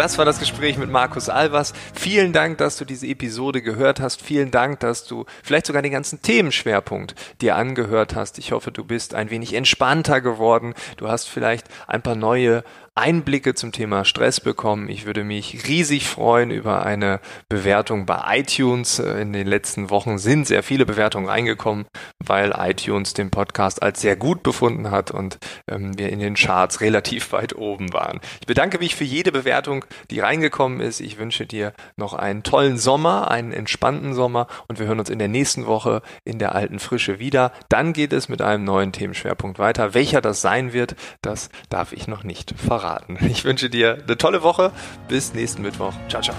Das 0.00 0.16
war 0.16 0.24
das 0.24 0.38
Gespräch 0.38 0.78
mit 0.78 0.88
Markus 0.88 1.28
Albers. 1.28 1.74
Vielen 1.92 2.32
Dank, 2.32 2.56
dass 2.56 2.78
du 2.78 2.86
diese 2.86 3.06
Episode 3.06 3.60
gehört 3.60 4.00
hast. 4.00 4.22
Vielen 4.22 4.50
Dank, 4.50 4.80
dass 4.80 5.04
du 5.04 5.26
vielleicht 5.42 5.66
sogar 5.66 5.82
den 5.82 5.92
ganzen 5.92 6.22
Themenschwerpunkt 6.22 7.14
dir 7.42 7.54
angehört 7.54 8.14
hast. 8.14 8.38
Ich 8.38 8.52
hoffe, 8.52 8.72
du 8.72 8.82
bist 8.82 9.14
ein 9.14 9.28
wenig 9.28 9.52
entspannter 9.52 10.22
geworden. 10.22 10.72
Du 10.96 11.08
hast 11.08 11.28
vielleicht 11.28 11.66
ein 11.86 12.00
paar 12.00 12.14
neue 12.14 12.64
Einblicke 12.96 13.54
zum 13.54 13.70
Thema 13.70 14.04
Stress 14.04 14.40
bekommen. 14.40 14.88
Ich 14.88 15.06
würde 15.06 15.22
mich 15.22 15.68
riesig 15.68 16.08
freuen 16.08 16.50
über 16.50 16.84
eine 16.84 17.20
Bewertung 17.48 18.04
bei 18.04 18.38
iTunes. 18.38 18.98
Äh, 18.98 19.20
in 19.20 19.32
den 19.32 19.46
letzten 19.46 19.90
Wochen 19.90 20.18
sind 20.18 20.48
sehr 20.48 20.64
viele 20.64 20.84
Bewertungen 20.84 21.28
reingekommen, 21.28 21.86
weil 22.18 22.52
iTunes 22.58 23.14
den 23.14 23.30
Podcast 23.30 23.80
als 23.82 24.00
sehr 24.00 24.16
gut 24.16 24.42
befunden 24.42 24.90
hat 24.90 25.12
und 25.12 25.38
ähm, 25.70 25.96
wir 25.96 26.10
in 26.10 26.18
den 26.18 26.34
Charts 26.34 26.80
relativ 26.80 27.30
weit 27.30 27.54
oben 27.54 27.92
waren. 27.92 28.20
Ich 28.40 28.48
bedanke 28.48 28.78
mich 28.78 28.96
für 28.96 29.04
jede 29.04 29.30
Bewertung, 29.30 29.84
die 30.10 30.18
reingekommen 30.18 30.80
ist. 30.80 31.00
Ich 31.00 31.16
wünsche 31.16 31.46
dir 31.46 31.72
noch 31.96 32.12
einen 32.12 32.42
tollen 32.42 32.76
Sommer, 32.76 33.30
einen 33.30 33.52
entspannten 33.52 34.14
Sommer 34.14 34.48
und 34.66 34.80
wir 34.80 34.86
hören 34.86 34.98
uns 34.98 35.10
in 35.10 35.20
der 35.20 35.28
nächsten 35.28 35.66
Woche 35.66 36.02
in 36.24 36.40
der 36.40 36.56
alten 36.56 36.80
Frische 36.80 37.20
wieder. 37.20 37.52
Dann 37.68 37.92
geht 37.92 38.12
es 38.12 38.28
mit 38.28 38.42
einem 38.42 38.64
neuen 38.64 38.90
Themenschwerpunkt 38.90 39.60
weiter. 39.60 39.94
Welcher 39.94 40.20
das 40.20 40.40
sein 40.40 40.72
wird, 40.72 40.96
das 41.22 41.50
darf 41.68 41.92
ich 41.92 42.08
noch 42.08 42.24
nicht 42.24 42.52
verraten 42.58 42.79
verraten. 42.80 43.18
Ich 43.30 43.44
wünsche 43.44 43.70
dir 43.70 43.98
eine 44.06 44.16
tolle 44.16 44.42
Woche. 44.42 44.72
Bis 45.08 45.34
nächsten 45.34 45.62
Mittwoch. 45.62 45.92
Ciao, 46.08 46.22
ciao. 46.22 46.36